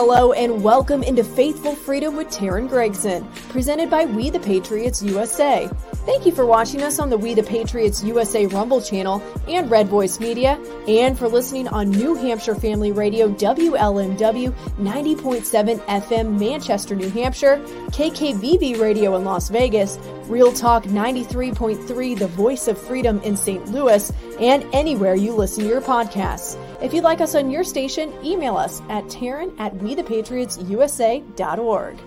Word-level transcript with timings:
Hello 0.00 0.32
and 0.32 0.62
welcome 0.62 1.02
into 1.02 1.24
Faithful 1.24 1.74
Freedom 1.74 2.14
with 2.14 2.28
Teryn 2.28 2.68
Gregson, 2.68 3.26
presented 3.48 3.90
by 3.90 4.04
We 4.04 4.30
the 4.30 4.38
Patriots 4.38 5.02
USA. 5.02 5.68
Thank 6.08 6.24
you 6.24 6.32
for 6.32 6.46
watching 6.46 6.82
us 6.82 6.98
on 6.98 7.10
the 7.10 7.18
We 7.18 7.34
the 7.34 7.42
Patriots 7.42 8.02
USA 8.02 8.46
Rumble 8.46 8.80
channel 8.80 9.22
and 9.46 9.70
Red 9.70 9.88
Voice 9.88 10.18
Media, 10.18 10.58
and 10.88 11.18
for 11.18 11.28
listening 11.28 11.68
on 11.68 11.90
New 11.90 12.14
Hampshire 12.14 12.54
Family 12.54 12.92
Radio 12.92 13.28
WLMW 13.28 14.54
90.7 14.78 15.78
FM 15.80 16.40
Manchester, 16.40 16.94
New 16.94 17.10
Hampshire, 17.10 17.58
KKVB 17.88 18.80
Radio 18.80 19.16
in 19.16 19.26
Las 19.26 19.50
Vegas, 19.50 19.98
Real 20.28 20.50
Talk 20.50 20.84
93.3 20.84 22.18
The 22.18 22.28
Voice 22.28 22.68
of 22.68 22.78
Freedom 22.78 23.20
in 23.20 23.36
St. 23.36 23.68
Louis, 23.68 24.10
and 24.40 24.64
anywhere 24.72 25.14
you 25.14 25.34
listen 25.34 25.64
to 25.64 25.68
your 25.68 25.82
podcasts. 25.82 26.56
If 26.82 26.94
you'd 26.94 27.04
like 27.04 27.20
us 27.20 27.34
on 27.34 27.50
your 27.50 27.64
station, 27.64 28.14
email 28.24 28.56
us 28.56 28.80
at 28.88 29.04
Teryn 29.08 29.54
at 29.60 29.74
WeThePatriotsUSA.org. 29.74 31.98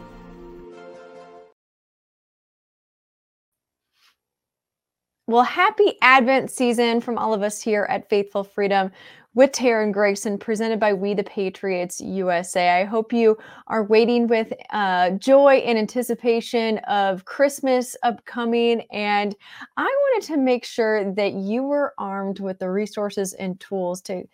Well, 5.31 5.44
happy 5.44 5.94
Advent 6.02 6.52
season 6.52 6.99
from 6.99 7.17
all 7.17 7.34
of 7.34 7.41
us 7.41 7.62
here 7.62 7.88
at 7.90 8.09
Faithful 8.09 8.44
Freedom 8.44 8.91
with 9.34 9.54
Teryn 9.54 9.94
Gregson, 9.94 10.38
presented 10.38 10.77
by 10.77 10.91
We 10.91 11.13
the 11.13 11.23
Patriots 11.23 12.02
USA. 12.02 12.81
I 12.81 12.84
hope 12.84 13.13
you 13.13 13.38
are 13.67 13.85
waiting 13.85 14.27
with 14.27 14.52
uh, 14.71 15.12
joy 15.12 15.63
and 15.66 15.77
anticipation 15.77 16.80
of 16.80 17.23
Christmas 17.23 17.95
upcoming. 18.04 18.81
And 18.91 19.34
I 19.77 19.84
wanted 19.84 20.27
to 20.34 20.38
make 20.38 20.66
sure 20.66 21.13
that 21.13 21.32
you 21.32 21.63
were 21.63 21.93
armed 21.98 22.41
with 22.41 22.59
the 22.59 22.70
resources 22.70 23.32
and 23.32 23.57
tools 23.62 24.02
to 24.02 24.26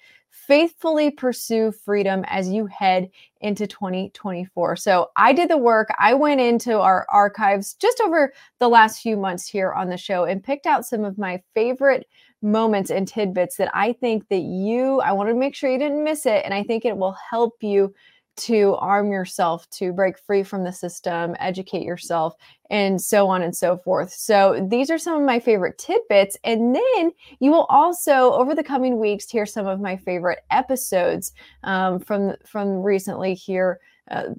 faithfully 0.45 1.11
pursue 1.11 1.71
freedom 1.71 2.23
as 2.27 2.49
you 2.49 2.65
head 2.67 3.09
into 3.41 3.67
2024. 3.67 4.75
So 4.75 5.09
I 5.15 5.33
did 5.33 5.49
the 5.49 5.57
work. 5.57 5.89
I 5.99 6.13
went 6.13 6.41
into 6.41 6.79
our 6.79 7.05
archives 7.09 7.73
just 7.73 8.01
over 8.01 8.33
the 8.59 8.69
last 8.69 9.01
few 9.01 9.17
months 9.17 9.47
here 9.47 9.71
on 9.73 9.89
the 9.89 9.97
show 9.97 10.25
and 10.25 10.43
picked 10.43 10.65
out 10.65 10.85
some 10.85 11.03
of 11.03 11.17
my 11.17 11.41
favorite 11.53 12.07
moments 12.41 12.91
and 12.91 13.07
tidbits 13.07 13.57
that 13.57 13.71
I 13.73 13.93
think 13.93 14.27
that 14.29 14.41
you, 14.41 15.01
I 15.01 15.11
want 15.11 15.29
to 15.29 15.35
make 15.35 15.55
sure 15.55 15.71
you 15.71 15.79
didn't 15.79 16.03
miss 16.03 16.25
it. 16.25 16.43
And 16.45 16.53
I 16.53 16.63
think 16.63 16.85
it 16.85 16.97
will 16.97 17.15
help 17.29 17.55
you 17.61 17.93
to 18.37 18.75
arm 18.75 19.11
yourself 19.11 19.69
to 19.71 19.91
break 19.91 20.17
free 20.17 20.43
from 20.43 20.63
the 20.63 20.71
system, 20.71 21.35
educate 21.39 21.83
yourself, 21.83 22.35
and 22.69 23.01
so 23.01 23.27
on 23.27 23.41
and 23.41 23.55
so 23.55 23.77
forth. 23.77 24.13
So, 24.13 24.65
these 24.69 24.89
are 24.89 24.97
some 24.97 25.19
of 25.19 25.25
my 25.25 25.39
favorite 25.39 25.77
tidbits. 25.77 26.37
And 26.43 26.75
then 26.75 27.11
you 27.39 27.51
will 27.51 27.65
also, 27.69 28.33
over 28.33 28.55
the 28.55 28.63
coming 28.63 28.99
weeks, 28.99 29.29
hear 29.29 29.45
some 29.45 29.67
of 29.67 29.79
my 29.79 29.97
favorite 29.97 30.39
episodes 30.51 31.33
um, 31.63 31.99
from, 31.99 32.35
from 32.45 32.81
recently 32.81 33.33
here. 33.33 33.79
Uh, 34.09 34.29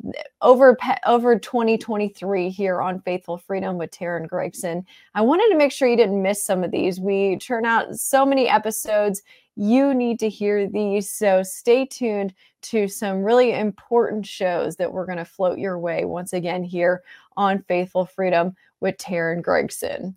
over 0.41 0.79
over 1.07 1.39
2023 1.39 2.49
here 2.49 2.81
on 2.81 3.03
Faithful 3.03 3.37
Freedom 3.37 3.77
with 3.77 3.91
Teryn 3.91 4.27
Gregson. 4.27 4.87
I 5.15 5.21
wanted 5.21 5.51
to 5.51 5.59
make 5.59 5.73
sure 5.73 5.87
you 5.87 5.97
didn't 5.97 6.23
miss 6.23 6.43
some 6.43 6.65
of 6.65 6.71
these. 6.71 6.99
We 6.99 7.37
churn 7.37 7.67
out 7.67 7.95
so 7.95 8.25
many 8.25 8.49
episodes. 8.49 9.23
You 9.57 9.93
need 9.93 10.21
to 10.21 10.31
hear 10.31 10.67
these. 10.67 11.11
So 11.11 11.43
stay 11.43 11.85
tuned 11.85 12.33
to 12.63 12.89
some 12.89 13.23
really 13.23 13.53
important 13.53 14.27
shows 14.27 14.77
that 14.77 14.93
we're 14.93 15.07
going 15.07 15.19
to 15.19 15.25
float 15.25 15.59
your 15.59 15.79
way 15.79 16.05
once 16.05 16.33
again 16.33 16.65
here 16.65 17.03
on 17.37 17.63
Faithful 17.63 18.05
Freedom 18.05 18.55
with 18.81 18.97
Teryn 18.97 19.43
Gregson. 19.43 20.17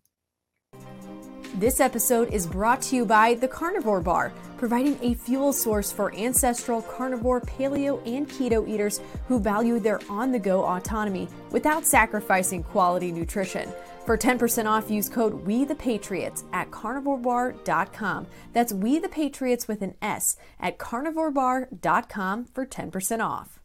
This 1.56 1.82
episode 1.82 2.34
is 2.34 2.48
brought 2.48 2.82
to 2.84 2.96
you 2.96 3.06
by 3.06 3.34
the 3.34 3.48
Carnivore 3.48 4.00
Bar, 4.00 4.32
providing 4.58 4.98
a 5.02 5.16
fuel 5.16 5.52
source 5.52 5.92
for 5.92 6.16
ancestral 6.16 6.82
carnivore, 6.82 7.42
paleo, 7.42 8.02
and 8.08 8.28
keto 8.30 8.68
eaters 8.68 9.02
who 9.28 9.38
value 9.38 9.78
their 9.78 10.00
on 10.10 10.32
the 10.32 10.40
go 10.40 10.64
autonomy 10.64 11.28
without 11.52 11.86
sacrificing 11.86 12.64
quality 12.64 13.12
nutrition. 13.12 13.70
For 14.06 14.18
10% 14.18 14.66
off, 14.66 14.90
use 14.90 15.08
code 15.08 15.46
We 15.46 15.64
the 15.64 15.76
Patriots 15.76 16.44
at 16.54 16.72
carnivorebar.com. 16.72 18.28
That's 18.52 18.74
We 18.74 18.98
the 18.98 19.10
Patriots 19.10 19.68
with 19.68 19.84
an 19.84 19.94
S 20.02 20.38
at 20.60 20.80
carnivorebar.com 20.80 22.46
for 22.46 22.66
10% 22.66 23.24
off. 23.24 23.60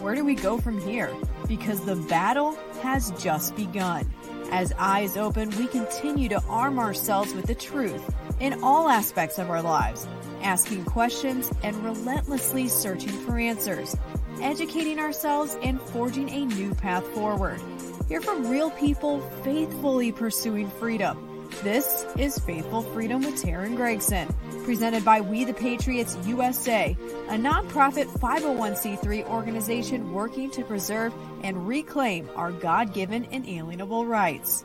Where 0.00 0.14
do 0.14 0.26
we 0.26 0.34
go 0.34 0.58
from 0.58 0.78
here? 0.78 1.10
Because 1.48 1.84
the 1.84 1.96
battle 1.96 2.56
has 2.82 3.10
just 3.12 3.56
begun. 3.56 4.12
As 4.50 4.74
eyes 4.78 5.16
open, 5.16 5.48
we 5.56 5.66
continue 5.68 6.28
to 6.28 6.42
arm 6.48 6.78
ourselves 6.78 7.34
with 7.34 7.46
the 7.46 7.54
truth 7.54 8.14
in 8.40 8.62
all 8.62 8.90
aspects 8.90 9.38
of 9.38 9.48
our 9.48 9.62
lives, 9.62 10.06
asking 10.42 10.84
questions 10.84 11.50
and 11.62 11.74
relentlessly 11.82 12.68
searching 12.68 13.08
for 13.24 13.38
answers, 13.38 13.96
educating 14.42 14.98
ourselves 14.98 15.56
and 15.62 15.80
forging 15.80 16.28
a 16.28 16.44
new 16.44 16.74
path 16.74 17.06
forward. 17.08 17.60
Hear 18.08 18.20
from 18.20 18.48
real 18.48 18.70
people 18.70 19.20
faithfully 19.42 20.12
pursuing 20.12 20.70
freedom. 20.70 21.50
This 21.64 22.06
is 22.16 22.38
Faithful 22.38 22.82
Freedom 22.82 23.20
with 23.20 23.42
Teryn 23.42 23.74
Gregson, 23.74 24.32
presented 24.62 25.04
by 25.04 25.20
We 25.20 25.42
the 25.44 25.52
Patriots 25.52 26.16
USA, 26.24 26.96
a 27.28 27.32
nonprofit 27.32 28.06
501c3 28.06 29.26
organization 29.26 30.12
working 30.12 30.52
to 30.52 30.62
preserve 30.62 31.12
and 31.42 31.66
reclaim 31.66 32.30
our 32.36 32.52
God 32.52 32.94
given 32.94 33.24
inalienable 33.24 34.06
rights. 34.06 34.64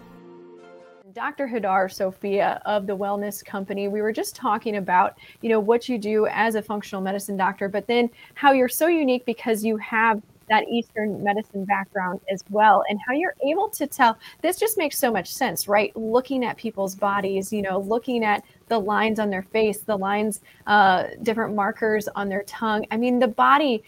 Dr. 1.12 1.47
Hadar 1.47 1.91
Sophia 1.91 2.62
of 2.66 2.85
the 2.85 2.96
Wellness 2.96 3.44
Company. 3.44 3.88
We 3.88 4.01
were 4.01 4.13
just 4.13 4.35
talking 4.35 4.78
about, 4.78 5.18
you 5.41 5.50
know, 5.50 5.59
what 5.59 5.90
you 5.90 5.97
do 5.97 6.28
as 6.28 6.53
a 6.53 6.62
functional 6.62 7.01
medicine 7.01 7.38
doctor, 7.38 7.68
but 7.68 7.88
then 7.88 8.12
how 8.35 8.51
you're 8.51 8.69
so 8.69 8.85
unique 8.85 9.25
because 9.25 9.66
you 9.66 9.78
have 9.78 10.22
that 10.51 10.67
Eastern 10.67 11.23
medicine 11.23 11.63
background 11.63 12.19
as 12.29 12.44
well, 12.50 12.84
and 12.89 13.00
how 13.07 13.13
you're 13.13 13.35
able 13.44 13.69
to 13.69 13.88
tell. 13.88 14.17
This 14.41 14.59
just 14.59 14.78
makes 14.78 15.00
so 15.00 15.09
much 15.09 15.34
sense, 15.34 15.66
right? 15.66 15.95
Looking 15.95 16.44
at 16.44 16.57
people's 16.57 16.94
bodies, 16.94 17.53
you 17.53 17.62
know, 17.62 17.79
looking 17.79 18.25
at 18.25 18.44
the 18.67 18.78
lines 18.78 19.17
on 19.17 19.29
their 19.29 19.44
face, 19.44 19.79
the 19.79 19.97
lines, 19.97 20.41
uh, 20.67 21.06
different 21.23 21.56
markers 21.56 22.09
on 22.16 22.28
their 22.28 22.44
tongue. 22.44 22.85
I 22.91 22.97
mean, 22.97 23.17
the 23.17 23.29
body 23.29 23.81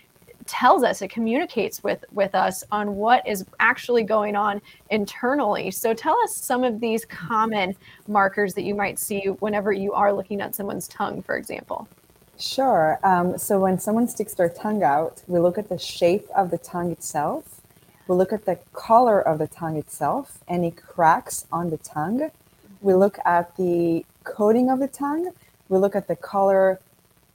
tells 0.45 0.83
us 0.83 1.01
it 1.01 1.09
communicates 1.09 1.83
with 1.83 2.03
with 2.13 2.33
us 2.33 2.63
on 2.71 2.95
what 2.95 3.25
is 3.27 3.45
actually 3.59 4.03
going 4.03 4.35
on 4.35 4.61
internally 4.89 5.71
so 5.71 5.93
tell 5.93 6.17
us 6.23 6.35
some 6.35 6.65
of 6.65 6.81
these 6.81 7.05
common 7.05 7.73
markers 8.09 8.53
that 8.53 8.63
you 8.63 8.75
might 8.75 8.99
see 8.99 9.27
whenever 9.39 9.71
you 9.71 9.93
are 9.93 10.11
looking 10.11 10.41
at 10.41 10.53
someone's 10.53 10.89
tongue 10.89 11.21
for 11.21 11.37
example 11.37 11.87
Sure. 12.37 12.99
Um, 13.03 13.37
so 13.37 13.59
when 13.59 13.79
someone 13.79 14.07
sticks 14.07 14.33
their 14.33 14.49
tongue 14.49 14.83
out, 14.83 15.21
we 15.27 15.39
look 15.39 15.57
at 15.57 15.69
the 15.69 15.77
shape 15.77 16.27
of 16.35 16.51
the 16.51 16.57
tongue 16.57 16.91
itself. 16.91 17.61
We 18.07 18.15
look 18.15 18.33
at 18.33 18.45
the 18.45 18.59
color 18.73 19.21
of 19.21 19.39
the 19.39 19.47
tongue 19.47 19.77
itself, 19.77 20.39
any 20.47 20.71
cracks 20.71 21.45
on 21.51 21.69
the 21.69 21.77
tongue. 21.77 22.31
We 22.81 22.93
look 22.95 23.17
at 23.23 23.55
the 23.55 24.05
coating 24.23 24.69
of 24.69 24.79
the 24.79 24.87
tongue. 24.87 25.31
We 25.69 25.77
look 25.77 25.95
at 25.95 26.07
the 26.07 26.15
color, 26.15 26.79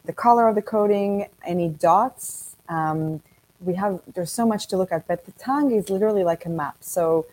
the 0.04 0.12
color 0.12 0.46
of 0.46 0.54
the 0.56 0.62
coating, 0.62 1.28
any 1.46 1.68
dots. 1.68 2.56
Um, 2.68 3.22
we 3.60 3.74
have 3.74 4.00
there's 4.14 4.30
so 4.30 4.46
much 4.46 4.66
to 4.68 4.76
look 4.76 4.92
at, 4.92 5.06
but 5.08 5.24
the 5.24 5.32
tongue 5.32 5.72
is 5.72 5.88
literally 5.88 6.22
like 6.22 6.44
a 6.44 6.50
map. 6.50 6.76
So 6.80 7.26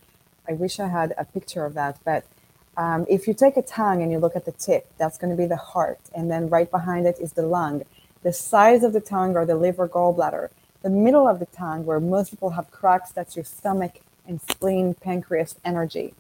I 0.47 0.53
wish 0.53 0.79
I 0.79 0.87
had 0.87 1.13
a 1.17 1.25
picture 1.25 1.65
of 1.65 1.73
that, 1.73 1.99
but 2.05 2.25
um, 2.77 3.05
if 3.09 3.27
you 3.27 3.33
take 3.33 3.57
a 3.57 3.61
tongue 3.61 4.01
and 4.01 4.11
you 4.11 4.19
look 4.19 4.35
at 4.35 4.45
the 4.45 4.51
tip, 4.51 4.87
that's 4.97 5.17
going 5.17 5.31
to 5.31 5.37
be 5.37 5.47
the 5.47 5.55
heart. 5.55 5.99
And 6.13 6.29
then 6.29 6.49
right 6.49 6.69
behind 6.69 7.07
it 7.07 7.17
is 7.19 7.33
the 7.33 7.43
lung. 7.43 7.83
The 8.23 8.33
sides 8.33 8.83
of 8.83 8.93
the 8.93 8.99
tongue 8.99 9.35
are 9.35 9.45
the 9.45 9.55
liver, 9.55 9.87
gallbladder. 9.87 10.49
The 10.81 10.89
middle 10.89 11.27
of 11.27 11.39
the 11.39 11.45
tongue, 11.47 11.85
where 11.85 11.99
most 11.99 12.31
people 12.31 12.51
have 12.51 12.71
cracks, 12.71 13.11
that's 13.11 13.35
your 13.35 13.45
stomach 13.45 14.01
and 14.27 14.41
spleen, 14.41 14.93
pancreas, 14.93 15.55
energy. 15.63 16.13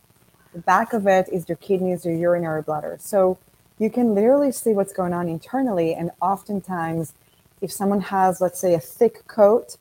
The 0.53 0.59
back 0.59 0.93
of 0.93 1.07
it 1.07 1.27
is 1.31 1.49
your 1.49 1.57
kidneys, 1.57 2.05
your 2.05 2.15
urinary 2.15 2.61
bladder. 2.61 2.97
So 2.99 3.37
you 3.77 3.89
can 3.89 4.15
literally 4.15 4.51
see 4.51 4.71
what's 4.71 4.93
going 4.93 5.13
on 5.13 5.27
internally. 5.27 5.93
And 5.93 6.11
oftentimes, 6.21 7.13
if 7.61 7.71
someone 7.71 8.01
has, 8.01 8.39
let's 8.39 8.59
say, 8.59 8.73
a 8.73 8.79
thick 8.79 9.27
coat, 9.27 9.75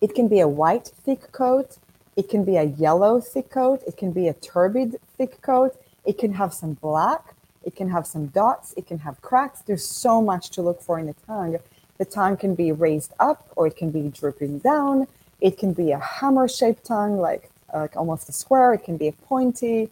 it 0.00 0.14
can 0.14 0.28
be 0.28 0.40
a 0.40 0.48
white 0.48 0.86
thick 0.86 1.32
coat, 1.32 1.78
it 2.14 2.28
can 2.28 2.44
be 2.44 2.56
a 2.56 2.64
yellow 2.64 3.20
thick 3.20 3.50
coat, 3.50 3.82
it 3.86 3.96
can 3.96 4.12
be 4.12 4.28
a 4.28 4.34
turbid 4.34 5.00
thick 5.16 5.42
coat 5.42 5.76
it 6.08 6.16
can 6.16 6.32
have 6.32 6.54
some 6.54 6.72
black, 6.72 7.34
it 7.64 7.76
can 7.76 7.90
have 7.90 8.06
some 8.06 8.28
dots, 8.28 8.72
it 8.78 8.86
can 8.86 8.98
have 9.00 9.20
cracks. 9.20 9.60
There's 9.60 9.84
so 9.84 10.22
much 10.22 10.48
to 10.50 10.62
look 10.62 10.80
for 10.80 10.98
in 10.98 11.06
the 11.06 11.14
tongue. 11.26 11.58
The 11.98 12.06
tongue 12.06 12.38
can 12.38 12.54
be 12.54 12.72
raised 12.72 13.12
up 13.20 13.46
or 13.56 13.66
it 13.66 13.76
can 13.76 13.90
be 13.90 14.08
drooping 14.08 14.60
down. 14.60 15.06
It 15.42 15.58
can 15.58 15.74
be 15.74 15.92
a 15.92 15.98
hammer 15.98 16.48
shaped 16.48 16.86
tongue, 16.86 17.18
like, 17.18 17.50
like 17.74 17.94
almost 17.94 18.26
a 18.30 18.32
square. 18.32 18.72
It 18.72 18.84
can 18.84 18.96
be 18.96 19.08
a 19.08 19.12
pointy. 19.12 19.90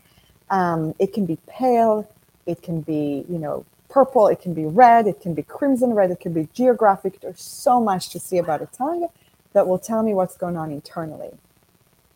Um, 0.48 0.94
it 0.98 1.12
can 1.12 1.26
be 1.26 1.38
pale. 1.46 2.08
It 2.46 2.62
can 2.62 2.80
be, 2.80 3.26
you 3.28 3.38
know, 3.38 3.66
purple. 3.90 4.26
It 4.28 4.40
can 4.40 4.54
be 4.54 4.64
red. 4.64 5.06
It 5.06 5.20
can 5.20 5.34
be 5.34 5.42
crimson 5.42 5.92
red. 5.92 6.10
It 6.10 6.20
can 6.20 6.32
be 6.32 6.48
geographic. 6.54 7.20
There's 7.20 7.42
so 7.42 7.78
much 7.78 8.08
to 8.10 8.18
see 8.18 8.38
about 8.38 8.62
a 8.62 8.66
tongue 8.66 9.08
that 9.52 9.68
will 9.68 9.78
tell 9.78 10.02
me 10.02 10.14
what's 10.14 10.36
going 10.38 10.56
on 10.56 10.70
internally. 10.70 11.32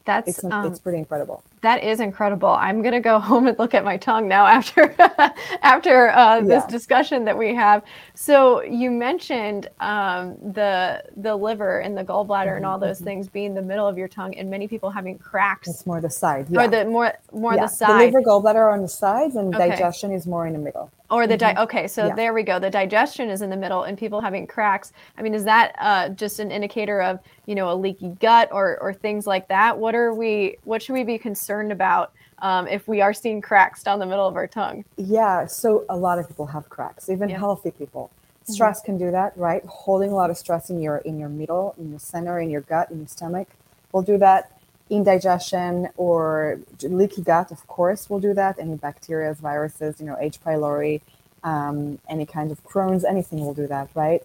That's 0.07 0.41
It's 0.43 0.45
um, 0.51 0.65
it's 0.65 0.81
pretty 0.81 0.99
incredible. 0.99 1.45
that 1.63 1.85
is 1.85 2.01
incredible. 2.01 2.51
I'm 2.51 2.83
gonna 2.83 3.01
go 3.01 3.19
home 3.31 3.47
and 3.49 3.59
look 3.59 3.75
at 3.75 3.85
my 3.85 3.97
tongue 3.99 4.29
now 4.29 4.47
after 4.47 4.95
after 5.63 6.11
uh, 6.11 6.43
this 6.43 6.65
Yeah. 6.65 6.67
discussion 6.67 7.25
that 7.27 7.39
we 7.39 7.55
have. 7.55 7.85
So 8.15 8.63
you 8.63 8.91
mentioned 8.91 9.69
um, 9.81 10.37
the 10.55 11.05
the 11.17 11.37
liver 11.37 11.81
and 11.81 11.97
the 11.99 12.05
gallbladder 12.05 12.57
and 12.57 12.67
all 12.67 12.79
Mm-hmm, 12.79 12.81
those 12.81 13.01
things 13.01 13.29
being 13.29 13.55
the 13.55 13.63
middle 13.63 13.89
of 13.89 13.99
your 13.99 14.09
tongue, 14.09 14.37
and 14.37 14.51
many 14.51 14.69
people 14.69 14.91
having 14.91 15.19
cracks 15.19 15.71
It's 15.73 15.87
more 15.87 16.01
the 16.01 16.11
side. 16.11 16.49
or 16.57 16.69
the 16.69 16.85
more 16.87 17.15
more 17.33 17.57
yeah. 17.57 17.59
the 17.59 17.69
side 17.69 17.87
The 17.87 17.95
liver 17.95 18.23
gallbladder 18.23 18.57
are 18.57 18.71
on 18.73 18.83
the 18.83 18.89
sides 18.89 19.37
and 19.37 19.57
Okay. 19.57 19.59
digestion 19.59 20.13
is 20.13 20.27
more 20.27 20.47
in 20.47 20.55
the 20.55 20.61
middle. 20.61 20.93
Or 21.11 21.27
the 21.27 21.37
di- 21.37 21.55
okay. 21.59 21.87
So 21.89 22.03
Mm-hmm. 22.03 22.09
Yeah. 22.11 22.15
there 22.17 22.33
we 22.35 22.43
go. 22.43 22.59
The 22.59 22.71
digestion 22.71 23.29
is 23.31 23.43
in 23.43 23.51
the 23.51 23.57
middle, 23.57 23.83
and 23.83 23.99
people 23.99 24.21
having 24.21 24.47
cracks. 24.47 24.93
I 25.19 25.23
mean, 25.23 25.35
is 25.35 25.45
that 25.45 25.75
uh, 25.79 26.09
just 26.11 26.39
an 26.39 26.51
indicator 26.51 27.03
of 27.03 27.19
you 27.47 27.55
know 27.55 27.71
a 27.71 27.75
leaky 27.75 28.09
gut 28.21 28.49
or 28.53 28.79
or 28.81 28.95
things 28.95 29.27
like 29.27 29.49
that? 29.49 29.79
What 29.79 29.95
are 29.95 30.15
we? 30.15 30.57
What 30.65 30.83
should 30.83 30.95
we 30.95 31.05
be 31.05 31.19
concerned 31.19 31.73
about 31.73 32.13
um, 32.41 32.67
if 32.69 32.89
we 32.89 33.01
are 33.01 33.13
seeing 33.13 33.41
cracks 33.41 33.83
down 33.83 33.99
the 33.99 34.07
middle 34.07 34.27
of 34.27 34.37
our 34.37 34.47
tongue? 34.47 34.85
Yeah, 34.97 35.47
so 35.47 35.85
a 35.89 35.97
lot 35.97 36.19
of 36.19 36.29
people 36.29 36.47
have 36.47 36.69
cracks, 36.69 37.09
even 37.11 37.29
Yeah. 37.29 37.35
Mm-hmm. 37.37 37.41
healthy 37.45 37.71
people. 37.73 38.11
Stress 38.45 38.81
can 38.81 38.99
do 38.99 39.11
that, 39.13 39.37
right? 39.37 39.65
Holding 39.67 40.11
a 40.11 40.15
lot 40.15 40.31
of 40.31 40.37
stress 40.39 40.71
in 40.71 40.81
your 40.81 40.99
in 40.99 41.19
your 41.21 41.29
middle, 41.29 41.75
in 41.79 41.91
your 41.91 41.99
center, 42.01 42.41
in 42.41 42.51
your 42.51 42.63
gut, 42.63 42.91
in 42.91 42.99
your 42.99 43.07
stomach 43.09 43.49
will 43.93 44.03
do 44.03 44.17
that. 44.19 44.51
Indigestion 44.91 45.89
or 45.97 46.59
leaky 46.83 47.23
gut, 47.23 47.51
of 47.53 47.67
course, 47.69 48.11
will 48.11 48.21
do 48.21 48.35
that. 48.35 48.59
Any 48.59 48.77
bacteria, 48.77 49.33
viruses, 49.35 50.01
you 50.01 50.07
know, 50.07 50.17
H. 50.21 50.43
pylori, 50.45 51.01
um, 51.45 52.01
any 52.09 52.27
kind 52.27 52.51
of 52.51 52.63
Crohn's, 52.65 53.05
anything 53.05 53.41
will 53.41 53.55
do 53.55 53.67
that, 53.69 53.89
right? 53.95 54.23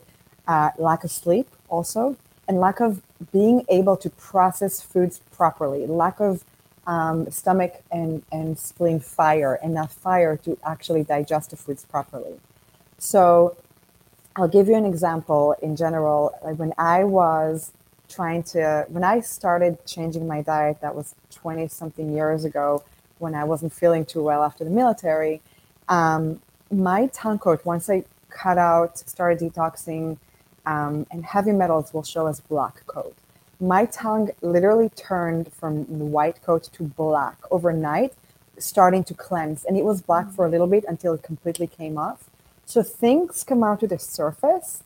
Uh, 0.48 0.72
lack 0.78 1.04
of 1.04 1.12
sleep 1.12 1.48
also, 1.70 2.18
and 2.48 2.60
lack 2.60 2.80
of 2.80 3.02
being 3.32 3.64
able 3.70 3.96
to 3.98 4.10
process 4.10 4.82
foods 4.82 5.22
properly. 5.32 5.86
Lack 5.86 6.20
of 6.20 6.44
um, 6.88 7.30
stomach 7.32 7.84
and, 7.92 8.24
and 8.32 8.58
spleen 8.60 9.00
fire, 9.00 9.60
enough 9.64 9.94
fire 9.94 10.36
to 10.38 10.58
actually 10.66 11.04
digest 11.04 11.52
the 11.52 11.56
foods 11.56 11.86
properly. 11.86 12.40
So 12.98 13.56
I'll 14.36 14.48
give 14.48 14.68
you 14.68 14.76
an 14.76 14.86
example 14.86 15.56
in 15.62 15.76
general. 15.76 16.38
Like 16.44 16.58
when 16.58 16.74
I 16.78 17.04
was 17.04 17.72
trying 18.10 18.44
to, 18.44 18.86
when 18.90 19.04
I 19.04 19.20
started 19.20 19.86
changing 19.86 20.28
my 20.28 20.42
diet, 20.42 20.82
that 20.82 20.96
was 20.96 21.16
20 21.32 21.68
something 21.68 22.14
years 22.14 22.46
ago, 22.46 22.84
when 23.20 23.36
I 23.36 23.44
wasn't 23.44 23.74
feeling 23.74 24.06
too 24.06 24.24
well 24.24 24.44
after 24.44 24.64
the 24.64 24.70
military, 24.70 25.42
um, 25.88 26.42
my 26.72 27.08
tongue 27.08 27.40
coat, 27.40 27.66
once 27.66 27.90
I 27.90 28.04
cut 28.30 28.58
out, 28.58 28.98
started 28.98 29.40
detoxing, 29.40 30.18
um, 30.66 31.06
and 31.12 31.26
heavy 31.26 31.52
metals 31.52 31.94
will 31.94 32.04
show 32.04 32.28
as 32.28 32.40
black 32.40 32.86
coat. 32.88 33.16
My 33.60 33.86
tongue 33.86 34.32
literally 34.42 34.90
turned 34.90 35.52
from 35.54 35.86
white 36.12 36.42
coat 36.42 36.70
to 36.74 36.84
black 36.84 37.38
overnight, 37.52 38.14
starting 38.58 39.04
to 39.06 39.14
cleanse. 39.14 39.64
And 39.64 39.78
it 39.78 39.86
was 39.86 40.02
black 40.02 40.32
for 40.32 40.46
a 40.46 40.50
little 40.50 40.68
bit 40.68 40.84
until 40.88 41.14
it 41.14 41.24
completely 41.24 41.68
came 41.68 41.98
off. 41.98 42.30
So 42.66 42.84
things 42.84 43.44
come 43.44 43.64
out 43.64 43.80
to 43.82 43.88
the 43.88 44.00
surface 44.00 44.84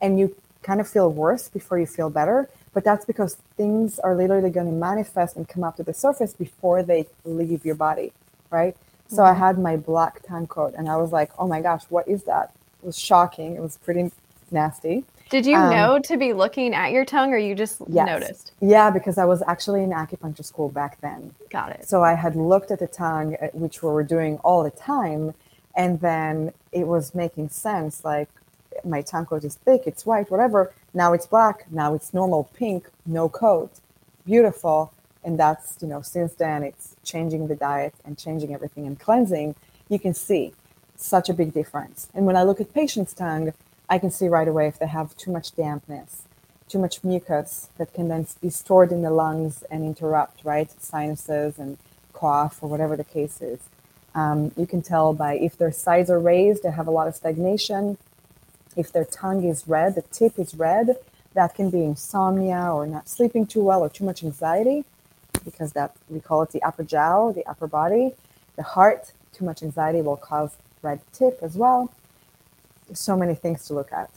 and 0.00 0.18
you 0.18 0.34
kind 0.62 0.80
of 0.80 0.88
feel 0.88 1.10
worse 1.10 1.48
before 1.48 1.78
you 1.78 1.86
feel 1.86 2.10
better. 2.10 2.48
But 2.72 2.84
that's 2.84 3.04
because 3.04 3.36
things 3.56 3.98
are 3.98 4.14
literally 4.14 4.50
going 4.50 4.66
to 4.66 4.72
manifest 4.72 5.36
and 5.36 5.48
come 5.48 5.64
up 5.64 5.76
to 5.76 5.82
the 5.82 5.94
surface 5.94 6.34
before 6.34 6.82
they 6.82 7.06
leave 7.24 7.64
your 7.64 7.74
body, 7.74 8.12
right? 8.50 8.76
So 9.08 9.24
I 9.24 9.34
had 9.34 9.58
my 9.58 9.76
black 9.76 10.22
tongue 10.22 10.46
coat 10.46 10.74
and 10.78 10.88
I 10.88 10.96
was 10.96 11.10
like, 11.10 11.30
oh 11.38 11.48
my 11.48 11.60
gosh, 11.60 11.82
what 11.88 12.06
is 12.06 12.24
that? 12.24 12.52
It 12.82 12.86
was 12.86 12.98
shocking. 12.98 13.56
It 13.56 13.60
was 13.60 13.76
pretty 13.78 14.12
nasty. 14.52 15.04
Did 15.30 15.46
you 15.46 15.56
Um, 15.56 15.70
know 15.70 15.98
to 16.00 16.16
be 16.16 16.32
looking 16.32 16.74
at 16.74 16.90
your 16.92 17.04
tongue, 17.04 17.32
or 17.32 17.38
you 17.38 17.54
just 17.54 17.80
Yes. 17.88 18.20
noticed? 18.20 18.52
Yeah, 18.60 18.90
because 18.90 19.16
I 19.18 19.24
was 19.24 19.42
actually 19.46 19.82
in 19.84 19.90
acupuncture 19.90 20.44
school 20.44 20.68
back 20.68 21.00
then. 21.00 21.34
Got 21.50 21.70
it. 21.72 21.88
So 21.88 22.02
I 22.02 22.14
had 22.14 22.34
looked 22.36 22.70
at 22.70 22.80
the 22.80 22.88
tongue, 22.88 23.36
uh, 23.40 23.48
which 23.52 23.82
we 23.82 23.90
were 23.90 24.02
doing 24.02 24.38
all 24.38 24.64
the 24.64 24.70
time, 24.72 25.34
and 25.76 26.00
then 26.00 26.52
it 26.72 26.86
was 26.86 27.14
making 27.14 27.50
sense. 27.50 28.04
Like 28.04 28.28
my 28.84 29.02
tongue 29.02 29.26
coat 29.26 29.44
is 29.44 29.56
thick, 29.56 29.82
it's 29.86 30.06
white, 30.06 30.30
whatever. 30.30 30.72
Now 30.92 31.12
it's 31.12 31.26
black. 31.26 31.66
Now 31.70 31.94
it's 31.94 32.12
normal 32.12 32.50
pink, 32.54 32.88
no 33.06 33.28
coat, 33.28 33.80
beautiful. 34.26 34.92
And 35.22 35.38
that's 35.38 35.76
you 35.80 35.88
know 35.88 36.02
since 36.02 36.34
then 36.34 36.62
it's 36.62 36.96
changing 37.04 37.48
the 37.48 37.56
diet 37.56 37.94
and 38.04 38.18
changing 38.18 38.54
everything 38.54 38.86
and 38.86 38.98
cleansing. 38.98 39.54
You 39.88 39.98
can 39.98 40.14
see 40.14 40.54
such 40.96 41.28
a 41.28 41.34
big 41.34 41.52
difference. 41.52 42.08
And 42.14 42.26
when 42.26 42.36
I 42.36 42.42
look 42.42 42.60
at 42.60 42.74
patients' 42.74 43.12
tongue, 43.12 43.52
I 43.88 43.98
can 43.98 44.10
see 44.10 44.28
right 44.28 44.46
away 44.46 44.66
if 44.68 44.78
they 44.78 44.86
have 44.86 45.16
too 45.16 45.32
much 45.32 45.54
dampness, 45.56 46.22
too 46.68 46.78
much 46.78 47.02
mucus 47.02 47.70
that 47.78 47.92
can 47.92 48.08
then 48.08 48.26
be 48.40 48.50
stored 48.50 48.92
in 48.92 49.02
the 49.02 49.10
lungs 49.10 49.64
and 49.70 49.84
interrupt, 49.84 50.44
right? 50.44 50.70
Sinuses 50.80 51.58
and 51.58 51.78
cough 52.12 52.58
or 52.62 52.68
whatever 52.68 52.96
the 52.96 53.04
case 53.04 53.40
is. 53.40 53.60
Um, 54.14 54.52
you 54.56 54.66
can 54.66 54.82
tell 54.82 55.12
by 55.12 55.34
if 55.34 55.56
their 55.56 55.72
sides 55.72 56.10
are 56.10 56.20
raised, 56.20 56.62
they 56.62 56.70
have 56.70 56.86
a 56.86 56.90
lot 56.90 57.08
of 57.08 57.14
stagnation. 57.14 57.96
If 58.76 58.92
their 58.92 59.04
tongue 59.04 59.44
is 59.44 59.66
red, 59.66 59.94
the 59.94 60.02
tip 60.02 60.38
is 60.38 60.54
red, 60.54 60.96
that 61.34 61.54
can 61.54 61.70
be 61.70 61.82
insomnia 61.84 62.70
or 62.72 62.86
not 62.86 63.08
sleeping 63.08 63.46
too 63.46 63.62
well 63.62 63.80
or 63.80 63.88
too 63.88 64.04
much 64.04 64.22
anxiety 64.24 64.84
because 65.44 65.72
that 65.72 65.94
we 66.08 66.20
call 66.20 66.42
it 66.42 66.50
the 66.50 66.62
upper 66.62 66.84
jiao, 66.84 67.34
the 67.34 67.46
upper 67.46 67.66
body. 67.66 68.12
The 68.56 68.62
heart, 68.62 69.12
too 69.32 69.44
much 69.44 69.62
anxiety 69.62 70.02
will 70.02 70.16
cause 70.16 70.50
red 70.82 71.00
tip 71.12 71.38
as 71.42 71.56
well. 71.56 71.90
So 72.92 73.16
many 73.16 73.34
things 73.34 73.66
to 73.68 73.74
look 73.74 73.92
at. 73.92 74.10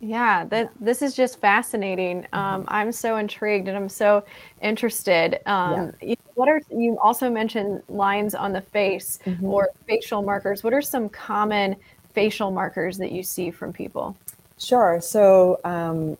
Yeah, 0.00 0.44
that 0.46 0.72
this 0.78 1.00
is 1.00 1.14
just 1.14 1.40
fascinating. 1.40 2.26
Um, 2.32 2.64
I'm 2.68 2.92
so 2.92 3.16
intrigued 3.16 3.66
and 3.68 3.76
I'm 3.76 3.88
so 3.88 4.24
interested. 4.60 5.40
Um, 5.48 5.92
you- 6.02 6.16
What 6.34 6.50
are 6.50 6.60
you 6.70 6.98
also 7.00 7.30
mentioned 7.30 7.82
lines 7.88 8.34
on 8.34 8.52
the 8.52 8.60
face 8.60 9.18
or 9.42 9.70
facial 9.86 10.20
markers? 10.20 10.62
What 10.62 10.74
are 10.74 10.82
some 10.82 11.08
common 11.08 11.76
facial 12.16 12.50
markers 12.50 12.96
that 12.96 13.12
you 13.12 13.22
see 13.22 13.50
from 13.50 13.72
people? 13.72 14.16
Sure. 14.58 15.00
So, 15.02 15.60
um, 15.64 16.16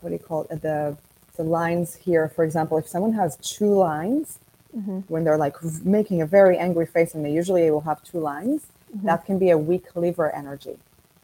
what 0.00 0.08
do 0.08 0.12
you 0.14 0.18
call 0.18 0.46
it? 0.50 0.62
The 0.62 0.96
the 1.36 1.44
lines 1.44 1.96
here, 1.96 2.28
for 2.28 2.44
example, 2.44 2.78
if 2.78 2.86
someone 2.88 3.12
has 3.12 3.36
two 3.38 3.72
lines, 3.74 4.38
when 5.08 5.22
they're 5.24 5.38
like 5.46 5.56
making 5.84 6.22
a 6.22 6.26
very 6.26 6.56
angry 6.58 6.86
face, 6.86 7.14
and 7.14 7.24
they 7.24 7.32
usually 7.32 7.70
will 7.70 7.82
have 7.82 8.02
two 8.02 8.18
lines, 8.18 8.66
that 9.02 9.24
can 9.24 9.38
be 9.38 9.50
a 9.50 9.58
weak 9.58 9.84
liver 9.94 10.34
energy. 10.34 10.76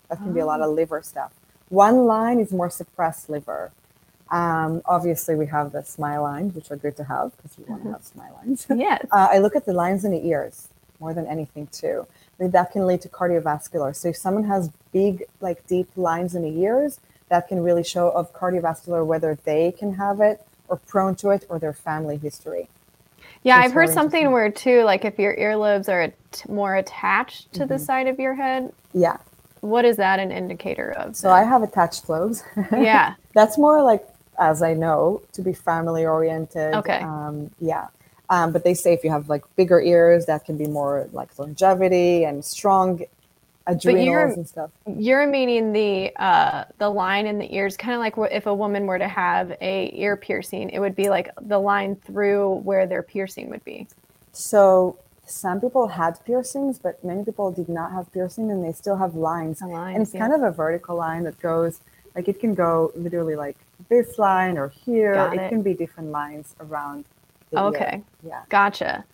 That 0.08 0.18
can 0.18 0.32
be 0.32 0.40
a 0.40 0.46
lot 0.46 0.60
of 0.60 0.70
liver 0.72 1.02
stuff. 1.02 1.32
One 1.68 2.06
line 2.06 2.38
is 2.40 2.52
more 2.52 2.70
suppressed 2.70 3.30
liver. 3.30 3.72
Um, 4.30 4.82
obviously, 4.84 5.34
we 5.34 5.46
have 5.46 5.72
the 5.72 5.82
smile 5.82 6.22
lines, 6.22 6.54
which 6.54 6.70
are 6.70 6.76
good 6.76 6.96
to 6.96 7.04
have 7.04 7.36
because 7.36 7.58
we 7.58 7.64
want 7.64 7.82
to 7.84 7.92
have 7.92 8.04
smile 8.04 8.34
lines. 8.38 8.66
Yes. 8.74 9.06
Uh, 9.12 9.28
I 9.34 9.38
look 9.38 9.56
at 9.56 9.64
the 9.66 9.72
lines 9.72 10.04
in 10.04 10.10
the 10.12 10.24
ears 10.26 10.68
more 11.00 11.14
than 11.14 11.26
anything 11.26 11.66
too. 11.68 12.06
That 12.48 12.72
can 12.72 12.86
lead 12.86 13.02
to 13.02 13.08
cardiovascular. 13.08 13.94
So 13.94 14.08
if 14.08 14.16
someone 14.16 14.44
has 14.44 14.70
big, 14.92 15.24
like 15.40 15.66
deep 15.66 15.88
lines 15.94 16.34
in 16.34 16.42
the 16.42 16.60
ears, 16.62 16.98
that 17.28 17.46
can 17.48 17.62
really 17.62 17.84
show 17.84 18.08
of 18.10 18.32
cardiovascular 18.32 19.04
whether 19.04 19.38
they 19.44 19.72
can 19.72 19.94
have 19.94 20.20
it 20.20 20.44
or 20.68 20.76
prone 20.78 21.14
to 21.16 21.30
it 21.30 21.44
or 21.50 21.58
their 21.58 21.74
family 21.74 22.16
history. 22.16 22.68
Yeah, 23.42 23.58
I've 23.58 23.72
heard 23.72 23.90
something 23.90 24.30
where 24.32 24.50
too, 24.50 24.82
like 24.84 25.04
if 25.04 25.18
your 25.18 25.36
earlobes 25.36 25.88
are 25.88 26.00
at- 26.02 26.48
more 26.48 26.76
attached 26.76 27.52
to 27.54 27.66
the 27.66 27.74
Mm-hmm. 27.74 27.84
side 27.84 28.06
of 28.08 28.18
your 28.18 28.34
head, 28.34 28.72
Yeah. 28.94 29.18
what 29.60 29.84
is 29.84 29.96
that 29.98 30.18
an 30.18 30.32
indicator 30.32 30.92
of? 30.92 31.16
So 31.16 31.28
I 31.30 31.42
have 31.44 31.62
attached 31.62 32.08
lobes. 32.08 32.42
yeah. 32.72 33.14
That's 33.34 33.58
more 33.58 33.82
like, 33.82 34.06
as 34.38 34.62
I 34.62 34.72
know, 34.74 35.20
to 35.32 35.42
be 35.42 35.52
family 35.52 36.06
oriented. 36.06 36.74
Okay. 36.74 37.00
Um, 37.00 37.50
yeah. 37.60 37.88
Um, 38.30 38.52
but 38.52 38.62
they 38.62 38.74
say 38.74 38.92
if 38.92 39.02
you 39.02 39.10
have 39.10 39.28
like 39.28 39.44
bigger 39.56 39.80
ears, 39.80 40.26
that 40.26 40.44
can 40.44 40.56
be 40.56 40.66
more 40.66 41.08
like 41.12 41.36
longevity 41.38 42.24
and 42.24 42.44
strong 42.44 43.00
adrenals 43.66 44.06
you're- 44.06 44.32
and 44.32 44.48
stuff. 44.48 44.70
You're 44.86 45.26
meaning 45.26 45.72
the 45.72 46.12
uh, 46.16 46.64
the 46.78 46.88
line 46.88 47.26
in 47.26 47.38
the 47.38 47.54
ears, 47.54 47.76
kind 47.76 47.94
of 47.94 48.00
like 48.00 48.32
if 48.32 48.46
a 48.46 48.54
woman 48.54 48.86
were 48.86 48.98
to 48.98 49.08
have 49.08 49.56
a 49.60 49.90
ear 49.94 50.16
piercing, 50.16 50.70
it 50.70 50.78
would 50.78 50.94
be 50.94 51.10
like 51.10 51.30
the 51.40 51.58
line 51.58 51.96
through 51.96 52.54
where 52.60 52.86
their 52.86 53.02
piercing 53.02 53.50
would 53.50 53.64
be. 53.64 53.88
So 54.32 54.96
some 55.26 55.60
people 55.60 55.88
had 55.88 56.24
piercings, 56.24 56.78
but 56.78 57.02
many 57.04 57.24
people 57.24 57.50
did 57.50 57.68
not 57.68 57.92
have 57.92 58.12
piercing 58.12 58.50
and 58.50 58.64
they 58.64 58.72
still 58.72 58.96
have 58.96 59.14
lines. 59.16 59.60
Lines, 59.60 59.94
and 59.94 60.02
it's 60.02 60.14
yeah. 60.14 60.20
kind 60.20 60.32
of 60.32 60.42
a 60.42 60.50
vertical 60.52 60.96
line 60.96 61.24
that 61.24 61.38
goes 61.40 61.80
like 62.14 62.28
it 62.28 62.40
can 62.40 62.54
go 62.54 62.92
literally 62.94 63.36
like 63.36 63.56
this 63.88 64.18
line 64.18 64.56
or 64.56 64.68
here. 64.68 65.14
Got 65.14 65.34
it, 65.34 65.40
it. 65.40 65.48
can 65.48 65.62
be 65.62 65.74
different 65.74 66.10
lines 66.10 66.54
around. 66.60 67.04
Okay. 67.56 68.02
Yeah. 68.26 68.42
Gotcha. 68.48 69.04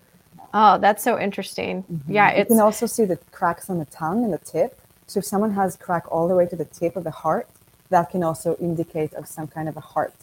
Oh, 0.54 0.78
that's 0.78 1.02
so 1.02 1.18
interesting. 1.18 1.82
Mm-hmm. 1.84 2.12
Yeah, 2.12 2.38
You 2.38 2.44
can 2.46 2.60
also 2.60 2.86
see 2.86 3.04
the 3.04 3.16
cracks 3.32 3.68
on 3.68 3.78
the 3.78 3.84
tongue 3.86 4.24
and 4.24 4.32
the 4.32 4.38
tip. 4.38 4.80
So 5.06 5.18
if 5.18 5.24
someone 5.24 5.52
has 5.52 5.76
crack 5.76 6.10
all 6.10 6.28
the 6.28 6.34
way 6.34 6.46
to 6.46 6.56
the 6.56 6.64
tip 6.64 6.96
of 6.96 7.04
the 7.04 7.10
heart, 7.10 7.48
that 7.90 8.10
can 8.10 8.22
also 8.22 8.56
indicate 8.60 9.14
of 9.14 9.28
some 9.28 9.46
kind 9.46 9.68
of 9.68 9.76
a 9.76 9.80
heart 9.80 10.14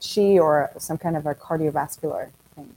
chi 0.00 0.38
or 0.38 0.70
some 0.78 0.98
kind 0.98 1.16
of 1.16 1.26
a 1.26 1.34
cardiovascular 1.34 2.30
thing. 2.54 2.74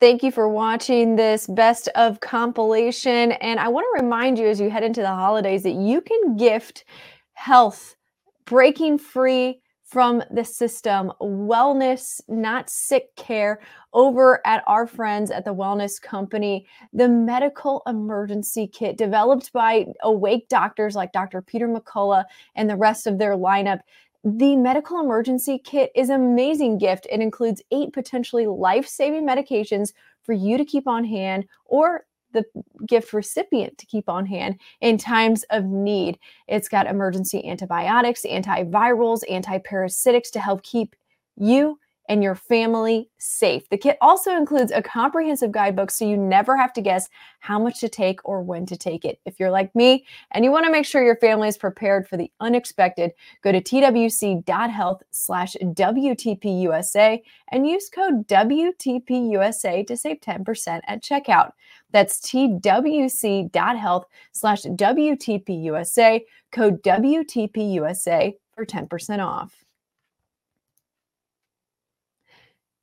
Thank 0.00 0.22
you 0.22 0.30
for 0.30 0.48
watching 0.48 1.16
this 1.16 1.46
best 1.46 1.88
of 1.94 2.20
compilation. 2.20 3.32
And 3.32 3.58
I 3.58 3.68
want 3.68 3.86
to 3.92 4.02
remind 4.02 4.38
you 4.38 4.46
as 4.46 4.60
you 4.60 4.70
head 4.70 4.82
into 4.82 5.00
the 5.00 5.08
holidays 5.08 5.62
that 5.62 5.74
you 5.74 6.00
can 6.00 6.36
gift 6.36 6.84
health, 7.32 7.96
breaking 8.44 8.98
free 8.98 9.60
from 9.86 10.20
the 10.32 10.44
system 10.44 11.12
wellness, 11.20 12.20
not 12.28 12.68
sick 12.68 13.14
care, 13.14 13.60
over 13.92 14.44
at 14.44 14.64
our 14.66 14.86
friends 14.86 15.30
at 15.30 15.44
the 15.44 15.54
Wellness 15.54 16.02
Company. 16.02 16.66
The 16.92 17.08
medical 17.08 17.82
emergency 17.86 18.66
kit 18.66 18.98
developed 18.98 19.52
by 19.52 19.86
awake 20.02 20.48
doctors 20.48 20.96
like 20.96 21.12
Dr. 21.12 21.40
Peter 21.40 21.68
McCullough 21.68 22.24
and 22.56 22.68
the 22.68 22.76
rest 22.76 23.06
of 23.06 23.18
their 23.18 23.36
lineup. 23.36 23.80
The 24.24 24.56
medical 24.56 24.98
emergency 24.98 25.60
kit 25.62 25.92
is 25.94 26.08
an 26.08 26.20
amazing 26.20 26.78
gift. 26.78 27.06
It 27.08 27.20
includes 27.20 27.62
eight 27.70 27.92
potentially 27.92 28.48
life 28.48 28.88
saving 28.88 29.24
medications 29.24 29.92
for 30.24 30.32
you 30.32 30.58
to 30.58 30.64
keep 30.64 30.88
on 30.88 31.04
hand 31.04 31.46
or 31.64 32.06
the 32.36 32.62
gift 32.86 33.12
recipient 33.12 33.76
to 33.78 33.86
keep 33.86 34.08
on 34.08 34.26
hand 34.26 34.60
in 34.80 34.98
times 34.98 35.44
of 35.50 35.64
need. 35.64 36.18
It's 36.46 36.68
got 36.68 36.86
emergency 36.86 37.46
antibiotics, 37.48 38.22
antivirals, 38.22 39.22
antiparasitics 39.28 40.30
to 40.32 40.40
help 40.40 40.62
keep 40.62 40.94
you 41.36 41.78
and 42.08 42.22
your 42.22 42.34
family 42.34 43.08
safe. 43.18 43.68
The 43.68 43.76
kit 43.76 43.98
also 44.00 44.36
includes 44.36 44.72
a 44.72 44.82
comprehensive 44.82 45.52
guidebook 45.52 45.90
so 45.90 46.06
you 46.06 46.16
never 46.16 46.56
have 46.56 46.72
to 46.74 46.80
guess 46.80 47.08
how 47.40 47.58
much 47.58 47.80
to 47.80 47.88
take 47.88 48.20
or 48.24 48.42
when 48.42 48.66
to 48.66 48.76
take 48.76 49.04
it. 49.04 49.20
If 49.24 49.38
you're 49.38 49.50
like 49.50 49.74
me 49.74 50.06
and 50.32 50.44
you 50.44 50.50
want 50.50 50.66
to 50.66 50.72
make 50.72 50.86
sure 50.86 51.04
your 51.04 51.16
family 51.16 51.48
is 51.48 51.58
prepared 51.58 52.08
for 52.08 52.16
the 52.16 52.30
unexpected, 52.40 53.12
go 53.42 53.52
to 53.52 53.60
twc.health 53.60 55.02
slash 55.10 55.56
WTPUSA 55.60 57.22
and 57.52 57.68
use 57.68 57.88
code 57.88 58.26
WTPUSA 58.28 59.86
to 59.86 59.96
save 59.96 60.20
10% 60.20 60.80
at 60.86 61.02
checkout. 61.02 61.52
That's 61.90 62.20
twc.health 62.20 64.06
slash 64.32 64.62
WTPUSA, 64.62 66.20
code 66.52 66.82
WTPUSA 66.82 68.34
for 68.54 68.66
10% 68.66 69.24
off. 69.24 69.65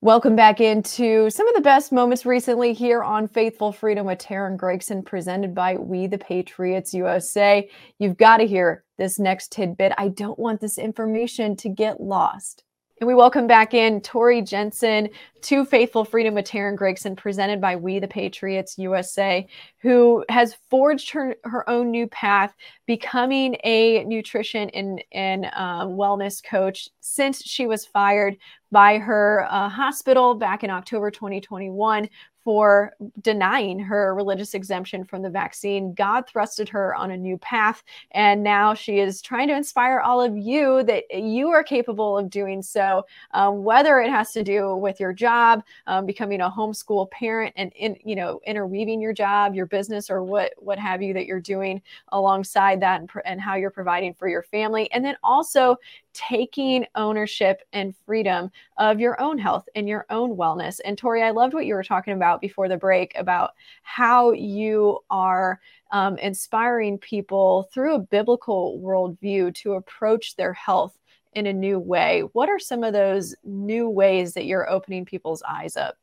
Welcome 0.04 0.36
back 0.36 0.60
into 0.60 1.30
some 1.30 1.48
of 1.48 1.56
the 1.56 1.62
best 1.62 1.94
moments 1.94 2.26
recently 2.26 2.74
here 2.74 3.02
on 3.02 3.26
Faithful 3.26 3.72
Freedom 3.72 4.06
with 4.06 4.20
Teryn 4.20 4.58
Gregson, 4.58 5.02
presented 5.02 5.56
by 5.56 5.78
We 5.78 6.08
the 6.08 6.18
Patriots 6.18 6.94
USA. 6.94 7.70
You've 8.00 8.18
got 8.18 8.40
to 8.40 8.46
hear 8.46 8.84
this 8.98 9.18
next 9.18 9.54
tidbit. 9.54 9.94
I 9.98 10.10
don't 10.10 10.38
want 10.38 10.60
this 10.60 10.78
information 10.78 11.56
to 11.56 11.70
get 11.70 12.02
lost. 12.02 12.66
And 13.04 13.08
we 13.10 13.16
welcome 13.16 13.48
back 13.48 13.74
in 13.74 14.00
Tori 14.00 14.42
Jensen 14.42 15.10
to 15.42 15.66
Faithful 15.66 16.06
Freedom 16.06 16.36
with 16.36 16.46
Teryn 16.46 16.78
Gregson, 16.78 17.16
presented 17.16 17.60
by 17.60 17.76
We 17.76 18.00
the 18.00 18.08
Patriots 18.08 18.78
USA, 18.78 19.48
who 19.82 20.24
has 20.30 20.56
forged 20.70 21.10
her, 21.12 21.36
her 21.44 21.70
own 21.70 21.92
new 21.92 22.08
path, 22.08 22.54
becoming 22.86 23.58
a 23.64 24.04
nutrition 24.06 24.70
and, 24.70 25.04
and 25.12 25.48
uh, 25.48 25.86
wellness 25.86 26.42
coach 26.42 26.88
since 27.02 27.42
she 27.44 27.66
was 27.68 27.86
fired 27.86 28.38
by 28.74 28.98
her 28.98 29.48
uh, 29.50 29.70
hospital 29.70 30.34
back 30.34 30.64
in 30.64 30.70
October 30.72 31.12
2021 31.12 32.10
for 32.44 32.94
denying 33.22 33.80
her 33.80 34.14
religious 34.14 34.54
exemption 34.54 35.04
from 35.04 35.22
the 35.22 35.30
vaccine. 35.30 35.94
God 35.94 36.26
thrusted 36.28 36.70
her 36.70 36.94
on 36.96 37.12
a 37.12 37.18
new 37.18 37.38
path, 37.38 37.84
and 38.12 38.44
now 38.44 38.74
she 38.74 39.00
is 39.00 39.22
trying 39.22 39.48
to 39.48 39.56
inspire 39.56 40.00
all 40.00 40.22
of 40.22 40.38
you 40.38 40.84
that 40.84 41.04
you 41.14 41.50
are 41.50 41.64
capable 41.64 42.18
of 42.18 42.30
doing 42.30 42.62
so, 42.62 43.06
um, 43.32 43.64
whether 43.64 44.00
it 44.00 44.10
has 44.10 44.32
to 44.34 44.44
do 44.44 44.76
with 44.76 45.00
your 45.00 45.14
job, 45.14 45.64
um, 45.88 46.06
becoming 46.06 46.42
a 46.42 46.50
homeschool 46.50 47.10
parent, 47.12 47.54
and 47.56 47.72
in 47.76 47.96
you 48.04 48.16
know 48.16 48.40
interweaving 48.46 49.02
your 49.02 49.14
job, 49.14 49.56
your 49.56 49.66
business, 49.66 50.10
or 50.10 50.24
what 50.24 50.54
what 50.58 50.80
have 50.80 51.02
you 51.02 51.14
that 51.14 51.26
you're 51.26 51.40
doing 51.40 51.82
alongside 52.10 52.82
that, 52.82 53.02
and, 53.02 53.10
and 53.26 53.42
how 53.42 53.56
you're 53.56 53.70
providing 53.70 54.14
for 54.14 54.28
your 54.28 54.44
family, 54.44 54.92
and 54.92 55.04
then 55.04 55.16
also 55.24 55.78
taking 56.14 56.86
ownership 56.96 57.62
and 57.74 57.96
freedom 58.06 58.52
of 58.78 59.00
your 59.00 59.20
own 59.22 59.38
health 59.38 59.68
and 59.76 59.88
your 59.88 60.06
own 60.10 60.36
wellness. 60.36 60.80
And 60.86 60.98
Tori, 60.98 61.24
I 61.24 61.32
loved 61.32 61.54
what 61.54 61.66
you 61.66 61.74
were 61.74 61.84
talking 61.84 62.14
about 62.14 62.33
before 62.42 62.68
the 62.68 62.78
break 62.78 63.14
about 63.18 63.52
how 63.82 64.32
you 64.32 65.00
are 65.10 65.60
um, 65.92 66.18
inspiring 66.18 66.98
people 66.98 67.70
through 67.74 67.96
a 67.96 68.00
biblical 68.00 68.80
worldview 68.80 69.54
to 69.56 69.74
approach 69.74 70.36
their 70.36 70.54
health 70.54 70.98
in 71.34 71.48
a 71.48 71.54
new 71.54 71.80
way. 71.80 72.22
What 72.34 72.50
are 72.50 72.60
some 72.60 72.84
of 72.84 72.94
those 72.94 73.36
new 73.44 73.90
ways 73.90 74.34
that 74.34 74.46
you're 74.46 74.70
opening 74.70 75.06
people's 75.06 75.44
eyes 75.48 75.78
up? 75.78 75.98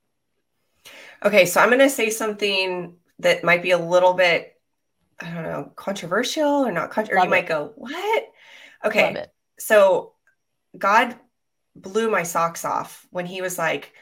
Okay, 1.25 1.47
so 1.47 1.61
I'm 1.61 1.69
going 1.69 1.81
to 1.81 1.91
say 1.91 2.11
something 2.11 2.97
that 3.19 3.45
might 3.45 3.63
be 3.63 3.73
a 3.73 3.79
little 3.79 4.15
bit, 4.15 4.59
I 5.21 5.31
don't 5.31 5.43
know, 5.43 5.73
controversial 5.77 6.67
or 6.67 6.73
not, 6.73 6.91
con- 6.91 7.09
or 7.11 7.19
you 7.19 7.25
it. 7.25 7.31
might 7.31 7.47
go, 7.47 7.73
what? 7.77 8.25
Okay, 8.85 9.27
so 9.59 10.15
God 10.77 11.17
blew 11.77 12.11
my 12.11 12.23
socks 12.23 12.65
off 12.65 13.07
when 13.11 13.27
he 13.27 13.43
was 13.43 13.59
like, 13.59 13.93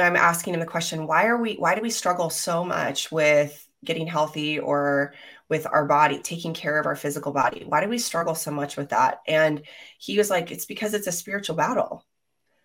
I'm 0.00 0.16
asking 0.16 0.54
him 0.54 0.60
the 0.60 0.66
question, 0.66 1.06
why 1.06 1.26
are 1.26 1.36
we, 1.36 1.54
why 1.54 1.74
do 1.74 1.82
we 1.82 1.90
struggle 1.90 2.30
so 2.30 2.64
much 2.64 3.10
with 3.10 3.66
getting 3.84 4.06
healthy 4.06 4.58
or 4.58 5.14
with 5.48 5.66
our 5.66 5.86
body, 5.86 6.18
taking 6.18 6.54
care 6.54 6.78
of 6.78 6.86
our 6.86 6.96
physical 6.96 7.32
body? 7.32 7.64
Why 7.66 7.82
do 7.82 7.88
we 7.88 7.98
struggle 7.98 8.34
so 8.34 8.50
much 8.50 8.76
with 8.76 8.90
that? 8.90 9.20
And 9.26 9.62
he 9.98 10.18
was 10.18 10.30
like, 10.30 10.50
it's 10.50 10.66
because 10.66 10.94
it's 10.94 11.06
a 11.06 11.12
spiritual 11.12 11.56
battle. 11.56 12.04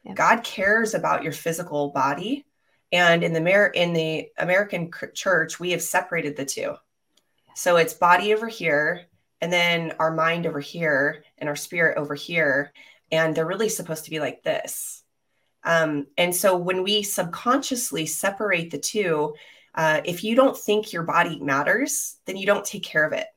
Yeah. 0.04 0.14
God 0.14 0.44
cares 0.44 0.94
about 0.94 1.24
your 1.24 1.32
physical 1.32 1.90
body. 1.90 2.46
And 2.92 3.24
in 3.24 3.34
the 3.34 3.42
Mer- 3.42 3.68
in 3.74 3.94
the 3.94 4.30
American 4.38 4.92
church, 5.14 5.60
we 5.60 5.72
have 5.72 5.82
separated 5.82 6.36
the 6.36 6.46
two. 6.46 6.76
So 7.56 7.78
it's 7.78 7.94
body 7.94 8.34
over 8.34 8.48
here 8.48 9.06
and 9.42 9.52
then 9.52 9.94
our 10.00 10.12
mind 10.12 10.46
over 10.46 10.60
here 10.60 11.24
and 11.38 11.50
our 11.50 11.56
spirit 11.56 11.98
over 11.98 12.16
here 12.16 12.72
and 13.12 13.36
they're 13.36 13.46
really 13.46 13.70
supposed 13.70 14.06
to 14.06 14.10
be 14.10 14.20
like 14.20 14.42
this 14.42 15.03
um, 15.66 16.08
and 16.18 16.36
so 16.36 16.58
when 16.58 16.84
we 16.84 17.04
subconsciously 17.04 18.06
separate 18.06 18.72
the 18.72 18.78
two 18.78 19.34
uh, 19.76 20.02
if 20.06 20.24
you 20.24 20.36
don't 20.36 20.58
think 20.58 20.94
your 20.94 21.04
body 21.04 21.40
matters 21.40 22.18
then 22.26 22.38
you 22.38 22.46
don't 22.46 22.66
take 22.66 22.84
care 22.84 23.06
of 23.06 23.14
it. 23.14 23.28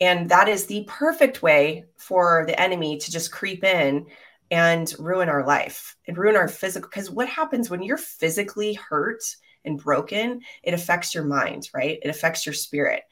And 0.00 0.30
that 0.30 0.48
is 0.48 0.66
the 0.66 0.84
perfect 0.88 1.42
way 1.42 1.84
for 1.96 2.44
the 2.46 2.60
enemy 2.60 2.98
to 2.98 3.12
just 3.12 3.30
creep 3.30 3.62
in 3.62 4.06
and 4.50 4.92
ruin 4.98 5.28
our 5.28 5.46
life 5.46 5.96
and 6.08 6.18
ruin 6.18 6.36
our 6.36 6.48
physical 6.48 6.88
because 6.88 7.10
what 7.10 7.28
happens 7.28 7.70
when 7.70 7.82
you're 7.82 7.96
physically 7.96 8.74
hurt 8.74 9.22
and 9.64 9.78
broken 9.78 10.40
it 10.62 10.74
affects 10.74 11.14
your 11.14 11.24
mind 11.24 11.68
right? 11.72 11.98
It 12.02 12.08
affects 12.08 12.44
your 12.44 12.52
spirit. 12.52 13.02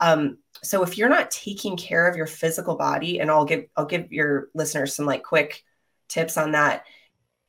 Um, 0.00 0.38
so 0.62 0.82
if 0.82 0.96
you're 0.96 1.08
not 1.08 1.30
taking 1.30 1.76
care 1.76 2.08
of 2.08 2.16
your 2.16 2.26
physical 2.26 2.76
body 2.76 3.20
and 3.20 3.30
i'll 3.30 3.44
give 3.44 3.66
i'll 3.76 3.86
give 3.86 4.12
your 4.12 4.48
listeners 4.54 4.94
some 4.94 5.06
like 5.06 5.22
quick 5.22 5.62
tips 6.08 6.36
on 6.36 6.52
that 6.52 6.84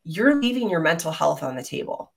you're 0.03 0.41
leaving 0.41 0.69
your 0.69 0.79
mental 0.79 1.11
health 1.11 1.43
on 1.43 1.55
the 1.55 1.63
table. 1.63 2.11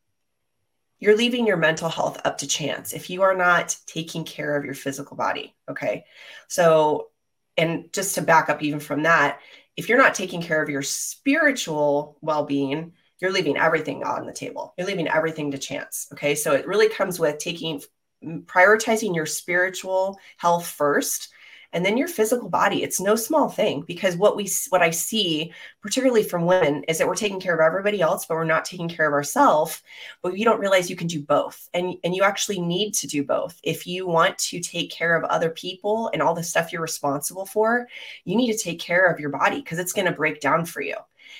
You're 0.98 1.16
leaving 1.16 1.46
your 1.46 1.56
mental 1.56 1.88
health 1.88 2.20
up 2.24 2.38
to 2.38 2.46
chance 2.46 2.92
if 2.92 3.10
you 3.10 3.22
are 3.22 3.34
not 3.34 3.76
taking 3.86 4.24
care 4.24 4.56
of 4.56 4.64
your 4.64 4.74
physical 4.74 5.16
body 5.16 5.54
okay? 5.68 6.04
So 6.48 7.08
and 7.56 7.92
just 7.92 8.14
to 8.14 8.22
back 8.22 8.48
up 8.48 8.62
even 8.62 8.78
from 8.78 9.02
that 9.02 9.40
if 9.76 9.88
you're 9.88 9.98
not 9.98 10.14
taking 10.14 10.40
care 10.42 10.62
of 10.62 10.68
your 10.68 10.82
spiritual 10.82 12.18
well-being 12.20 12.92
you're 13.20 13.32
leaving 13.32 13.56
everything 13.56 14.02
on 14.02 14.26
the 14.26 14.32
table. 14.32 14.74
You're 14.76 14.86
leaving 14.86 15.08
everything 15.08 15.50
to 15.50 15.58
chance 15.58 16.06
okay? 16.12 16.36
So 16.36 16.52
it 16.52 16.68
really 16.68 16.88
comes 16.88 17.18
with 17.18 17.38
taking 17.38 17.82
prioritizing 18.24 19.14
your 19.14 19.26
spiritual 19.26 20.18
health 20.36 20.66
first 20.66 21.30
and 21.72 21.84
then 21.84 21.96
your 21.96 22.08
physical 22.08 22.48
body 22.48 22.82
it's 22.82 23.00
no 23.00 23.14
small 23.14 23.48
thing 23.48 23.82
because 23.82 24.16
what 24.16 24.36
we 24.36 24.48
what 24.70 24.82
i 24.82 24.90
see 24.90 25.52
particularly 25.80 26.22
from 26.22 26.46
women 26.46 26.82
is 26.84 26.98
that 26.98 27.06
we're 27.06 27.14
taking 27.14 27.40
care 27.40 27.54
of 27.54 27.60
everybody 27.60 28.00
else 28.00 28.26
but 28.26 28.34
we're 28.34 28.44
not 28.44 28.64
taking 28.64 28.88
care 28.88 29.06
of 29.06 29.12
ourselves 29.12 29.82
but 30.22 30.36
you 30.36 30.44
don't 30.44 30.60
realize 30.60 30.88
you 30.88 30.96
can 30.96 31.06
do 31.06 31.22
both. 31.22 31.68
And 31.74 31.96
and 32.04 32.14
you 32.14 32.22
actually 32.22 32.60
need 32.60 32.92
to 32.94 33.06
do 33.06 33.24
both. 33.24 33.58
If 33.62 33.86
you 33.86 34.06
want 34.06 34.38
to 34.38 34.60
take 34.60 34.90
care 34.90 35.16
of 35.16 35.24
other 35.24 35.50
people 35.50 36.10
and 36.12 36.22
all 36.22 36.34
the 36.34 36.42
stuff 36.42 36.72
you're 36.72 36.82
responsible 36.82 37.46
for 37.46 37.86
you 38.24 38.36
need 38.36 38.52
to 38.52 38.58
take 38.58 38.80
care 38.80 39.06
of 39.06 39.20
your 39.20 39.30
body 39.30 39.56
because 39.56 39.78
it's 39.78 39.92
going 39.92 40.06
to 40.06 40.12
break 40.12 40.40
down 40.40 40.64
for 40.64 40.80
you. 40.80 40.96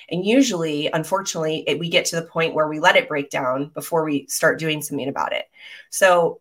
And 0.09 0.25
usually, 0.25 0.89
unfortunately, 0.93 1.65
it, 1.67 1.79
we 1.79 1.89
get 1.89 2.07
to 2.07 2.17
the 2.17 2.27
point 2.27 2.55
where 2.55 2.69
we 2.69 2.81
let 2.81 2.97
it 2.97 3.09
break 3.09 3.31
down 3.31 3.69
before 3.69 4.05
we 4.05 4.27
start 4.27 4.59
doing 4.59 4.81
something 4.81 5.09
about 5.09 5.33
it. 5.33 5.45
So, 5.91 6.41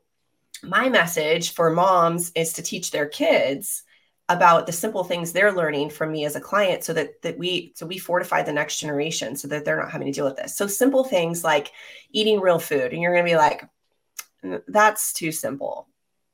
my 0.63 0.89
message 0.89 1.53
for 1.53 1.69
moms 1.69 2.31
is 2.35 2.53
to 2.53 2.61
teach 2.61 2.91
their 2.91 3.07
kids 3.07 3.83
about 4.29 4.65
the 4.65 4.71
simple 4.71 5.03
things 5.03 5.33
they're 5.33 5.51
learning 5.51 5.89
from 5.89 6.11
me 6.11 6.23
as 6.23 6.35
a 6.35 6.41
client 6.41 6.83
so 6.83 6.93
that 6.93 7.21
that 7.21 7.37
we 7.37 7.73
so 7.75 7.85
we 7.85 7.97
fortify 7.97 8.41
the 8.41 8.53
next 8.53 8.77
generation 8.77 9.35
so 9.35 9.47
that 9.47 9.65
they're 9.65 9.81
not 9.81 9.91
having 9.91 10.07
to 10.07 10.13
deal 10.13 10.25
with 10.25 10.37
this. 10.37 10.55
So 10.55 10.67
simple 10.67 11.03
things 11.03 11.43
like 11.43 11.71
eating 12.11 12.39
real 12.39 12.59
food 12.59 12.93
and 12.93 13.01
you're 13.01 13.13
going 13.13 13.25
to 13.25 13.31
be 13.31 13.37
like 13.37 13.67
that's 14.67 15.13
too 15.13 15.31
simple. 15.31 15.87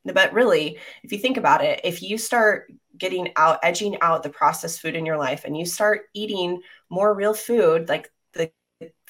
But 0.05 0.33
really 0.33 0.77
if 1.03 1.11
you 1.11 1.17
think 1.17 1.37
about 1.37 1.63
it 1.63 1.81
if 1.83 2.03
you 2.03 2.17
start 2.17 2.71
getting 2.97 3.31
out 3.35 3.59
edging 3.63 3.97
out 4.01 4.23
the 4.23 4.29
processed 4.29 4.79
food 4.79 4.95
in 4.95 5.05
your 5.05 5.17
life 5.17 5.43
and 5.45 5.57
you 5.57 5.65
start 5.65 6.03
eating 6.13 6.61
more 6.89 7.13
real 7.13 7.33
food 7.33 7.89
like 7.89 8.11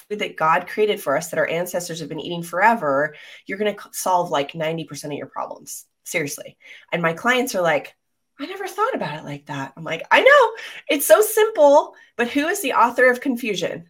food 0.09 0.19
that 0.19 0.37
God 0.37 0.67
created 0.67 1.01
for 1.01 1.17
us 1.17 1.29
that 1.29 1.39
our 1.39 1.47
ancestors 1.47 1.99
have 1.99 2.09
been 2.09 2.19
eating 2.19 2.43
forever, 2.43 3.15
you're 3.45 3.57
going 3.57 3.75
to 3.75 3.89
solve 3.91 4.31
like 4.31 4.53
90% 4.53 5.05
of 5.05 5.11
your 5.13 5.27
problems. 5.27 5.85
Seriously. 6.03 6.57
And 6.91 7.01
my 7.01 7.13
clients 7.13 7.53
are 7.55 7.61
like, 7.61 7.93
I 8.39 8.45
never 8.45 8.67
thought 8.67 8.93
about 8.93 9.17
it 9.17 9.25
like 9.25 9.47
that. 9.47 9.73
I'm 9.75 9.83
like, 9.83 10.05
I 10.11 10.21
know 10.21 10.63
it's 10.87 11.07
so 11.07 11.21
simple, 11.21 11.95
but 12.15 12.29
who 12.29 12.47
is 12.47 12.61
the 12.61 12.73
author 12.73 13.09
of 13.09 13.19
confusion? 13.19 13.89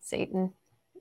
Satan. 0.00 0.52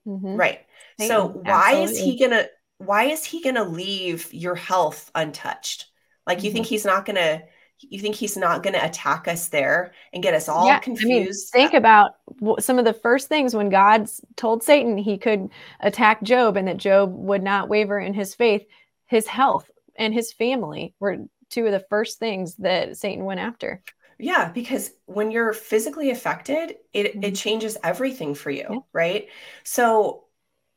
Mm-hmm. 0.05 0.35
Right. 0.35 0.59
Satan, 0.99 1.15
so 1.15 1.27
why 1.27 1.81
absolutely. 1.81 1.93
is 1.93 1.99
he 1.99 2.19
gonna 2.19 2.47
why 2.77 3.03
is 3.05 3.25
he 3.25 3.41
gonna 3.41 3.63
leave 3.63 4.33
your 4.33 4.55
health 4.55 5.09
untouched? 5.15 5.87
Like 6.27 6.43
you 6.43 6.49
mm-hmm. 6.49 6.55
think 6.55 6.67
he's 6.67 6.85
not 6.85 7.05
gonna 7.05 7.43
you 7.79 7.99
think 7.99 8.15
he's 8.15 8.37
not 8.37 8.63
going 8.63 8.73
to 8.73 8.85
attack 8.85 9.27
us 9.27 9.47
there 9.47 9.93
and 10.13 10.23
get 10.23 10.33
us 10.33 10.49
all 10.49 10.67
yeah, 10.67 10.79
confused? 10.79 11.51
I 11.53 11.59
mean, 11.59 11.69
think 11.69 11.77
about 11.77 12.15
some 12.59 12.79
of 12.79 12.85
the 12.85 12.93
first 12.93 13.27
things 13.27 13.55
when 13.55 13.69
God 13.69 14.09
told 14.35 14.63
Satan 14.63 14.97
he 14.97 15.17
could 15.17 15.49
attack 15.79 16.23
Job 16.23 16.57
and 16.57 16.67
that 16.67 16.77
Job 16.77 17.13
would 17.13 17.43
not 17.43 17.69
waver 17.69 17.99
in 17.99 18.13
his 18.13 18.35
faith. 18.35 18.65
His 19.05 19.27
health 19.27 19.69
and 19.95 20.13
his 20.13 20.33
family 20.33 20.93
were 20.99 21.17
two 21.49 21.65
of 21.65 21.71
the 21.71 21.85
first 21.89 22.19
things 22.19 22.55
that 22.55 22.97
Satan 22.97 23.25
went 23.25 23.39
after. 23.39 23.81
Yeah, 24.17 24.51
because 24.51 24.91
when 25.05 25.31
you're 25.31 25.53
physically 25.53 26.11
affected, 26.11 26.75
it, 26.93 27.13
mm-hmm. 27.13 27.23
it 27.23 27.35
changes 27.35 27.77
everything 27.83 28.35
for 28.35 28.51
you, 28.51 28.67
yeah. 28.69 28.77
right? 28.91 29.27
So 29.63 30.25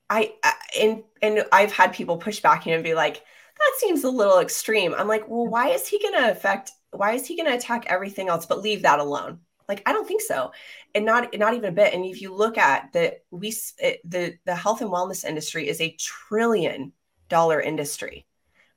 I, 0.08 0.34
I 0.44 0.54
and 0.80 1.02
and 1.20 1.44
I've 1.50 1.72
had 1.72 1.92
people 1.92 2.16
push 2.18 2.40
back 2.40 2.66
and 2.66 2.84
be 2.84 2.94
like, 2.94 3.16
that 3.16 3.78
seems 3.78 4.04
a 4.04 4.10
little 4.10 4.38
extreme. 4.38 4.94
I'm 4.94 5.08
like, 5.08 5.28
well, 5.28 5.46
why 5.46 5.70
is 5.70 5.86
he 5.88 5.98
going 5.98 6.14
to 6.14 6.30
affect 6.30 6.70
why 6.92 7.12
is 7.12 7.26
he 7.26 7.36
going 7.36 7.48
to 7.48 7.56
attack 7.56 7.86
everything 7.88 8.28
else 8.28 8.46
but 8.46 8.60
leave 8.60 8.82
that 8.82 9.00
alone? 9.00 9.40
Like 9.68 9.82
i 9.86 9.92
don't 9.92 10.06
think 10.06 10.20
so. 10.20 10.52
And 10.94 11.04
not 11.04 11.36
not 11.38 11.54
even 11.54 11.70
a 11.70 11.72
bit. 11.72 11.94
And 11.94 12.04
if 12.04 12.20
you 12.20 12.34
look 12.34 12.58
at 12.58 12.92
the 12.92 13.18
we 13.30 13.54
it, 13.78 14.00
the 14.04 14.36
the 14.44 14.54
health 14.54 14.80
and 14.82 14.90
wellness 14.90 15.24
industry 15.24 15.68
is 15.68 15.80
a 15.80 15.96
trillion 15.98 16.92
dollar 17.28 17.60
industry. 17.60 18.26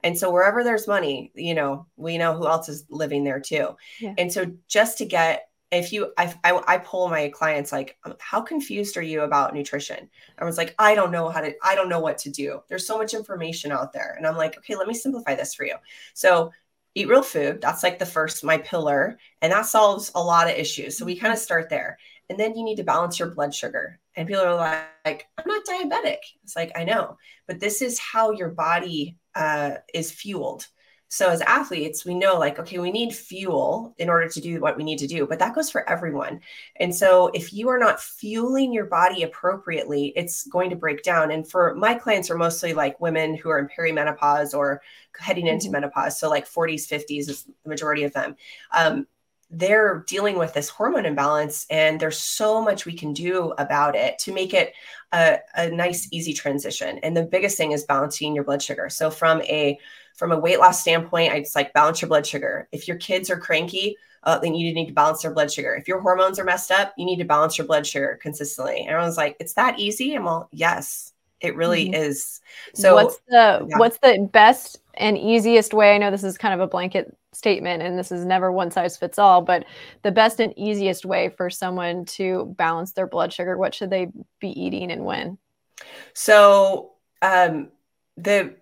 And 0.04 0.18
so 0.18 0.32
wherever 0.32 0.64
there's 0.64 0.88
money 0.88 1.32
you 1.36 1.54
know 1.54 1.88
we 1.98 2.18
know 2.18 2.38
who 2.38 2.48
else 2.48 2.70
is 2.70 2.86
living 2.90 3.24
there 3.24 3.40
too. 3.40 3.76
Yeah. 4.00 4.14
and 4.18 4.32
so 4.32 4.46
just 4.68 4.98
to 5.00 5.06
get 5.06 5.50
if 5.72 5.92
you 5.92 6.14
I, 6.18 6.34
I, 6.44 6.62
I 6.68 6.78
pull 6.78 7.10
my 7.10 7.28
clients 7.30 7.72
like 7.72 7.98
um, 8.06 8.14
how 8.20 8.40
confused 8.40 8.96
are 8.96 9.02
you 9.02 9.22
about 9.24 9.54
nutrition? 9.54 10.10
I 10.38 10.46
was 10.46 10.58
like 10.58 10.76
i 10.80 10.96
don't 10.96 11.12
know 11.12 11.28
how 11.30 11.42
to 11.42 11.54
i 11.64 11.76
don't 11.76 11.90
know 11.90 12.00
what 12.00 12.20
to 12.20 12.30
do. 12.30 12.62
There's 12.70 12.88
so 12.88 12.98
much 12.98 13.14
information 13.14 13.74
out 13.74 13.92
there. 13.92 14.14
And 14.18 14.26
i'm 14.26 14.38
like 14.38 14.58
okay 14.60 14.76
let 14.76 14.88
me 14.88 14.94
simplify 14.94 15.36
this 15.36 15.54
for 15.54 15.66
you. 15.66 15.76
So 16.14 16.52
eat 16.96 17.10
real 17.10 17.22
food. 17.22 17.62
That's 17.62 17.84
like 17.84 18.00
the 18.00 18.06
first, 18.06 18.44
my 18.44 18.58
pillar. 18.58 19.20
And 19.42 19.52
that 19.52 19.66
solves 19.66 20.12
a 20.16 20.24
lot 20.24 20.48
of 20.50 20.58
issues. 20.58 20.98
So 20.98 21.06
we 21.06 21.18
kind 21.18 21.34
of 21.34 21.40
start 21.40 21.70
there. 21.70 21.98
And 22.30 22.40
then 22.40 22.56
you 22.56 22.64
need 22.64 22.78
to 22.78 22.84
balance 22.84 23.20
your 23.20 23.30
blood 23.30 23.54
sugar. 23.54 24.00
And 24.16 24.28
people 24.28 24.44
are 24.44 24.88
like, 25.06 25.28
I'm 25.38 25.46
not 25.46 25.66
diabetic. 25.66 26.18
It's 26.44 26.56
like, 26.56 26.72
I 26.76 26.86
know, 26.86 27.18
but 27.48 27.60
this 27.60 27.82
is 27.82 28.00
how 28.00 28.32
your 28.32 28.50
body 28.50 29.18
uh, 29.36 29.76
is 29.94 30.12
fueled. 30.12 30.68
So 31.08 31.30
as 31.30 31.42
athletes, 31.42 32.04
we 32.04 32.14
know 32.14 32.38
like, 32.38 32.60
okay, 32.60 32.80
we 32.80 32.92
need 32.92 33.14
fuel 33.14 33.94
in 33.98 34.10
order 34.10 34.28
to 34.28 34.42
do 34.42 34.60
what 34.60 34.76
we 34.76 34.84
need 34.84 34.98
to 35.00 35.08
do, 35.08 35.26
but 35.28 35.40
that 35.40 35.56
goes 35.56 35.70
for 35.70 35.88
everyone. 35.90 36.42
And 36.78 36.94
so 36.94 37.28
if 37.34 37.54
you 37.54 37.70
are 37.70 37.78
not 37.78 38.02
fueling 38.02 38.74
your 38.74 38.86
body 38.86 39.24
appropriately, 39.24 40.14
it's 40.16 40.48
going 40.48 40.72
to 40.72 40.76
break 40.76 41.04
down. 41.04 41.32
And 41.32 41.50
for 41.50 41.76
my 41.76 41.94
clients 41.94 42.30
are 42.30 42.38
mostly 42.38 42.74
like 42.74 43.00
women 43.00 43.36
who 43.36 43.50
are 43.50 43.60
in 43.60 43.70
perimenopause 43.70 44.54
or 44.54 44.82
heading 45.18 45.48
into 45.48 45.68
mm-hmm. 45.68 45.74
menopause. 45.74 46.20
So 46.20 46.30
like 46.30 46.50
40s, 46.50 46.88
50s 46.88 47.30
is 47.30 47.44
the 47.64 47.70
majority 47.70 48.04
of 48.04 48.14
them. 48.14 48.36
Um, 48.76 49.08
they're 49.52 50.04
dealing 50.08 50.38
with 50.38 50.54
this 50.54 50.70
hormone 50.70 51.06
imbalance 51.06 51.66
and 51.70 52.00
there's 52.00 52.20
so 52.20 52.62
much 52.62 52.86
we 52.86 52.94
can 52.94 53.14
do 53.14 53.54
about 53.58 53.96
it 53.96 54.18
to 54.20 54.34
make 54.34 54.54
it 54.54 54.74
a, 55.14 55.38
a 55.56 55.70
nice 55.70 56.08
easy 56.12 56.34
transition 56.34 57.00
and 57.04 57.16
the 57.16 57.24
biggest 57.24 57.58
thing 57.58 57.72
is 57.72 57.84
balancing 57.84 58.34
your 58.34 58.44
blood 58.44 58.62
sugar 58.62 58.90
so 58.90 59.10
from 59.10 59.42
a 59.44 59.78
from 60.16 60.32
a 60.32 60.40
weight 60.40 60.60
loss 60.60 60.82
standpoint, 60.82 61.34
I 61.34 61.40
just 61.40 61.56
like 61.56 61.74
balance 61.74 62.02
your 62.02 62.10
blood 62.10 62.26
sugar. 62.26 62.68
If 62.72 62.88
your 62.88 62.98
kids 62.98 63.30
are 63.30 63.38
cranky, 63.38 63.98
uh, 64.24 64.40
then 64.40 64.56
you 64.56 64.74
need 64.74 64.88
to 64.88 64.94
balance 64.94 65.22
their 65.22 65.34
blood 65.34 65.52
sugar. 65.52 65.76
If 65.76 65.88
your 65.88 66.00
hormones 66.00 66.40
are 66.40 66.46
messed 66.46 66.72
up, 66.72 66.94
you 66.98 67.06
need 67.06 67.18
to 67.18 67.26
balance 67.26 67.58
your 67.58 67.68
blood 67.68 67.86
sugar 67.86 68.18
consistently. 68.22 68.86
Everyone's 68.88 69.18
like, 69.18 69.36
it's 69.40 69.54
that 69.54 69.78
easy. 69.78 70.16
I'm 70.16 70.28
all, 70.28 70.50
yes, 70.52 71.14
it 71.46 71.56
really 71.56 71.86
mm-hmm. 71.86 71.94
is. 71.94 72.42
So 72.74 72.96
what's 72.96 73.20
the 73.28 73.66
yeah. 73.70 73.78
what's 73.78 73.98
the 74.00 74.28
best 74.32 74.80
and 74.96 75.18
easiest 75.18 75.74
way? 75.74 75.96
I 75.96 75.98
know 75.98 76.12
this 76.12 76.24
is 76.24 76.38
kind 76.38 76.54
of 76.54 76.60
a 76.60 76.68
blanket 76.68 77.16
statement 77.34 77.84
and 77.84 77.98
this 77.98 78.12
is 78.12 78.26
never 78.26 78.52
one 78.52 78.72
size 78.72 78.98
fits 78.98 79.20
all, 79.20 79.42
but 79.42 79.66
the 80.04 80.12
best 80.12 80.40
and 80.40 80.58
easiest 80.58 81.06
way 81.06 81.30
for 81.30 81.50
someone 81.50 82.06
to 82.06 82.54
balance 82.58 82.94
their 82.94 83.08
blood 83.08 83.32
sugar, 83.34 83.58
what 83.58 83.76
should 83.76 83.90
they 83.90 84.08
be 84.40 84.50
eating 84.50 84.92
and 84.92 85.06
when? 85.06 85.38
So 86.14 86.94
um 87.22 87.70
the 88.18 88.56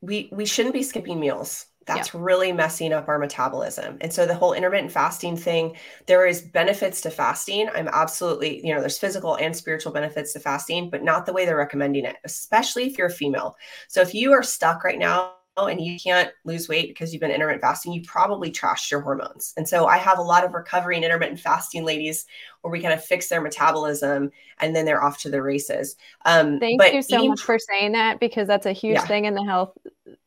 we 0.00 0.28
we 0.32 0.46
shouldn't 0.46 0.74
be 0.74 0.82
skipping 0.82 1.18
meals 1.20 1.66
that's 1.88 2.14
yeah. 2.14 2.20
really 2.22 2.52
messing 2.52 2.92
up 2.92 3.08
our 3.08 3.18
metabolism. 3.18 3.96
And 4.00 4.12
so 4.12 4.26
the 4.26 4.34
whole 4.34 4.52
intermittent 4.52 4.92
fasting 4.92 5.36
thing 5.36 5.76
there 6.06 6.26
is 6.26 6.40
benefits 6.40 7.00
to 7.00 7.10
fasting. 7.10 7.68
I'm 7.74 7.88
absolutely 7.88 8.64
you 8.64 8.72
know 8.72 8.80
there's 8.80 8.98
physical 8.98 9.36
and 9.36 9.56
spiritual 9.56 9.92
benefits 9.92 10.32
to 10.34 10.40
fasting 10.40 10.90
but 10.90 11.02
not 11.02 11.26
the 11.26 11.32
way 11.32 11.44
they're 11.44 11.56
recommending 11.56 12.04
it 12.04 12.16
especially 12.24 12.86
if 12.86 12.96
you're 12.96 13.08
a 13.08 13.10
female. 13.10 13.56
So 13.88 14.00
if 14.00 14.14
you 14.14 14.32
are 14.32 14.42
stuck 14.42 14.84
right 14.84 14.98
now 14.98 15.32
and 15.66 15.80
you 15.80 15.98
can't 15.98 16.30
lose 16.44 16.68
weight 16.68 16.88
because 16.88 17.12
you've 17.12 17.20
been 17.20 17.30
intermittent 17.30 17.62
fasting, 17.62 17.92
you 17.92 18.02
probably 18.02 18.50
trashed 18.50 18.90
your 18.90 19.00
hormones. 19.00 19.54
And 19.56 19.68
so 19.68 19.86
I 19.86 19.98
have 19.98 20.18
a 20.18 20.22
lot 20.22 20.44
of 20.44 20.54
recovering 20.54 21.04
intermittent 21.04 21.40
fasting 21.40 21.84
ladies 21.84 22.26
where 22.62 22.70
we 22.70 22.80
kind 22.80 22.94
of 22.94 23.04
fix 23.04 23.28
their 23.28 23.40
metabolism 23.40 24.30
and 24.60 24.74
then 24.74 24.84
they're 24.84 25.02
off 25.02 25.18
to 25.18 25.30
the 25.30 25.42
races. 25.42 25.96
Um, 26.24 26.58
Thank 26.58 26.82
you 26.92 27.02
so 27.02 27.16
eating- 27.16 27.30
much 27.30 27.42
for 27.42 27.58
saying 27.58 27.92
that 27.92 28.20
because 28.20 28.46
that's 28.46 28.66
a 28.66 28.72
huge 28.72 28.94
yeah. 28.94 29.06
thing 29.06 29.24
in 29.24 29.34
the 29.34 29.44
health 29.44 29.76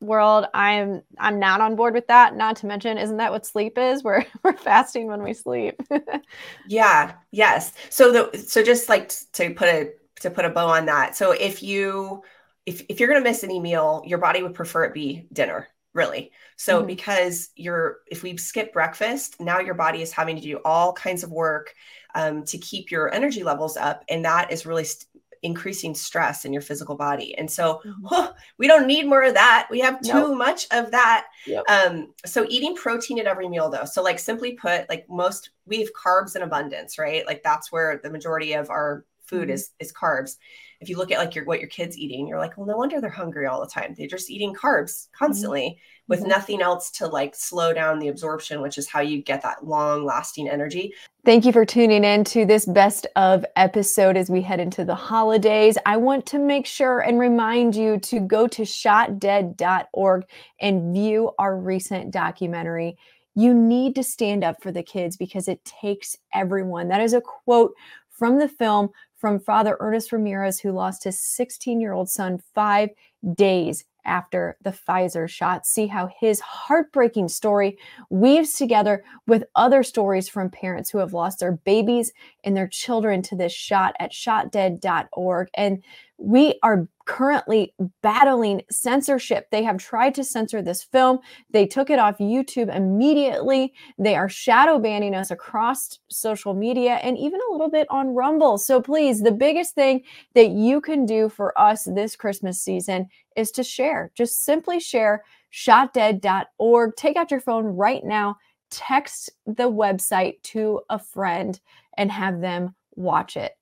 world. 0.00 0.46
I'm 0.54 1.02
I'm 1.18 1.38
not 1.38 1.60
on 1.60 1.76
board 1.76 1.94
with 1.94 2.06
that. 2.08 2.36
Not 2.36 2.56
to 2.56 2.66
mention, 2.66 2.98
isn't 2.98 3.16
that 3.16 3.32
what 3.32 3.46
sleep 3.46 3.78
is? 3.78 4.02
We're 4.04 4.24
we're 4.42 4.56
fasting 4.56 5.06
when 5.06 5.22
we 5.22 5.34
sleep. 5.34 5.80
yeah. 6.68 7.12
Yes. 7.30 7.72
So 7.90 8.12
the 8.12 8.38
so 8.38 8.62
just 8.62 8.88
like 8.88 9.12
to 9.32 9.54
put 9.54 9.68
a 9.68 9.92
to 10.20 10.30
put 10.30 10.44
a 10.44 10.50
bow 10.50 10.68
on 10.68 10.86
that. 10.86 11.16
So 11.16 11.32
if 11.32 11.62
you 11.62 12.22
if, 12.66 12.82
if 12.88 13.00
you're 13.00 13.08
going 13.08 13.22
to 13.22 13.28
miss 13.28 13.44
any 13.44 13.60
meal, 13.60 14.02
your 14.06 14.18
body 14.18 14.42
would 14.42 14.54
prefer 14.54 14.84
it 14.84 14.94
be 14.94 15.26
dinner, 15.32 15.68
really. 15.94 16.30
So 16.56 16.78
mm-hmm. 16.78 16.86
because 16.86 17.50
you're, 17.56 17.98
if 18.06 18.22
we 18.22 18.36
skip 18.36 18.72
breakfast, 18.72 19.40
now 19.40 19.60
your 19.60 19.74
body 19.74 20.02
is 20.02 20.12
having 20.12 20.36
to 20.36 20.42
do 20.42 20.60
all 20.64 20.92
kinds 20.92 21.24
of 21.24 21.30
work 21.30 21.74
um, 22.14 22.44
to 22.44 22.58
keep 22.58 22.90
your 22.90 23.12
energy 23.12 23.42
levels 23.42 23.76
up. 23.76 24.04
And 24.08 24.24
that 24.24 24.52
is 24.52 24.66
really 24.66 24.84
st- 24.84 25.06
increasing 25.42 25.92
stress 25.92 26.44
in 26.44 26.52
your 26.52 26.62
physical 26.62 26.94
body. 26.94 27.36
And 27.36 27.50
so 27.50 27.80
mm-hmm. 27.84 28.06
oh, 28.12 28.32
we 28.58 28.68
don't 28.68 28.86
need 28.86 29.08
more 29.08 29.24
of 29.24 29.34
that. 29.34 29.66
We 29.70 29.80
have 29.80 30.00
too 30.00 30.12
nope. 30.12 30.38
much 30.38 30.68
of 30.70 30.92
that. 30.92 31.26
Yep. 31.46 31.64
Um, 31.68 32.14
so 32.24 32.46
eating 32.48 32.76
protein 32.76 33.18
at 33.18 33.26
every 33.26 33.48
meal 33.48 33.68
though. 33.68 33.84
So 33.84 34.04
like 34.04 34.20
simply 34.20 34.52
put, 34.52 34.88
like 34.88 35.04
most 35.08 35.50
we 35.66 35.80
have 35.80 35.88
carbs 35.94 36.36
in 36.36 36.42
abundance, 36.42 36.96
right? 36.96 37.26
Like 37.26 37.42
that's 37.42 37.72
where 37.72 38.00
the 38.00 38.10
majority 38.10 38.52
of 38.52 38.70
our 38.70 39.04
food 39.26 39.48
mm-hmm. 39.48 39.54
is 39.54 39.70
is 39.80 39.92
carbs 39.92 40.36
if 40.82 40.88
you 40.88 40.96
look 40.96 41.12
at 41.12 41.18
like 41.18 41.34
your 41.34 41.44
what 41.44 41.60
your 41.60 41.68
kids 41.68 41.96
eating 41.96 42.26
you're 42.26 42.38
like 42.38 42.56
well 42.58 42.66
no 42.66 42.76
wonder 42.76 43.00
they're 43.00 43.08
hungry 43.08 43.46
all 43.46 43.60
the 43.60 43.70
time 43.70 43.94
they're 43.96 44.06
just 44.06 44.30
eating 44.30 44.52
carbs 44.52 45.08
constantly 45.16 45.68
mm-hmm. 45.68 46.02
with 46.08 46.20
mm-hmm. 46.20 46.28
nothing 46.28 46.60
else 46.60 46.90
to 46.90 47.06
like 47.06 47.34
slow 47.34 47.72
down 47.72 47.98
the 47.98 48.08
absorption 48.08 48.60
which 48.60 48.76
is 48.76 48.88
how 48.88 49.00
you 49.00 49.22
get 49.22 49.42
that 49.42 49.64
long 49.64 50.04
lasting 50.04 50.48
energy 50.48 50.92
Thank 51.24 51.44
you 51.44 51.52
for 51.52 51.64
tuning 51.64 52.02
in 52.02 52.24
to 52.24 52.44
this 52.44 52.66
best 52.66 53.06
of 53.14 53.46
episode 53.54 54.16
as 54.16 54.28
we 54.28 54.42
head 54.42 54.58
into 54.58 54.84
the 54.84 54.96
holidays. 54.96 55.78
I 55.86 55.96
want 55.96 56.26
to 56.26 56.40
make 56.40 56.66
sure 56.66 56.98
and 56.98 57.16
remind 57.16 57.76
you 57.76 58.00
to 58.00 58.18
go 58.18 58.48
to 58.48 58.62
shotdead.org 58.62 60.24
and 60.60 60.92
view 60.92 61.30
our 61.38 61.56
recent 61.56 62.10
documentary. 62.10 62.96
You 63.36 63.54
need 63.54 63.94
to 63.94 64.02
stand 64.02 64.42
up 64.42 64.60
for 64.60 64.72
the 64.72 64.82
kids 64.82 65.16
because 65.16 65.46
it 65.46 65.64
takes 65.64 66.16
everyone. 66.34 66.88
That 66.88 67.00
is 67.00 67.12
a 67.12 67.20
quote 67.20 67.72
from 68.10 68.40
the 68.40 68.48
film 68.48 68.90
from 69.22 69.38
Father 69.38 69.76
Ernest 69.78 70.10
Ramirez, 70.10 70.58
who 70.58 70.72
lost 70.72 71.04
his 71.04 71.18
16 71.20 71.80
year 71.80 71.92
old 71.92 72.10
son 72.10 72.42
five 72.56 72.90
days 73.34 73.84
after 74.04 74.56
the 74.62 74.70
Pfizer 74.70 75.28
shot. 75.28 75.66
See 75.66 75.86
how 75.86 76.08
his 76.18 76.40
heartbreaking 76.40 77.28
story 77.28 77.78
weaves 78.10 78.54
together 78.54 79.04
with 79.26 79.44
other 79.54 79.82
stories 79.82 80.28
from 80.28 80.50
parents 80.50 80.90
who 80.90 80.98
have 80.98 81.12
lost 81.12 81.40
their 81.40 81.52
babies 81.52 82.12
and 82.44 82.56
their 82.56 82.68
children 82.68 83.22
to 83.22 83.36
this 83.36 83.52
shot 83.52 83.94
at 83.98 84.12
shotdead.org. 84.12 85.48
And 85.54 85.82
we 86.18 86.58
are 86.62 86.86
currently 87.04 87.74
battling 88.00 88.62
censorship. 88.70 89.48
They 89.50 89.64
have 89.64 89.78
tried 89.78 90.14
to 90.14 90.24
censor 90.24 90.62
this 90.62 90.82
film. 90.82 91.18
They 91.50 91.66
took 91.66 91.90
it 91.90 91.98
off 91.98 92.18
YouTube 92.18 92.74
immediately. 92.74 93.72
They 93.98 94.14
are 94.14 94.28
shadow 94.28 94.78
banning 94.78 95.14
us 95.14 95.32
across 95.32 95.98
social 96.08 96.54
media 96.54 96.94
and 97.02 97.18
even 97.18 97.40
a 97.48 97.52
little 97.52 97.70
bit 97.70 97.88
on 97.90 98.14
Rumble. 98.14 98.56
So 98.56 98.80
please, 98.80 99.20
the 99.20 99.32
biggest 99.32 99.74
thing 99.74 100.02
that 100.34 100.50
you 100.50 100.80
can 100.80 101.06
do 101.06 101.28
for 101.28 101.58
us 101.58 101.84
this 101.84 102.14
Christmas 102.14 102.60
season 102.60 103.08
is 103.36 103.50
to 103.52 103.62
share. 103.62 104.10
Just 104.14 104.44
simply 104.44 104.80
share 104.80 105.24
shotdead.org. 105.52 106.96
Take 106.96 107.16
out 107.16 107.30
your 107.30 107.40
phone 107.40 107.64
right 107.64 108.04
now, 108.04 108.36
text 108.70 109.30
the 109.46 109.70
website 109.70 110.42
to 110.42 110.80
a 110.88 110.98
friend 110.98 111.60
and 111.96 112.10
have 112.10 112.40
them 112.40 112.74
watch 112.94 113.36
it. 113.36 113.52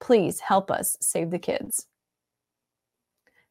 Please 0.00 0.40
help 0.40 0.70
us 0.70 0.96
save 1.00 1.30
the 1.30 1.38
kids. 1.38 1.86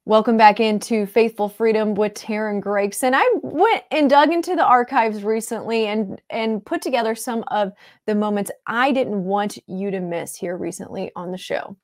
Welcome 0.05 0.37
back 0.37 0.59
into 0.59 1.05
Faithful 1.05 1.49
Freedom 1.49 1.93
with 1.93 2.15
Teryn 2.15 2.61
Gregson. 2.61 3.13
I 3.13 3.31
went 3.43 3.83
and 3.91 4.09
dug 4.09 4.33
into 4.33 4.55
the 4.55 4.65
archives 4.65 5.23
recently 5.23 5.85
and 5.85 6.19
and 6.31 6.65
put 6.65 6.81
together 6.81 7.13
some 7.13 7.43
of 7.49 7.73
the 8.07 8.15
moments 8.15 8.49
I 8.65 8.91
didn't 8.91 9.23
want 9.23 9.59
you 9.67 9.91
to 9.91 9.99
miss 9.99 10.35
here 10.35 10.57
recently 10.57 11.11
on 11.15 11.31
the 11.31 11.37
show. 11.37 11.77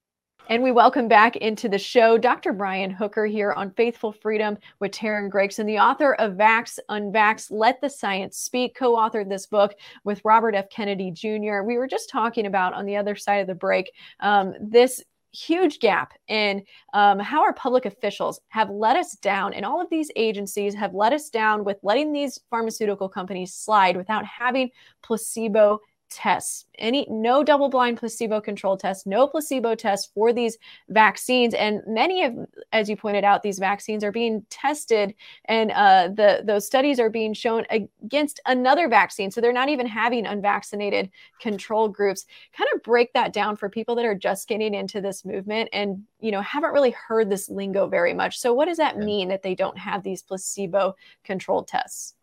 And 0.48 0.62
we 0.62 0.72
welcome 0.72 1.08
back 1.08 1.38
into 1.38 1.68
the 1.68 1.80
show 1.80 2.20
Dr. 2.20 2.54
Brian 2.54 2.92
Hooker 2.92 3.26
here 3.26 3.54
on 3.54 3.72
Faithful 3.72 4.12
Freedom 4.12 4.60
with 4.80 4.92
Teryn 4.92 5.28
Gregson, 5.28 5.66
the 5.66 5.80
author 5.80 6.14
of 6.14 6.34
Vax 6.34 6.78
Unvax, 6.88 7.48
Let 7.50 7.82
the 7.82 7.90
Science 7.90 8.38
Speak, 8.38 8.76
co 8.76 8.96
authored 8.96 9.28
this 9.28 9.48
book 9.48 9.74
with 10.04 10.22
Robert 10.24 10.54
F. 10.54 10.70
Kennedy 10.70 11.10
Jr. 11.10 11.64
We 11.64 11.80
were 11.80 11.88
just 11.88 12.12
talking 12.12 12.46
about 12.46 12.76
on 12.76 12.86
the 12.86 12.96
other 12.96 13.16
side 13.16 13.38
of 13.38 13.48
the 13.48 13.56
break 13.56 13.92
um, 14.20 14.54
this 14.62 15.04
huge 15.32 15.80
gap 15.80 16.14
in 16.28 16.64
um, 16.94 17.18
how 17.18 17.42
our 17.42 17.54
public 17.54 17.88
officials 17.88 18.40
have 18.50 18.70
let 18.70 18.96
us 18.96 19.16
down, 19.16 19.52
and 19.52 19.66
all 19.66 19.82
of 19.82 19.90
these 19.90 20.12
agencies 20.16 20.76
have 20.76 20.94
let 20.94 21.12
us 21.12 21.32
down 21.32 21.64
with 21.64 21.80
letting 21.82 22.14
these 22.14 22.40
pharmaceutical 22.52 23.10
companies 23.10 23.56
slide 23.56 23.98
without 23.98 24.26
having 24.26 24.70
placebo 25.02 25.80
tests 26.10 26.66
any 26.78 27.08
no 27.10 27.44
double 27.44 27.68
blind 27.68 27.98
placebo 27.98 28.40
control 28.40 28.78
tests 28.78 29.06
no 29.06 29.28
placebo 29.28 29.76
tests 29.76 30.12
for 30.14 30.32
these 30.32 30.58
vaccines. 30.90 31.54
And 31.54 31.82
many 31.88 32.24
of 32.24 32.36
as 32.72 32.90
you 32.90 32.96
pointed 32.96 33.24
out 33.24 33.44
these 33.44 33.60
vaccines 33.60 34.04
are 34.04 34.12
being 34.12 34.46
tested 34.50 35.16
and 35.46 35.72
uh, 35.72 36.10
the 36.10 36.42
those 36.46 36.66
studies 36.66 37.00
are 37.00 37.10
being 37.10 37.34
shown 37.34 37.66
against 37.70 38.40
another 38.46 38.88
vaccine. 38.88 39.32
So 39.32 39.42
they're 39.42 39.54
not 39.54 39.70
even 39.70 39.88
having 39.88 40.26
unvaccinated 40.26 41.10
control 41.40 41.88
groups. 41.88 42.26
Kind 42.56 42.70
of 42.74 42.84
break 42.84 43.14
that 43.14 43.34
down 43.34 43.56
for 43.56 43.70
people 43.70 43.96
that 43.96 44.06
are 44.06 44.16
just 44.16 44.48
getting 44.48 44.74
into 44.74 45.02
this 45.02 45.26
movement 45.26 45.70
and 45.74 46.04
you 46.20 46.32
know 46.32 46.42
haven't 46.42 46.74
really 46.74 46.92
heard 46.92 47.30
this 47.30 47.50
lingo 47.50 47.88
very 47.88 48.14
much. 48.14 48.40
So 48.40 48.54
what 48.54 48.66
does 48.66 48.78
that 48.78 48.98
mean 48.98 49.30
that 49.30 49.44
they 49.44 49.56
don't 49.56 49.78
have 49.78 50.04
these 50.04 50.22
placebo 50.22 50.96
controlled 51.24 51.68
tests 51.68 52.16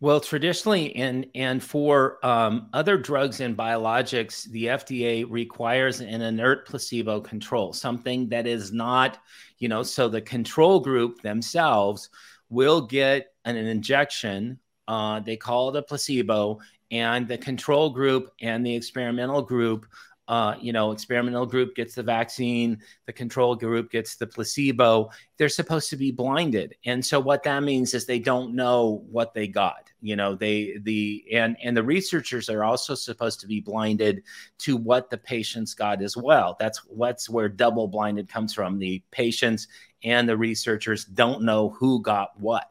well, 0.00 0.20
traditionally, 0.20 0.94
and 0.96 1.26
and 1.34 1.62
for 1.62 2.24
um, 2.24 2.68
other 2.72 2.98
drugs 2.98 3.40
and 3.40 3.56
biologics, 3.56 4.44
the 4.50 4.66
FDA 4.66 5.24
requires 5.28 6.00
an 6.00 6.20
inert 6.20 6.66
placebo 6.66 7.20
control, 7.20 7.72
something 7.72 8.28
that 8.28 8.46
is 8.46 8.72
not, 8.72 9.18
you 9.58 9.68
know, 9.68 9.82
so 9.82 10.08
the 10.08 10.20
control 10.20 10.80
group 10.80 11.22
themselves 11.22 12.10
will 12.50 12.80
get 12.80 13.32
an, 13.44 13.56
an 13.56 13.66
injection. 13.66 14.58
Uh, 14.86 15.20
they 15.20 15.36
call 15.36 15.70
it 15.70 15.78
a 15.78 15.82
placebo, 15.82 16.58
and 16.90 17.26
the 17.26 17.38
control 17.38 17.90
group 17.90 18.32
and 18.42 18.66
the 18.66 18.74
experimental 18.74 19.42
group 19.42 19.86
uh, 20.26 20.54
you 20.58 20.72
know, 20.72 20.90
experimental 20.90 21.44
group 21.44 21.74
gets 21.74 21.94
the 21.94 22.02
vaccine, 22.02 22.78
the 23.06 23.12
control 23.12 23.54
group 23.54 23.90
gets 23.90 24.16
the 24.16 24.26
placebo. 24.26 25.10
They're 25.36 25.50
supposed 25.50 25.90
to 25.90 25.96
be 25.96 26.12
blinded, 26.12 26.74
and 26.86 27.04
so 27.04 27.20
what 27.20 27.42
that 27.42 27.62
means 27.62 27.92
is 27.92 28.06
they 28.06 28.18
don't 28.18 28.54
know 28.54 29.04
what 29.10 29.34
they 29.34 29.46
got. 29.46 29.90
You 30.00 30.16
know, 30.16 30.34
they 30.34 30.78
the 30.82 31.24
and 31.32 31.56
and 31.62 31.76
the 31.76 31.82
researchers 31.82 32.48
are 32.48 32.64
also 32.64 32.94
supposed 32.94 33.40
to 33.40 33.46
be 33.46 33.60
blinded 33.60 34.22
to 34.58 34.76
what 34.78 35.10
the 35.10 35.18
patients 35.18 35.74
got 35.74 36.00
as 36.00 36.16
well. 36.16 36.56
That's 36.58 36.78
what's 36.86 37.28
where 37.28 37.48
double 37.48 37.88
blinded 37.88 38.28
comes 38.28 38.54
from. 38.54 38.78
The 38.78 39.02
patients 39.10 39.68
and 40.02 40.26
the 40.26 40.36
researchers 40.38 41.04
don't 41.04 41.42
know 41.42 41.70
who 41.70 42.00
got 42.00 42.38
what, 42.40 42.70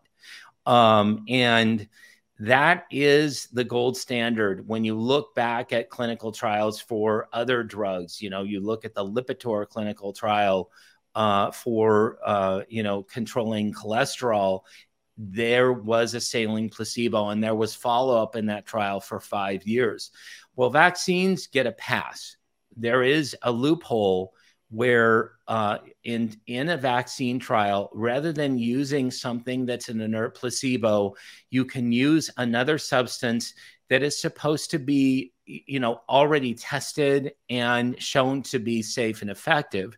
um, 0.66 1.26
and 1.28 1.88
that 2.44 2.84
is 2.92 3.48
the 3.54 3.64
gold 3.64 3.96
standard 3.96 4.68
when 4.68 4.84
you 4.84 4.96
look 5.00 5.34
back 5.34 5.72
at 5.72 5.90
clinical 5.90 6.30
trials 6.30 6.78
for 6.78 7.30
other 7.32 7.64
drugs. 7.64 8.22
You 8.22 8.30
know 8.30 8.44
you 8.44 8.60
look 8.60 8.84
at 8.84 8.94
the 8.94 9.06
lipitor 9.06 9.68
clinical 9.68 10.12
trial 10.12 10.70
uh, 11.16 11.52
for 11.52 12.18
uh, 12.26 12.64
you 12.68 12.84
know 12.84 13.04
controlling 13.04 13.74
cholesterol. 13.74 14.62
There 15.18 15.72
was 15.72 16.16
a 16.16 16.20
saline 16.20 16.70
placebo 16.70 17.30
and 17.30 17.42
there 17.42 17.56
was 17.56 17.76
follow-up 17.76 18.36
in 18.36 18.48
that 18.48 18.66
trial 18.66 19.00
for 19.00 19.22
five 19.22 19.66
years. 19.66 20.12
Well 20.58 20.70
vaccines 20.70 21.48
get 21.48 21.66
a 21.66 21.72
pass. 21.72 22.36
There 22.76 23.04
is 23.04 23.38
a 23.44 23.52
loophole 23.54 24.34
where 24.74 25.34
uh, 25.48 25.78
in 26.04 26.36
in 26.48 26.70
a 26.70 26.78
vaccine 26.78 27.38
trial, 27.38 27.92
rather 27.94 28.34
than 28.34 28.58
using 28.58 29.12
something 29.12 29.68
that's 29.68 29.88
an 29.88 30.02
inert 30.02 30.36
placebo, 30.36 31.14
you 31.52 31.64
can 31.64 31.92
use 31.92 32.32
another 32.38 32.80
substance 32.80 33.54
that 33.90 34.02
is 34.02 34.20
supposed 34.20 34.72
to 34.72 34.80
be, 34.80 35.32
you 35.46 35.80
know, 35.80 36.02
already 36.10 36.56
tested 36.56 37.34
and 37.52 38.02
shown 38.02 38.42
to 38.42 38.58
be 38.58 38.82
safe 38.82 39.22
and 39.22 39.30
effective. 39.30 39.96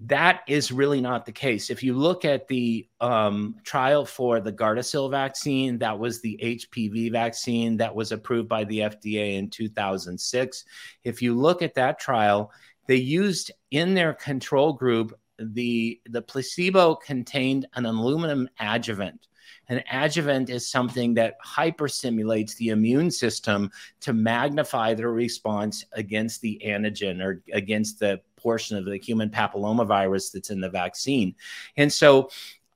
That 0.00 0.40
is 0.48 0.72
really 0.72 1.02
not 1.02 1.26
the 1.26 1.32
case. 1.32 1.68
If 1.68 1.82
you 1.82 1.92
look 1.94 2.24
at 2.24 2.48
the 2.48 2.88
um, 3.00 3.56
trial 3.64 4.06
for 4.06 4.40
the 4.40 4.52
Gardasil 4.52 5.10
vaccine, 5.10 5.78
that 5.78 5.98
was 5.98 6.20
the 6.20 6.38
HPV 6.42 7.12
vaccine 7.12 7.76
that 7.76 7.94
was 7.94 8.12
approved 8.12 8.48
by 8.48 8.64
the 8.64 8.78
FDA 8.80 9.36
in 9.36 9.50
2006. 9.50 10.64
If 11.04 11.20
you 11.20 11.34
look 11.34 11.62
at 11.62 11.74
that 11.74 11.98
trial, 11.98 12.50
they 12.86 12.96
used 12.96 13.50
in 13.70 13.94
their 13.94 14.14
control 14.14 14.72
group 14.72 15.18
the 15.38 16.00
the 16.08 16.22
placebo 16.22 16.94
contained 16.94 17.66
an 17.74 17.86
aluminum 17.86 18.48
adjuvant 18.60 19.26
an 19.68 19.82
adjuvant 19.90 20.50
is 20.50 20.68
something 20.68 21.14
that 21.14 21.36
hyperstimulates 21.44 22.56
the 22.56 22.68
immune 22.68 23.10
system 23.10 23.70
to 24.00 24.12
magnify 24.12 24.94
the 24.94 25.08
response 25.08 25.84
against 25.92 26.40
the 26.40 26.60
antigen 26.64 27.22
or 27.22 27.42
against 27.52 27.98
the 27.98 28.20
portion 28.36 28.76
of 28.76 28.84
the 28.84 28.98
human 28.98 29.30
papillomavirus 29.30 30.32
that's 30.32 30.50
in 30.50 30.60
the 30.60 30.68
vaccine. 30.68 31.34
And 31.76 31.92
so, 31.92 32.30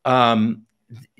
um, 0.04 0.62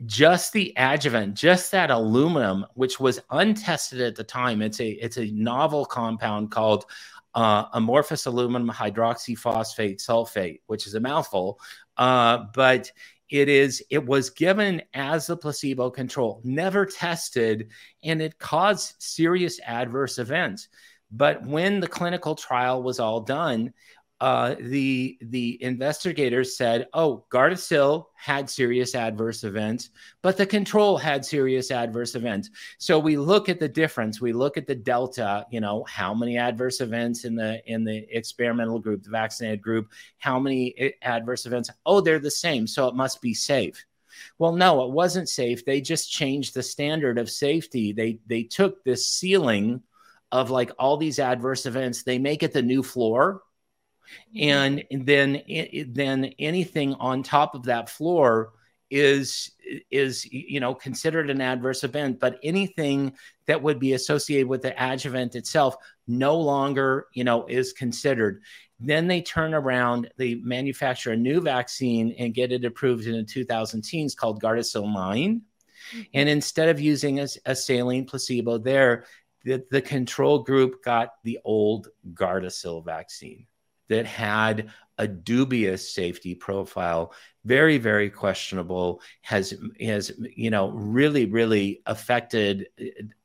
just 0.07 0.55
the 0.55 0.73
adjuvant, 0.79 1.35
just 1.35 1.71
that 1.73 1.91
aluminum, 1.91 2.65
which 2.73 2.99
was 2.99 3.21
untested 3.31 4.01
at 4.01 4.17
the 4.17 4.25
time, 4.25 4.63
it's 4.63 4.81
a 4.81 4.89
it's 4.89 5.19
a 5.19 5.27
novel 5.27 5.85
compound 5.85 6.51
called 6.51 6.87
uh, 7.35 7.65
amorphous 7.75 8.27
aluminum 8.27 8.69
hydroxyphosphate 8.69 10.05
sulfate, 10.05 10.61
which 10.67 10.87
is 10.87 10.95
a 10.95 11.01
mouthful, 11.01 11.61
uh, 11.97 12.45
but 12.55 12.91
it 13.31 13.49
is 13.49 13.83
it 13.91 14.05
was 14.05 14.31
given 14.31 14.83
as 14.95 15.29
a 15.29 15.37
placebo 15.37 15.91
control, 15.91 16.41
never 16.45 16.87
tested, 16.87 17.71
and 18.03 18.23
it 18.23 18.39
caused 18.39 18.95
serious 18.99 19.61
adverse 19.67 20.19
events. 20.19 20.69
But 21.11 21.45
when 21.47 21.81
the 21.81 21.89
clinical 21.89 22.35
trial 22.35 22.83
was 22.83 23.01
all 23.01 23.21
done, 23.21 23.73
uh, 24.21 24.57
the 24.59 25.17
the 25.21 25.63
investigators 25.63 26.57
said, 26.57 26.89
"Oh, 26.93 27.25
Gardasil 27.31 28.07
had 28.17 28.51
serious 28.51 28.97
adverse 28.97 29.45
events, 29.45 29.91
but 30.23 30.37
the 30.37 30.47
control 30.47 30.99
had 30.99 31.25
serious 31.25 31.71
adverse 31.71 32.17
events." 32.17 32.51
So 32.79 32.99
we 32.99 33.17
look 33.17 33.49
at 33.49 33.61
the 33.61 33.69
difference. 33.69 34.21
We 34.21 34.33
look 34.33 34.57
at 34.57 34.67
the 34.67 34.75
delta. 34.75 35.47
You 35.51 35.61
know, 35.61 35.85
how 35.89 36.15
many 36.15 36.37
adverse 36.37 36.81
events 36.81 37.25
in 37.25 37.37
the 37.37 37.63
in 37.67 37.85
the 37.85 38.07
experimental 38.11 38.81
group, 38.81 39.05
the 39.05 39.11
vaccinated 39.11 39.63
group? 39.63 39.93
How 40.19 40.41
many 40.41 40.95
adverse 41.03 41.47
events? 41.47 41.71
Oh, 41.87 42.01
they're 42.01 42.19
the 42.19 42.31
same, 42.31 42.67
so 42.67 42.89
it 42.89 42.97
must 42.97 43.23
be 43.23 43.35
safe. 43.35 43.85
Well, 44.39 44.53
no, 44.53 44.85
it 44.85 44.91
wasn't 44.91 45.29
safe. 45.29 45.65
They 45.65 45.81
just 45.81 46.11
changed 46.11 46.55
the 46.55 46.63
standard 46.63 47.19
of 47.19 47.31
safety. 47.31 47.93
They 47.93 48.19
they 48.27 48.43
took 48.43 48.83
this 48.83 49.09
ceiling 49.09 49.83
of 50.33 50.51
like 50.51 50.73
all 50.77 50.97
these 50.97 51.21
adverse 51.21 51.67
events. 51.67 52.03
They 52.03 52.19
make 52.19 52.43
it 52.43 52.53
the 52.53 52.63
new 52.63 52.83
floor 52.83 53.43
Mm-hmm. 54.35 54.51
and 54.91 55.07
then 55.07 55.37
eh, 55.49 55.67
eh, 55.73 55.85
then 55.89 56.33
anything 56.39 56.95
on 56.95 57.23
top 57.23 57.55
of 57.55 57.65
that 57.65 57.89
floor 57.89 58.53
is 58.91 59.53
is 59.91 60.25
you 60.33 60.61
know 60.61 60.75
considered 60.75 61.31
an 61.31 61.41
adverse 61.41 61.85
event. 61.85 62.19
But 62.21 62.39
anything 62.43 63.15
that 63.47 63.63
would 63.63 63.79
be 63.79 63.95
associated 63.95 64.49
with 64.49 64.63
the 64.63 64.75
adjuvant 64.77 65.35
itself 65.35 65.77
no 66.07 66.37
longer 66.37 67.07
you 67.13 67.25
know 67.25 67.47
is 67.47 67.73
considered. 67.73 68.43
Then 68.81 69.09
they 69.09 69.23
turn 69.23 69.55
around 69.55 70.11
they 70.17 70.37
manufacture 70.37 71.13
a 71.13 71.17
new 71.17 71.41
vaccine 71.41 72.15
and 72.19 72.35
get 72.35 72.53
it 72.53 72.65
approved 72.65 73.07
in 73.07 73.13
the 73.13 73.25
2010s 73.25 74.17
called 74.17 74.43
gardasil 74.43 74.93
9 74.93 74.95
mm-hmm. 74.95 76.03
and 76.15 76.29
instead 76.29 76.69
of 76.69 76.81
using 76.81 77.19
a, 77.19 77.27
a 77.45 77.57
saline 77.57 78.07
placebo 78.07 78.57
there 78.57 79.05
the, 79.45 79.65
the 79.71 79.81
control 79.81 80.41
group 80.45 80.85
got 80.85 81.15
the 81.25 81.41
old 81.45 81.89
gardasil 82.15 82.85
vaccine 82.85 83.47
that 83.89 84.07
had 84.07 84.71
a 84.99 85.07
dubious 85.07 85.95
safety 85.95 86.35
profile 86.35 87.13
very 87.45 87.79
very 87.79 88.11
questionable 88.11 89.01
has 89.23 89.55
has 89.81 90.13
you 90.37 90.51
know 90.51 90.71
really 90.71 91.25
really 91.25 91.81
affected 91.87 92.69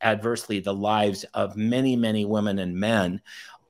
adversely 0.02 0.60
the 0.60 0.74
lives 0.74 1.26
of 1.34 1.58
many 1.58 1.96
many 1.96 2.26
women 2.26 2.60
and 2.60 2.76
men. 2.76 3.22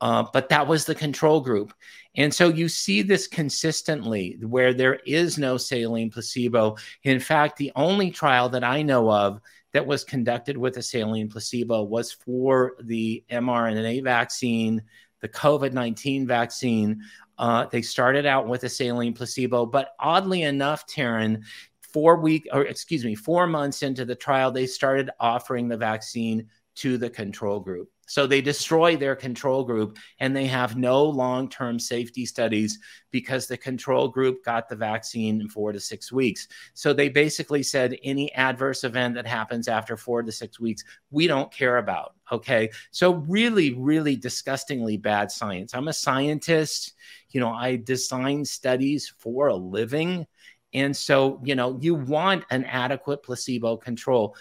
Uh, 0.02 0.26
but 0.34 0.50
that 0.50 0.68
was 0.68 0.84
the 0.84 0.94
control 0.94 1.40
group. 1.40 1.74
And 2.18 2.34
so 2.34 2.50
you 2.50 2.68
see 2.68 3.04
this 3.04 3.26
consistently 3.26 4.38
where 4.42 4.74
there 4.74 5.00
is 5.06 5.38
no 5.38 5.56
saline 5.56 6.12
placebo. 6.12 6.76
In 7.04 7.22
fact 7.22 7.56
the 7.56 7.72
only 7.76 8.12
trial 8.12 8.50
that 8.50 8.64
i 8.64 8.82
know 8.82 9.10
of 9.10 9.40
that 9.72 9.88
was 9.88 10.04
conducted 10.04 10.56
with 10.56 10.78
a 10.78 10.84
saline 10.84 11.30
placebo 11.30 11.84
was 11.84 12.12
for 12.12 12.74
the 12.84 13.24
mrna 13.32 14.04
vaccine 14.04 14.84
the 15.24 15.30
COVID 15.30 15.72
19 15.72 16.28
vaccine. 16.28 17.02
Uh, 17.40 17.66
they 17.72 17.82
started 17.82 18.26
out 18.26 18.48
with 18.48 18.64
a 18.66 18.70
saline 18.70 19.14
placebo, 19.14 19.66
but 19.66 19.96
oddly 20.00 20.44
enough, 20.44 20.86
Teryn, 20.86 21.44
four 21.80 22.18
week 22.18 22.46
or 22.52 22.64
excuse 22.64 23.06
me, 23.06 23.16
four 23.16 23.48
months 23.48 23.84
into 23.84 24.04
the 24.04 24.16
trial, 24.16 24.52
they 24.52 24.68
started 24.68 25.10
offering 25.20 25.70
the 25.70 25.78
vaccine 25.78 26.48
to 26.76 26.98
the 26.98 27.10
control 27.10 27.60
group. 27.62 27.90
So 28.06 28.28
they 28.28 28.42
destroy 28.42 28.98
their 28.98 29.16
control 29.16 29.64
group 29.64 29.98
and 30.20 30.36
they 30.36 30.46
have 30.48 30.76
no 30.76 31.04
long 31.04 31.50
term 31.50 31.80
safety 31.80 32.26
studies 32.26 32.80
because 33.12 33.48
the 33.48 33.58
control 33.58 34.08
group 34.08 34.44
got 34.44 34.68
the 34.68 34.76
vaccine 34.76 35.42
in 35.42 35.48
four 35.48 35.72
to 35.72 35.80
six 35.80 36.12
weeks. 36.12 36.48
So 36.74 36.94
they 36.94 37.10
basically 37.10 37.64
said 37.64 37.98
any 38.04 38.34
adverse 38.34 38.84
event 38.84 39.16
that 39.16 39.28
happens 39.28 39.68
after 39.68 39.96
four 39.96 40.22
to 40.22 40.32
six 40.32 40.60
weeks, 40.60 40.84
we 41.12 41.28
don't 41.28 41.52
care 41.52 41.78
about. 41.78 42.16
Okay. 42.32 42.72
So 42.92 43.16
really, 43.16 43.74
really 43.74 44.16
disgustingly 44.16 44.98
bad 44.98 45.32
science. 45.32 45.74
I'm 45.74 45.88
a 45.88 45.94
scientist. 45.94 46.94
You 47.30 47.40
know, 47.40 47.54
I 47.54 47.78
design 47.78 48.44
studies 48.46 49.14
for 49.18 49.48
a 49.48 49.56
living. 49.56 50.28
And 50.74 50.96
so, 50.96 51.40
you 51.44 51.56
know, 51.56 51.78
you 51.82 51.96
want 51.96 52.46
an 52.50 52.66
adequate 52.66 53.24
placebo 53.24 53.78
control. 53.78 54.36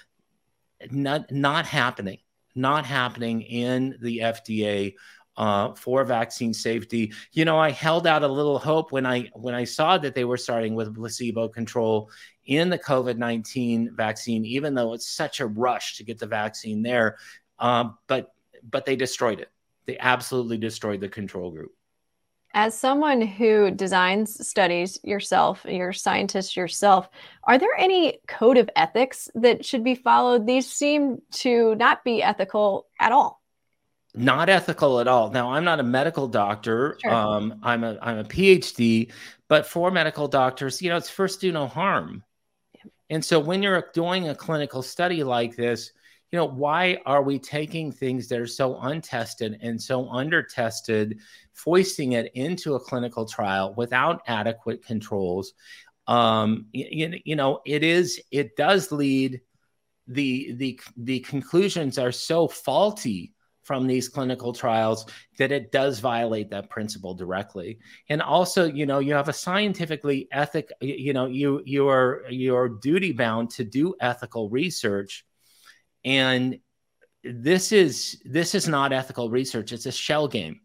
Not, 0.90 1.31
not 1.31 1.66
happening 1.66 2.18
not 2.54 2.86
happening 2.86 3.42
in 3.42 3.96
the 4.00 4.18
FDA 4.18 4.94
uh, 5.36 5.74
for 5.74 6.04
vaccine 6.04 6.52
safety. 6.52 7.12
You 7.32 7.44
know, 7.44 7.58
I 7.58 7.70
held 7.70 8.06
out 8.06 8.22
a 8.22 8.28
little 8.28 8.58
hope 8.58 8.92
when 8.92 9.06
I 9.06 9.30
when 9.34 9.54
I 9.54 9.64
saw 9.64 9.98
that 9.98 10.14
they 10.14 10.24
were 10.24 10.36
starting 10.36 10.74
with 10.74 10.94
placebo 10.94 11.48
control 11.48 12.10
in 12.44 12.68
the 12.68 12.78
COVID 12.78 13.16
nineteen 13.16 13.94
vaccine, 13.94 14.44
even 14.44 14.74
though 14.74 14.92
it's 14.92 15.08
such 15.08 15.40
a 15.40 15.46
rush 15.46 15.96
to 15.96 16.04
get 16.04 16.18
the 16.18 16.26
vaccine 16.26 16.82
there. 16.82 17.16
Um, 17.58 17.98
but 18.06 18.34
but 18.62 18.84
they 18.84 18.96
destroyed 18.96 19.40
it. 19.40 19.50
They 19.86 19.98
absolutely 19.98 20.58
destroyed 20.58 21.00
the 21.00 21.08
control 21.08 21.50
group. 21.50 21.72
As 22.54 22.78
someone 22.78 23.22
who 23.22 23.70
designs 23.70 24.46
studies 24.46 24.98
yourself, 25.02 25.64
you're 25.66 25.88
a 25.90 25.94
scientist 25.94 26.54
yourself, 26.54 27.08
are 27.44 27.58
there 27.58 27.74
any 27.78 28.18
code 28.28 28.58
of 28.58 28.68
ethics 28.76 29.30
that 29.34 29.64
should 29.64 29.82
be 29.82 29.94
followed? 29.94 30.46
These 30.46 30.70
seem 30.70 31.22
to 31.32 31.74
not 31.76 32.04
be 32.04 32.22
ethical 32.22 32.86
at 33.00 33.10
all. 33.10 33.40
Not 34.14 34.50
ethical 34.50 35.00
at 35.00 35.08
all. 35.08 35.30
Now, 35.30 35.52
I'm 35.52 35.64
not 35.64 35.80
a 35.80 35.82
medical 35.82 36.28
doctor. 36.28 36.98
Sure. 37.00 37.14
Um, 37.14 37.58
I'm 37.62 37.82
a 37.82 37.98
I'm 38.02 38.18
a 38.18 38.24
PhD, 38.24 39.10
but 39.48 39.66
for 39.66 39.90
medical 39.90 40.28
doctors, 40.28 40.82
you 40.82 40.90
know, 40.90 40.98
it's 40.98 41.08
first 41.08 41.40
do 41.40 41.50
no 41.50 41.66
harm. 41.66 42.22
Yeah. 42.74 42.90
And 43.08 43.24
so 43.24 43.40
when 43.40 43.62
you're 43.62 43.88
doing 43.94 44.28
a 44.28 44.34
clinical 44.34 44.82
study 44.82 45.24
like 45.24 45.56
this, 45.56 45.92
you 46.32 46.38
know, 46.38 46.46
why 46.46 46.98
are 47.04 47.22
we 47.22 47.38
taking 47.38 47.92
things 47.92 48.26
that 48.28 48.40
are 48.40 48.46
so 48.46 48.78
untested 48.80 49.58
and 49.60 49.80
so 49.80 50.08
under 50.08 50.42
tested, 50.42 51.20
foisting 51.52 52.12
it 52.12 52.32
into 52.34 52.74
a 52.74 52.80
clinical 52.80 53.26
trial 53.26 53.74
without 53.76 54.22
adequate 54.26 54.82
controls? 54.84 55.52
Um, 56.06 56.66
you, 56.72 57.20
you 57.24 57.36
know, 57.36 57.60
it 57.66 57.84
is, 57.84 58.18
it 58.30 58.56
does 58.56 58.90
lead 58.90 59.42
the 60.08 60.52
the 60.54 60.80
the 60.96 61.20
conclusions 61.20 61.98
are 61.98 62.10
so 62.10 62.48
faulty 62.48 63.32
from 63.62 63.86
these 63.86 64.08
clinical 64.08 64.52
trials 64.52 65.06
that 65.38 65.52
it 65.52 65.70
does 65.70 66.00
violate 66.00 66.50
that 66.50 66.68
principle 66.68 67.14
directly 67.14 67.78
and 68.08 68.20
also 68.20 68.64
you 68.64 68.84
know 68.84 68.98
you 68.98 69.14
have 69.14 69.28
a 69.28 69.32
scientifically 69.32 70.26
ethic 70.32 70.70
you 70.80 71.12
know 71.12 71.26
you 71.26 71.62
you 71.64 71.88
are 71.88 72.24
you're 72.28 72.68
duty 72.68 73.12
bound 73.12 73.48
to 73.48 73.62
do 73.62 73.94
ethical 74.00 74.50
research 74.50 75.24
and 76.04 76.58
this 77.24 77.72
is 77.72 78.20
this 78.24 78.54
is 78.54 78.68
not 78.68 78.92
ethical 78.92 79.30
research. 79.30 79.72
It's 79.72 79.86
a 79.86 79.92
shell 79.92 80.28
game. 80.28 80.60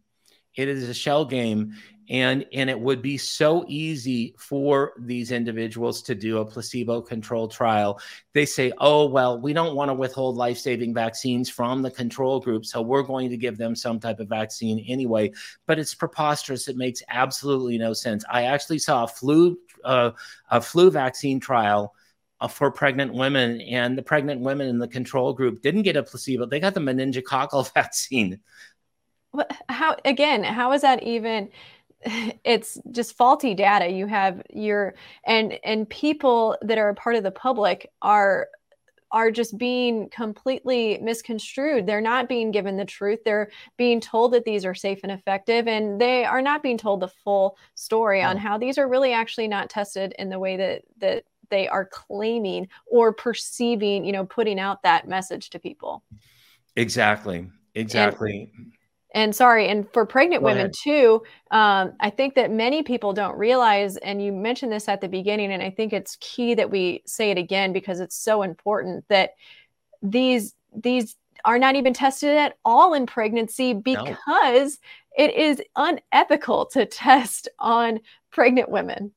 It 0.55 0.67
is 0.67 0.89
a 0.89 0.93
shell 0.93 1.25
game. 1.25 1.73
And 2.09 2.45
and 2.53 2.69
it 2.69 2.79
would 2.79 3.01
be 3.01 3.17
so 3.17 3.65
easy 3.67 4.33
for 4.39 4.93
these 4.97 5.33
individuals 5.33 6.01
to 6.03 6.15
do 6.15 6.37
a 6.37 6.45
placebo 6.45 7.01
controlled 7.01 7.51
trial. 7.51 7.99
They 8.33 8.45
say 8.45 8.71
oh 8.77 9.07
well 9.07 9.41
we 9.41 9.51
don't 9.51 9.75
want 9.75 9.89
to 9.89 9.93
withhold 9.93 10.37
life-saving 10.37 10.93
vaccines 10.93 11.49
from 11.49 11.81
the 11.81 11.91
control 11.91 12.39
group 12.39 12.65
so 12.65 12.81
we're 12.81 13.03
going 13.03 13.29
to 13.29 13.37
give 13.37 13.57
them 13.57 13.75
some 13.75 13.99
type 13.99 14.21
of 14.21 14.29
vaccine 14.29 14.85
anyway. 14.87 15.33
But 15.65 15.79
it's 15.79 15.93
preposterous. 15.93 16.69
It 16.69 16.77
makes 16.77 17.03
absolutely 17.09 17.77
no 17.77 17.91
sense. 17.91 18.23
I 18.31 18.43
actually 18.43 18.79
saw 18.79 19.03
a 19.03 19.07
flu 19.07 19.59
uh, 19.83 20.11
a 20.49 20.61
flu 20.61 20.89
vaccine 20.89 21.41
trial 21.41 21.93
uh, 22.39 22.47
for 22.47 22.71
pregnant 22.71 23.13
women, 23.13 23.61
and 23.61 23.97
the 23.97 24.03
pregnant 24.03 24.41
women 24.41 24.67
in 24.67 24.79
the 24.79 24.87
control 24.87 25.33
group 25.33 25.61
didn't 25.61 25.83
get 25.83 25.97
a 25.97 26.03
placebo; 26.03 26.45
they 26.45 26.59
got 26.59 26.73
the 26.73 26.79
meningococcal 26.79 27.71
vaccine. 27.73 28.39
How 29.69 29.95
again? 30.05 30.43
How 30.43 30.71
is 30.73 30.81
that 30.81 31.03
even? 31.03 31.49
It's 32.45 32.77
just 32.91 33.17
faulty 33.17 33.55
data. 33.55 33.89
You 33.89 34.05
have 34.05 34.43
your 34.51 34.93
and 35.25 35.59
and 35.63 35.89
people 35.89 36.55
that 36.61 36.77
are 36.77 36.89
a 36.89 36.95
part 36.95 37.15
of 37.15 37.23
the 37.23 37.31
public 37.31 37.91
are 38.03 38.49
are 39.11 39.31
just 39.31 39.57
being 39.57 40.09
completely 40.09 40.99
misconstrued. 41.01 41.85
They're 41.85 42.01
not 42.01 42.27
being 42.27 42.51
given 42.51 42.77
the 42.77 42.85
truth. 42.85 43.19
They're 43.23 43.49
being 43.77 44.01
told 44.01 44.33
that 44.33 44.43
these 44.45 44.65
are 44.65 44.75
safe 44.75 44.99
and 45.03 45.11
effective, 45.11 45.67
and 45.67 45.99
they 45.99 46.25
are 46.25 46.41
not 46.41 46.61
being 46.61 46.77
told 46.77 46.99
the 46.99 47.07
full 47.07 47.57
story 47.75 48.21
on 48.21 48.37
how 48.37 48.57
these 48.57 48.77
are 48.77 48.87
really 48.87 49.13
actually 49.13 49.47
not 49.47 49.69
tested 49.69 50.13
in 50.19 50.29
the 50.29 50.39
way 50.39 50.57
that 50.57 50.83
that 50.99 51.23
they 51.49 51.67
are 51.67 51.85
claiming 51.85 52.67
or 52.85 53.13
perceiving, 53.13 54.05
you 54.05 54.11
know, 54.11 54.25
putting 54.25 54.59
out 54.59 54.83
that 54.83 55.07
message 55.07 55.49
to 55.51 55.59
people. 55.59 56.03
Exactly. 56.75 57.47
Exactly. 57.75 58.51
And, 58.55 58.73
and 59.13 59.35
sorry, 59.35 59.67
and 59.67 59.91
for 59.93 60.05
pregnant 60.05 60.41
Go 60.41 60.47
women 60.47 60.65
ahead. 60.65 60.73
too, 60.73 61.23
um, 61.51 61.93
I 61.99 62.09
think 62.09 62.35
that 62.35 62.51
many 62.51 62.83
people 62.83 63.13
don't 63.13 63.37
realize, 63.37 63.97
and 63.97 64.21
you 64.21 64.31
mentioned 64.31 64.71
this 64.71 64.87
at 64.87 65.01
the 65.01 65.07
beginning, 65.07 65.51
and 65.51 65.63
I 65.63 65.69
think 65.69 65.93
it's 65.93 66.17
key 66.19 66.55
that 66.55 66.69
we 66.69 67.03
say 67.05 67.31
it 67.31 67.37
again 67.37 67.73
because 67.73 67.99
it's 67.99 68.17
so 68.17 68.41
important 68.43 69.05
that 69.09 69.31
these 70.01 70.53
these 70.75 71.15
are 71.45 71.57
not 71.57 71.75
even 71.75 71.93
tested 71.93 72.35
at 72.35 72.57
all 72.65 72.93
in 72.93 73.05
pregnancy 73.05 73.73
because 73.73 74.17
no. 74.27 75.25
it 75.25 75.33
is 75.35 75.61
unethical 75.75 76.65
to 76.67 76.85
test 76.85 77.47
on 77.59 77.99
pregnant 78.31 78.69
women. 78.69 79.11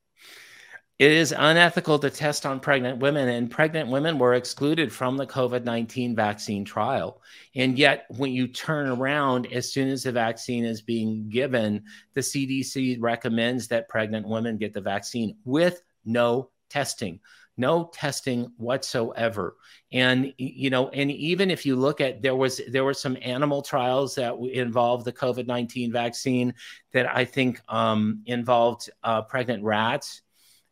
It 1.01 1.13
is 1.13 1.33
unethical 1.33 1.99
to 2.01 2.11
test 2.11 2.45
on 2.45 2.61
pregnant 2.61 2.99
women, 2.99 3.31
and 3.31 3.51
pregnant 3.51 3.89
women 3.89 4.19
were 4.19 4.35
excluded 4.35 4.93
from 4.93 5.17
the 5.17 5.27
COVID 5.27 5.65
19 5.65 6.15
vaccine 6.15 6.63
trial. 6.63 7.23
And 7.55 7.79
yet, 7.79 8.05
when 8.19 8.33
you 8.33 8.47
turn 8.47 8.87
around, 8.87 9.51
as 9.51 9.73
soon 9.73 9.89
as 9.89 10.03
the 10.03 10.13
vaccine 10.13 10.67
is 10.67 10.83
being 10.83 11.31
given, 11.31 11.85
the 12.13 12.21
CDC 12.21 12.99
recommends 13.01 13.67
that 13.69 13.89
pregnant 13.89 14.29
women 14.29 14.59
get 14.59 14.75
the 14.75 14.83
vaccine 14.83 15.39
with 15.47 15.81
no 16.05 16.51
testing 16.69 17.19
no 17.57 17.91
testing 17.93 18.51
whatsoever 18.57 19.57
and 19.93 20.33
you 20.39 20.71
know 20.71 20.89
and 20.91 21.11
even 21.11 21.51
if 21.51 21.67
you 21.67 21.75
look 21.75 22.01
at 22.01 22.23
there 22.23 22.37
was 22.37 22.61
there 22.69 22.85
were 22.85 22.95
some 22.95 23.19
animal 23.21 23.61
trials 23.61 24.15
that 24.15 24.35
involved 24.53 25.05
the 25.05 25.13
covid-19 25.13 25.93
vaccine 25.93 26.55
that 26.93 27.13
i 27.15 27.25
think 27.25 27.61
um, 27.69 28.23
involved 28.25 28.89
uh, 29.03 29.21
pregnant 29.21 29.63
rats 29.65 30.23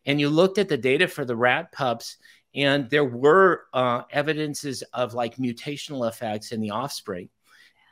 and 0.09 0.19
you 0.19 0.31
looked 0.31 0.57
at 0.57 0.71
the 0.71 0.79
data 0.79 1.07
for 1.07 1.27
the 1.27 1.37
rat 1.37 1.71
pups 1.71 2.17
and 2.55 2.89
there 2.89 3.05
were 3.05 3.67
uh, 3.75 4.03
evidences 4.11 4.83
of 4.95 5.13
like 5.13 5.37
mutational 5.37 6.09
effects 6.09 6.51
in 6.51 6.63
the 6.63 6.71
offspring. 6.71 7.29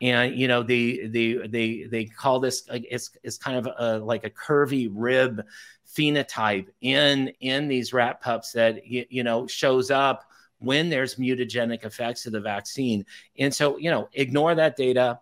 And 0.02 0.34
you 0.34 0.48
know 0.48 0.62
they 0.62 1.06
they 1.06 1.46
they 1.46 1.84
they 1.84 2.04
call 2.04 2.40
this 2.40 2.68
like 2.68 2.86
it's, 2.90 3.10
it's 3.22 3.38
kind 3.38 3.56
of 3.56 3.68
a, 3.78 3.98
like 3.98 4.24
a 4.24 4.30
curvy 4.30 4.90
rib 4.92 5.42
phenotype 5.86 6.66
in 6.82 7.32
in 7.40 7.68
these 7.68 7.94
rat 7.94 8.20
pups 8.20 8.52
that 8.52 8.86
you 8.86 9.22
know 9.22 9.46
shows 9.46 9.90
up 9.90 10.24
when 10.58 10.90
there's 10.90 11.14
mutagenic 11.14 11.84
effects 11.84 12.26
of 12.26 12.32
the 12.32 12.40
vaccine. 12.40 13.06
And 13.38 13.54
so 13.54 13.78
you 13.78 13.90
know 13.90 14.08
ignore 14.12 14.54
that 14.54 14.76
data 14.76 15.18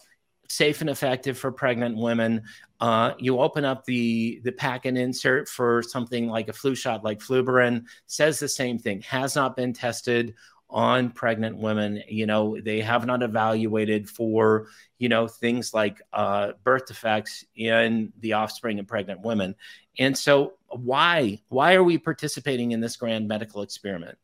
safe 0.49 0.81
and 0.81 0.91
effective 0.91 1.39
for 1.39 1.51
pregnant 1.51 1.97
women. 1.97 2.43
Uh, 2.81 3.15
you 3.19 3.41
open 3.41 3.65
up 3.65 3.85
the 3.85 4.41
the 4.45 4.53
pack 4.53 4.85
and 4.85 4.99
insert 4.99 5.49
for 5.49 5.83
something 5.83 6.29
like 6.29 6.49
a 6.49 6.53
flu 6.53 6.75
shot, 6.75 7.05
like 7.05 7.21
Flubarin, 7.21 7.85
says 8.07 8.39
the 8.39 8.49
same 8.49 8.79
thing. 8.79 9.01
Has 9.03 9.35
not 9.35 9.57
been 9.57 9.73
tested 9.73 10.35
on 10.71 11.11
pregnant 11.11 11.57
women. 11.57 12.03
You 12.09 12.27
know, 12.27 12.61
they 12.61 12.81
have 12.81 13.07
not 13.07 13.23
evaluated 13.23 14.09
for 14.11 14.67
you 14.99 15.09
know 15.09 15.29
things 15.29 15.73
like 15.73 16.03
uh, 16.13 16.53
birth 16.65 16.87
defects 16.87 17.45
in 17.55 18.13
the 18.21 18.35
offspring 18.35 18.79
of 18.79 18.87
pregnant 18.87 19.21
women. 19.23 19.55
And 19.99 20.17
so, 20.17 20.55
why 20.69 21.41
why 21.49 21.75
are 21.75 21.85
we 21.85 21.99
participating 21.99 22.73
in 22.73 22.81
this 22.81 22.97
grand 22.97 23.29
medical 23.29 23.63
experiment? 23.63 24.19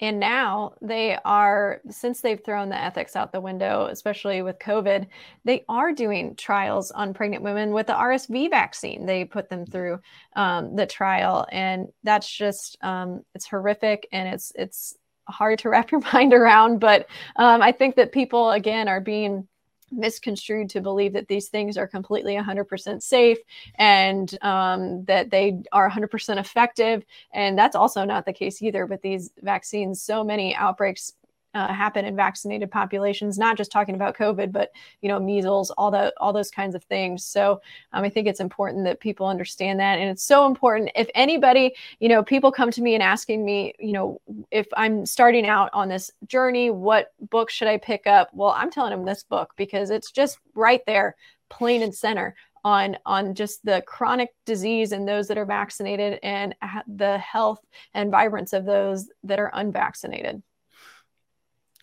And 0.00 0.18
now 0.18 0.74
they 0.80 1.18
are, 1.24 1.80
since 1.90 2.20
they've 2.20 2.42
thrown 2.42 2.70
the 2.70 2.82
ethics 2.82 3.16
out 3.16 3.32
the 3.32 3.40
window, 3.40 3.86
especially 3.90 4.40
with 4.42 4.58
COVID, 4.58 5.06
they 5.44 5.64
are 5.68 5.92
doing 5.92 6.34
trials 6.36 6.90
on 6.90 7.12
pregnant 7.12 7.42
women 7.42 7.72
with 7.72 7.86
the 7.86 7.92
RSV 7.92 8.50
vaccine. 8.50 9.04
They 9.04 9.24
put 9.24 9.50
them 9.50 9.66
through 9.66 10.00
um, 10.36 10.74
the 10.74 10.86
trial, 10.86 11.46
and 11.52 11.88
that's 12.02 12.30
just 12.30 12.78
um, 12.82 13.24
it's 13.34 13.46
horrific 13.46 14.08
and 14.12 14.28
it's 14.28 14.52
it's 14.54 14.96
hard 15.28 15.58
to 15.60 15.68
wrap 15.70 15.90
your 15.90 16.00
mind 16.12 16.32
around. 16.32 16.80
But 16.80 17.06
um, 17.36 17.60
I 17.60 17.72
think 17.72 17.96
that 17.96 18.12
people 18.12 18.50
again 18.50 18.88
are 18.88 19.00
being 19.00 19.46
misconstrued 19.90 20.70
to 20.70 20.80
believe 20.80 21.12
that 21.12 21.28
these 21.28 21.48
things 21.48 21.76
are 21.76 21.86
completely 21.86 22.34
100% 22.34 23.02
safe 23.02 23.38
and 23.76 24.38
um, 24.42 25.04
that 25.04 25.30
they 25.30 25.62
are 25.72 25.90
100% 25.90 26.38
effective. 26.38 27.04
And 27.32 27.58
that's 27.58 27.76
also 27.76 28.04
not 28.04 28.26
the 28.26 28.32
case 28.32 28.62
either 28.62 28.86
with 28.86 29.02
these 29.02 29.30
vaccines. 29.42 30.02
So 30.02 30.22
many 30.24 30.54
outbreaks 30.54 31.12
uh, 31.54 31.72
happen 31.72 32.04
in 32.04 32.14
vaccinated 32.14 32.70
populations 32.70 33.38
not 33.38 33.56
just 33.56 33.72
talking 33.72 33.94
about 33.94 34.16
covid 34.16 34.52
but 34.52 34.70
you 35.00 35.08
know 35.08 35.18
measles 35.18 35.70
all 35.72 35.90
the 35.90 36.12
all 36.18 36.32
those 36.32 36.50
kinds 36.50 36.74
of 36.74 36.84
things. 36.84 37.24
So 37.24 37.60
um, 37.92 38.04
i 38.04 38.08
think 38.08 38.26
it's 38.26 38.40
important 38.40 38.84
that 38.84 39.00
people 39.00 39.26
understand 39.26 39.80
that 39.80 39.98
and 39.98 40.08
it's 40.10 40.22
so 40.22 40.46
important. 40.46 40.90
If 40.94 41.08
anybody 41.14 41.74
you 41.98 42.08
know 42.08 42.22
people 42.22 42.52
come 42.52 42.70
to 42.72 42.82
me 42.82 42.94
and 42.94 43.02
asking 43.02 43.44
me 43.44 43.74
you 43.78 43.92
know 43.92 44.20
if 44.50 44.66
i'm 44.76 45.06
starting 45.06 45.46
out 45.46 45.70
on 45.72 45.88
this 45.88 46.10
journey 46.26 46.70
what 46.70 47.12
book 47.30 47.50
should 47.50 47.68
i 47.68 47.76
pick 47.76 48.06
up? 48.06 48.30
Well 48.32 48.54
i'm 48.56 48.70
telling 48.70 48.90
them 48.90 49.04
this 49.04 49.22
book 49.22 49.52
because 49.56 49.90
it's 49.90 50.10
just 50.10 50.38
right 50.54 50.82
there 50.86 51.16
plain 51.48 51.82
and 51.82 51.94
center 51.94 52.34
on 52.64 52.96
on 53.06 53.34
just 53.34 53.64
the 53.64 53.82
chronic 53.86 54.30
disease 54.44 54.92
and 54.92 55.08
those 55.08 55.28
that 55.28 55.38
are 55.38 55.46
vaccinated 55.46 56.18
and 56.22 56.54
the 56.86 57.18
health 57.18 57.64
and 57.94 58.10
vibrance 58.10 58.52
of 58.52 58.64
those 58.64 59.08
that 59.24 59.38
are 59.38 59.50
unvaccinated 59.54 60.42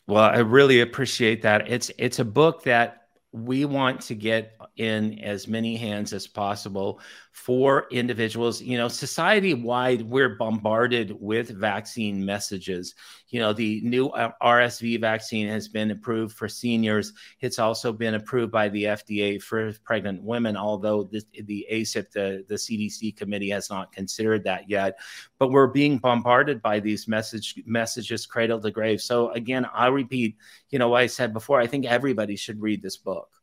well, 0.07 0.23
I 0.23 0.37
really 0.39 0.81
appreciate 0.81 1.41
that. 1.41 1.69
It's 1.69 1.91
it's 1.97 2.19
a 2.19 2.25
book 2.25 2.63
that 2.63 3.07
we 3.33 3.65
want 3.65 4.01
to 4.01 4.15
get 4.15 4.53
in 4.77 5.19
as 5.19 5.47
many 5.47 5.75
hands 5.75 6.13
as 6.13 6.27
possible 6.27 7.01
for 7.37 7.85
individuals. 7.91 8.63
You 8.63 8.77
know, 8.77 8.87
society 8.87 9.53
wide, 9.53 10.01
we're 10.01 10.35
bombarded 10.35 11.15
with 11.21 11.49
vaccine 11.49 12.25
messages. 12.25 12.95
You 13.29 13.39
know, 13.39 13.53
the 13.53 13.79
new 13.81 14.07
uh, 14.07 14.31
RSV 14.41 14.99
vaccine 14.99 15.47
has 15.47 15.67
been 15.67 15.91
approved 15.91 16.35
for 16.35 16.49
seniors. 16.49 17.13
It's 17.39 17.59
also 17.59 17.93
been 17.93 18.15
approved 18.15 18.51
by 18.51 18.69
the 18.69 18.85
FDA 18.85 19.39
for 19.39 19.71
pregnant 19.83 20.23
women, 20.23 20.57
although 20.57 21.03
the, 21.03 21.21
the 21.43 21.65
ACIP, 21.71 22.11
the, 22.11 22.43
the 22.49 22.55
CDC 22.55 23.15
committee, 23.15 23.51
has 23.51 23.69
not 23.69 23.91
considered 23.91 24.43
that 24.45 24.67
yet. 24.67 24.97
But 25.37 25.51
we're 25.51 25.67
being 25.67 25.99
bombarded 25.99 26.61
by 26.63 26.79
these 26.79 27.07
message 27.07 27.61
messages 27.67 28.25
cradle 28.25 28.59
to 28.59 28.71
grave. 28.71 28.99
So 28.99 29.29
again, 29.29 29.67
I 29.71 29.87
repeat, 29.87 30.37
you 30.71 30.79
know, 30.79 30.89
what 30.89 31.01
I 31.01 31.07
said 31.07 31.33
before, 31.33 31.61
I 31.61 31.67
think 31.67 31.85
everybody 31.85 32.35
should 32.35 32.59
read 32.61 32.81
this 32.81 32.97
book. 32.97 33.36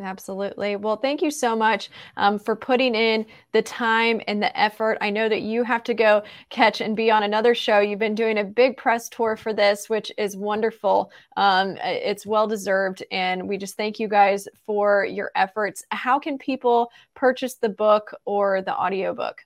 Absolutely. 0.00 0.76
Well, 0.76 0.96
thank 0.96 1.20
you 1.20 1.30
so 1.30 1.54
much 1.54 1.90
um, 2.16 2.38
for 2.38 2.56
putting 2.56 2.94
in 2.94 3.26
the 3.52 3.60
time 3.60 4.22
and 4.26 4.42
the 4.42 4.58
effort. 4.58 4.96
I 5.02 5.10
know 5.10 5.28
that 5.28 5.42
you 5.42 5.64
have 5.64 5.84
to 5.84 5.92
go 5.94 6.22
catch 6.48 6.80
and 6.80 6.96
be 6.96 7.10
on 7.10 7.22
another 7.22 7.54
show. 7.54 7.80
You've 7.80 7.98
been 7.98 8.14
doing 8.14 8.38
a 8.38 8.44
big 8.44 8.78
press 8.78 9.10
tour 9.10 9.36
for 9.36 9.52
this, 9.52 9.90
which 9.90 10.10
is 10.16 10.34
wonderful. 10.34 11.12
Um, 11.36 11.76
it's 11.82 12.24
well 12.24 12.46
deserved. 12.46 13.04
And 13.12 13.46
we 13.46 13.58
just 13.58 13.76
thank 13.76 14.00
you 14.00 14.08
guys 14.08 14.48
for 14.64 15.04
your 15.04 15.30
efforts. 15.36 15.84
How 15.90 16.18
can 16.18 16.38
people 16.38 16.90
purchase 17.14 17.56
the 17.56 17.68
book 17.68 18.14
or 18.24 18.62
the 18.62 18.74
audiobook? 18.74 19.44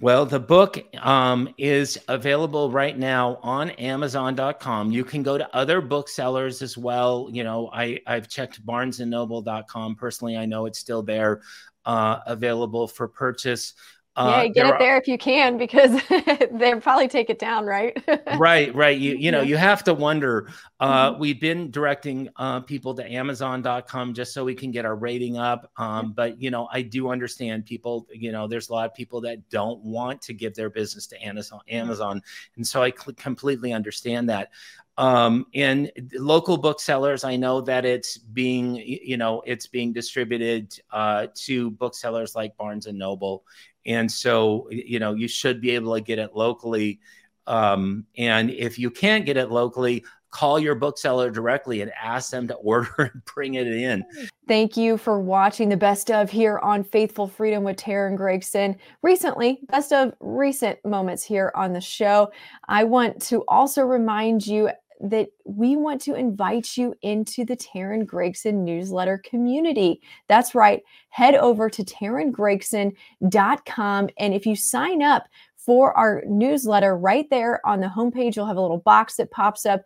Well, 0.00 0.26
the 0.26 0.40
book 0.40 0.84
um, 0.98 1.52
is 1.58 1.98
available 2.08 2.70
right 2.70 2.96
now 2.98 3.38
on 3.42 3.70
Amazon.com. 3.70 4.90
You 4.90 5.04
can 5.04 5.22
go 5.22 5.38
to 5.38 5.56
other 5.56 5.80
booksellers 5.80 6.62
as 6.62 6.76
well. 6.76 7.28
You 7.30 7.44
know, 7.44 7.70
I, 7.72 8.00
I've 8.06 8.28
checked 8.28 8.64
BarnesandNoble.com. 8.66 9.96
Personally, 9.96 10.36
I 10.36 10.46
know 10.46 10.66
it's 10.66 10.78
still 10.78 11.02
there, 11.02 11.42
uh, 11.84 12.18
available 12.26 12.88
for 12.88 13.08
purchase. 13.08 13.74
Uh, 14.14 14.42
yeah, 14.44 14.48
get 14.48 14.66
it 14.66 14.78
there 14.78 14.98
if 14.98 15.08
you 15.08 15.16
can 15.16 15.56
because 15.56 15.98
they'll 16.52 16.80
probably 16.82 17.08
take 17.08 17.30
it 17.30 17.38
down, 17.38 17.64
right? 17.64 17.96
right, 18.36 18.74
right. 18.74 18.98
You 18.98 19.16
you 19.16 19.30
know 19.30 19.40
you 19.40 19.56
have 19.56 19.82
to 19.84 19.94
wonder. 19.94 20.50
Uh, 20.80 21.12
mm-hmm. 21.12 21.20
We've 21.20 21.40
been 21.40 21.70
directing 21.70 22.28
uh, 22.36 22.60
people 22.60 22.94
to 22.96 23.10
Amazon.com 23.10 24.12
just 24.12 24.34
so 24.34 24.44
we 24.44 24.54
can 24.54 24.70
get 24.70 24.84
our 24.84 24.96
rating 24.96 25.38
up. 25.38 25.70
Um, 25.78 26.12
but 26.12 26.38
you 26.40 26.50
know, 26.50 26.68
I 26.70 26.82
do 26.82 27.08
understand 27.08 27.64
people. 27.64 28.06
You 28.12 28.32
know, 28.32 28.46
there's 28.46 28.68
a 28.68 28.72
lot 28.74 28.84
of 28.84 28.94
people 28.94 29.22
that 29.22 29.48
don't 29.48 29.82
want 29.82 30.20
to 30.22 30.34
give 30.34 30.54
their 30.54 30.68
business 30.68 31.06
to 31.06 31.26
Amazon, 31.26 31.60
Amazon, 31.70 32.22
and 32.56 32.66
so 32.66 32.82
I 32.82 32.90
cl- 32.90 33.14
completely 33.16 33.72
understand 33.72 34.28
that. 34.28 34.50
Um, 34.98 35.46
and 35.54 35.90
local 36.12 36.58
booksellers, 36.58 37.24
I 37.24 37.36
know 37.36 37.62
that 37.62 37.86
it's 37.86 38.18
being, 38.18 38.76
you 38.76 39.16
know, 39.16 39.42
it's 39.46 39.66
being 39.66 39.92
distributed 39.94 40.78
uh, 40.90 41.28
to 41.46 41.70
booksellers 41.70 42.36
like 42.36 42.56
Barnes 42.58 42.86
and 42.86 42.98
Noble 42.98 43.44
and 43.86 44.10
so 44.10 44.68
you 44.70 44.98
know 44.98 45.14
you 45.14 45.28
should 45.28 45.60
be 45.60 45.70
able 45.70 45.94
to 45.94 46.00
get 46.00 46.18
it 46.18 46.34
locally. 46.34 47.00
Um, 47.46 48.06
and 48.16 48.50
if 48.50 48.78
you 48.78 48.90
can't 48.90 49.26
get 49.26 49.36
it 49.36 49.50
locally 49.50 50.04
call 50.32 50.58
your 50.58 50.74
bookseller 50.74 51.30
directly 51.30 51.82
and 51.82 51.92
ask 52.02 52.30
them 52.30 52.48
to 52.48 52.54
order 52.56 52.90
and 52.98 53.24
bring 53.24 53.54
it 53.54 53.68
in. 53.68 54.04
Thank 54.48 54.76
you 54.76 54.98
for 54.98 55.20
watching 55.20 55.68
the 55.68 55.76
best 55.76 56.10
of 56.10 56.30
here 56.30 56.58
on 56.58 56.82
faithful 56.82 57.28
freedom 57.28 57.62
with 57.62 57.76
teryn 57.76 58.16
gregson. 58.16 58.76
Recently 59.02 59.60
best 59.68 59.92
of 59.92 60.14
recent 60.18 60.84
moments 60.84 61.22
here 61.22 61.52
on 61.54 61.72
the 61.72 61.80
show. 61.80 62.32
I 62.66 62.82
want 62.84 63.22
to 63.22 63.44
also 63.46 63.82
remind 63.82 64.44
you 64.44 64.70
that 65.02 65.28
we 65.44 65.76
want 65.76 66.00
to 66.02 66.14
invite 66.14 66.76
you 66.76 66.94
into 67.02 67.44
the 67.44 67.56
Teryn 67.56 68.06
Gregson 68.06 68.64
newsletter 68.64 69.18
community. 69.18 70.00
That's 70.28 70.54
right. 70.54 70.80
Head 71.10 71.34
over 71.34 71.68
to 71.68 71.84
TerynGregson.com. 71.84 74.08
And 74.18 74.34
if 74.34 74.46
you 74.46 74.56
sign 74.56 75.02
up 75.02 75.28
for 75.56 75.96
our 75.96 76.22
newsletter 76.26 76.96
right 76.96 77.28
there 77.30 77.60
on 77.66 77.80
the 77.80 77.88
homepage, 77.88 78.36
you'll 78.36 78.46
have 78.46 78.56
a 78.56 78.62
little 78.62 78.78
box 78.78 79.16
that 79.16 79.30
pops 79.30 79.66
up 79.66 79.82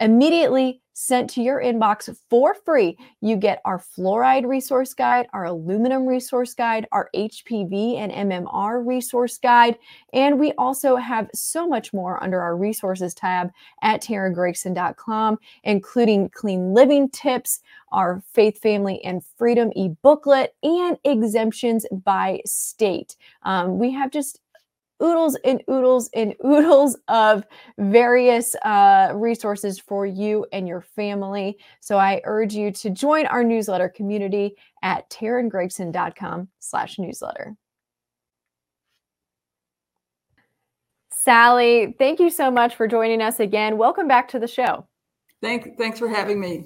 immediately 0.00 0.80
sent 1.00 1.30
to 1.30 1.40
your 1.40 1.62
inbox 1.62 2.14
for 2.28 2.54
free. 2.54 2.98
You 3.22 3.36
get 3.36 3.62
our 3.64 3.78
fluoride 3.78 4.46
resource 4.46 4.92
guide, 4.92 5.28
our 5.32 5.44
aluminum 5.46 6.06
resource 6.06 6.52
guide, 6.52 6.86
our 6.92 7.08
HPV 7.14 7.96
and 7.96 8.12
MMR 8.30 8.86
resource 8.86 9.38
guide, 9.38 9.78
and 10.12 10.38
we 10.38 10.52
also 10.58 10.96
have 10.96 11.30
so 11.34 11.66
much 11.66 11.94
more 11.94 12.22
under 12.22 12.40
our 12.40 12.54
resources 12.54 13.14
tab 13.14 13.50
at 13.82 14.02
teryngregson.com, 14.02 15.38
including 15.64 16.28
clean 16.30 16.74
living 16.74 17.08
tips, 17.08 17.60
our 17.92 18.22
faith, 18.34 18.58
family, 18.58 19.02
and 19.02 19.24
freedom 19.38 19.72
e-booklet, 19.74 20.54
and 20.62 20.98
exemptions 21.04 21.86
by 21.90 22.40
state. 22.44 23.16
Um, 23.42 23.78
we 23.78 23.90
have 23.92 24.10
just 24.10 24.39
oodles 25.02 25.36
and 25.44 25.62
oodles 25.70 26.10
and 26.14 26.34
oodles 26.44 26.96
of 27.08 27.44
various 27.78 28.54
uh, 28.56 29.12
resources 29.14 29.78
for 29.78 30.06
you 30.06 30.46
and 30.52 30.68
your 30.68 30.80
family. 30.80 31.58
So 31.80 31.98
I 31.98 32.20
urge 32.24 32.54
you 32.54 32.70
to 32.72 32.90
join 32.90 33.26
our 33.26 33.44
newsletter 33.44 33.88
community 33.88 34.56
at 34.82 35.08
teryngregson.com 35.10 36.48
slash 36.58 36.98
newsletter. 36.98 37.56
Sally, 41.12 41.94
thank 41.98 42.18
you 42.18 42.30
so 42.30 42.50
much 42.50 42.74
for 42.74 42.88
joining 42.88 43.20
us 43.20 43.40
again. 43.40 43.76
Welcome 43.76 44.08
back 44.08 44.28
to 44.28 44.38
the 44.38 44.48
show. 44.48 44.86
Thank, 45.42 45.76
thanks 45.76 45.98
for 45.98 46.08
having 46.08 46.40
me. 46.40 46.64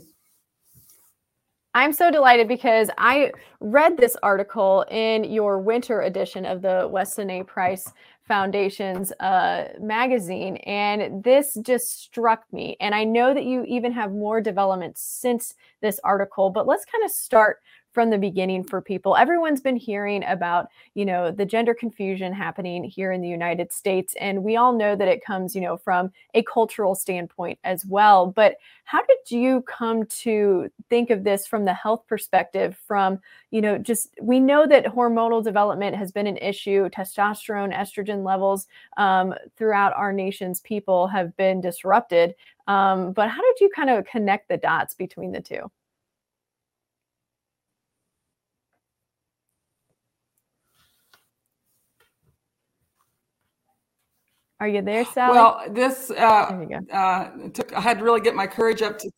I'm 1.77 1.92
so 1.92 2.09
delighted 2.09 2.47
because 2.47 2.88
I 2.99 3.33
read 3.59 3.97
this 3.97 4.16
article 4.23 4.85
in 4.92 5.25
your 5.25 5.59
winter 5.59 6.03
edition 6.03 6.47
of 6.47 6.62
the 6.62 6.87
Weston 6.88 7.29
A. 7.31 7.42
Price 7.42 7.92
Foundation's 8.26 9.12
uh, 9.20 9.68
magazine, 9.80 10.56
and 10.58 11.22
this 11.22 11.58
just 11.62 12.02
struck 12.02 12.44
me. 12.52 12.76
And 12.80 12.94
I 12.94 13.04
know 13.04 13.34
that 13.34 13.44
you 13.44 13.64
even 13.64 13.92
have 13.92 14.12
more 14.12 14.40
developments 14.40 15.02
since 15.02 15.54
this 15.82 16.00
article, 16.02 16.50
but 16.50 16.66
let's 16.66 16.87
kind 16.87 17.04
of 17.04 17.10
start 17.10 17.58
from 17.94 18.11
the 18.11 18.18
beginning 18.18 18.64
for 18.64 18.83
people. 18.83 19.16
Everyone's 19.16 19.61
been 19.61 19.76
hearing 19.76 20.24
about, 20.24 20.68
you 20.94 21.04
know, 21.04 21.30
the 21.30 21.46
gender 21.46 21.72
confusion 21.72 22.33
happening 22.33 22.83
here 22.83 23.12
in 23.12 23.22
the 23.22 23.28
United 23.28 23.72
States. 23.72 24.14
And 24.20 24.42
we 24.42 24.57
all 24.57 24.72
know 24.72 24.96
that 24.96 25.09
it 25.09 25.24
comes, 25.24 25.54
you 25.54 25.61
know, 25.61 25.76
from 25.76 26.11
a 26.35 26.42
cultural 26.42 26.94
standpoint 26.94 27.59
as 27.62 27.87
well. 27.87 28.26
But 28.26 28.57
how 28.85 29.02
did 29.04 29.30
you 29.30 29.62
come 29.62 30.04
to 30.07 30.68
think 30.90 31.11
of 31.11 31.24
this 31.24 31.46
from 31.46 31.64
the 31.64 31.72
health 31.72 32.04
perspective? 32.09 32.76
From, 32.87 33.20
you 33.50 33.61
know, 33.61 33.78
just 33.78 34.11
we 34.20 34.40
know 34.40 34.66
that 34.66 34.87
hormonal 34.87 35.42
development 35.42 35.96
has 35.96 36.11
been 36.11 36.26
an 36.26 36.37
issue, 36.38 36.88
testosterone, 36.90 37.72
estrogen 37.74 38.24
levels 38.24 38.66
um, 38.96 39.35
throughout 39.57 39.94
our 39.94 40.12
nation's 40.12 40.61
people 40.61 41.07
have 41.07 41.37
been 41.37 41.61
disrupted. 41.61 42.35
Um, 42.66 43.12
but 43.12 43.28
how 43.28 43.40
did 43.40 43.61
you 43.61 43.70
kind 43.74 43.90
of 43.90 44.04
connect 44.04 44.48
the 44.48 44.57
dots 44.57 44.94
between 44.94 45.33
the 45.33 45.40
two? 45.40 45.70
Are 54.64 54.68
you 54.68 54.81
there, 54.81 55.05
Sally? 55.05 55.35
Well, 55.35 55.61
this 55.68 56.11
uh, 56.11 56.66
uh, 56.90 57.49
took. 57.51 57.70
I 57.74 57.82
had 57.82 57.99
to 57.99 58.05
really 58.05 58.22
get 58.22 58.34
my 58.34 58.47
courage 58.47 58.80
up 58.80 58.99
to. 59.01 59.11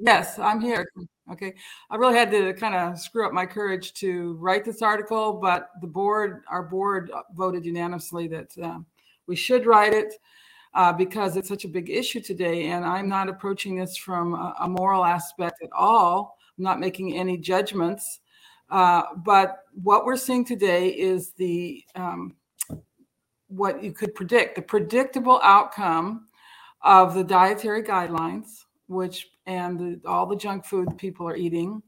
Yes, 0.00 0.38
I'm 0.38 0.58
here. 0.58 0.86
Okay, 1.30 1.54
I 1.90 1.96
really 1.96 2.14
had 2.14 2.30
to 2.30 2.54
kind 2.54 2.74
of 2.74 2.98
screw 2.98 3.26
up 3.26 3.34
my 3.34 3.44
courage 3.44 3.92
to 4.00 4.38
write 4.40 4.64
this 4.64 4.80
article, 4.80 5.34
but 5.34 5.68
the 5.82 5.86
board, 5.86 6.44
our 6.48 6.62
board, 6.62 7.10
voted 7.34 7.66
unanimously 7.66 8.26
that 8.28 8.56
uh, 8.62 8.78
we 9.26 9.36
should 9.36 9.66
write 9.66 9.92
it 9.92 10.14
uh, 10.72 10.94
because 10.94 11.36
it's 11.36 11.48
such 11.48 11.66
a 11.66 11.68
big 11.68 11.90
issue 11.90 12.22
today. 12.22 12.68
And 12.68 12.82
I'm 12.82 13.06
not 13.06 13.28
approaching 13.28 13.76
this 13.76 13.98
from 13.98 14.32
a, 14.32 14.54
a 14.60 14.66
moral 14.66 15.04
aspect 15.04 15.62
at 15.62 15.68
all, 15.76 16.38
I'm 16.56 16.64
not 16.64 16.80
making 16.80 17.18
any 17.18 17.36
judgments. 17.36 18.20
Uh, 18.70 19.02
but 19.18 19.58
what 19.74 20.06
we're 20.06 20.16
seeing 20.16 20.46
today 20.46 20.88
is 20.88 21.32
the 21.32 21.84
um, 21.96 22.34
what 23.48 23.82
you 23.82 23.92
could 23.92 24.14
predict 24.14 24.56
the 24.56 24.62
predictable 24.62 25.40
outcome 25.42 26.26
of 26.82 27.14
the 27.14 27.24
dietary 27.24 27.82
guidelines, 27.82 28.64
which 28.86 29.28
and 29.46 29.78
the, 29.78 30.08
all 30.08 30.26
the 30.26 30.36
junk 30.36 30.64
food 30.64 30.88
people 30.98 31.28
are 31.28 31.36
eating, 31.36 31.82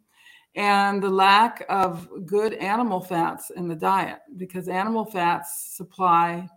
and 0.54 1.02
the 1.02 1.10
lack 1.10 1.64
of 1.68 2.08
good 2.26 2.54
animal 2.54 3.00
fats 3.00 3.50
in 3.50 3.68
the 3.68 3.74
diet 3.74 4.20
because 4.36 4.68
animal 4.68 5.04
fats 5.04 5.74
supply 5.76 6.48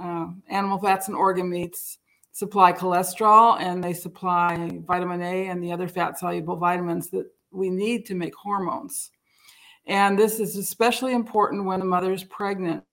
uh, 0.00 0.26
animal 0.48 0.78
fats 0.78 1.08
and 1.08 1.16
organ 1.16 1.48
meats 1.50 1.98
supply 2.32 2.72
cholesterol 2.72 3.60
and 3.60 3.84
they 3.84 3.92
supply 3.92 4.80
vitamin 4.86 5.20
A 5.20 5.48
and 5.48 5.62
the 5.62 5.70
other 5.70 5.86
fat 5.86 6.18
soluble 6.18 6.56
vitamins 6.56 7.08
that 7.10 7.26
we 7.50 7.68
need 7.68 8.06
to 8.06 8.14
make 8.14 8.34
hormones. 8.34 9.10
And 9.86 10.18
this 10.18 10.40
is 10.40 10.56
especially 10.56 11.12
important 11.12 11.64
when 11.64 11.82
a 11.82 11.84
mother 11.84 12.12
is 12.12 12.24
pregnant. 12.24 12.84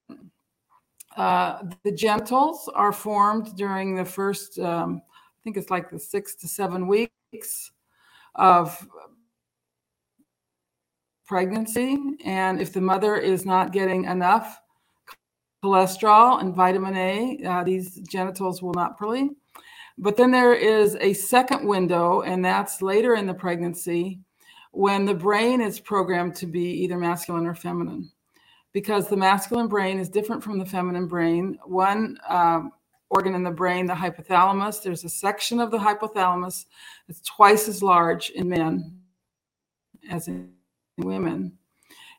Uh, 1.20 1.62
the 1.84 1.92
genitals 1.92 2.70
are 2.76 2.94
formed 2.94 3.54
during 3.58 3.94
the 3.94 4.06
first, 4.06 4.58
um, 4.60 5.02
I 5.12 5.40
think 5.44 5.58
it's 5.58 5.70
like 5.70 5.90
the 5.90 6.00
six 6.00 6.34
to 6.36 6.48
seven 6.48 6.88
weeks 6.88 7.72
of 8.36 8.88
pregnancy. 11.28 11.98
And 12.24 12.62
if 12.62 12.72
the 12.72 12.80
mother 12.80 13.18
is 13.18 13.46
not 13.46 13.74
getting 13.74 14.06
enough 14.06 14.62
cholesterol 15.62 16.40
and 16.40 16.56
vitamin 16.56 16.96
A, 16.96 17.44
uh, 17.46 17.64
these 17.66 18.00
genitals 18.10 18.62
will 18.62 18.74
not 18.74 18.98
prolene. 18.98 19.36
But 19.98 20.16
then 20.16 20.32
there 20.32 20.54
is 20.54 20.96
a 21.02 21.12
second 21.12 21.68
window, 21.68 22.22
and 22.22 22.46
that's 22.46 22.82
later 22.82 23.16
in 23.16 23.28
the 23.28 23.34
pregnancy 23.34 24.22
when 24.72 25.04
the 25.04 25.16
brain 25.16 25.60
is 25.60 25.82
programmed 25.82 26.36
to 26.36 26.48
be 26.48 26.64
either 26.64 26.98
masculine 26.98 27.46
or 27.46 27.56
feminine. 27.56 28.10
Because 28.72 29.08
the 29.08 29.18
masculine 29.18 29.68
brain 29.68 30.00
is 30.00 30.10
different 30.10 30.44
from 30.44 30.60
the 30.60 30.66
feminine 30.66 31.08
brain. 31.08 31.58
One 31.66 32.18
um, 32.28 32.72
organ 33.10 33.34
in 33.34 33.44
the 33.44 33.52
brain, 33.52 33.86
the 33.86 33.94
hypothalamus, 33.94 34.84
there's 34.84 35.04
a 35.04 35.10
section 35.10 35.60
of 35.60 35.72
the 35.72 35.78
hypothalamus 35.78 36.66
that's 37.08 37.22
twice 37.22 37.68
as 37.68 37.82
large 37.82 38.30
in 38.32 38.50
men 38.50 39.00
as 40.10 40.28
in 40.28 40.52
women. 40.98 41.54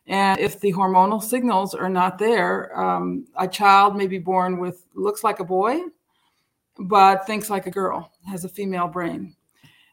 And 0.07 0.41
if 0.41 0.59
the 0.61 0.73
hormonal 0.73 1.23
signals 1.23 1.75
are 1.75 1.89
not 1.89 2.19
there, 2.19 2.77
um, 2.79 3.27
a 3.37 3.47
child 3.47 3.97
may 3.97 4.07
be 4.07 4.19
born 4.19 4.59
with 4.59 4.87
looks 4.95 5.23
like 5.23 5.41
a 5.41 5.45
boy, 5.45 5.81
but 6.79 7.27
thinks 7.27 7.51
like 7.51 7.67
a 7.67 7.71
girl, 7.71 8.11
has 8.27 8.45
a 8.45 8.49
female 8.49 8.89
brain. 8.89 9.37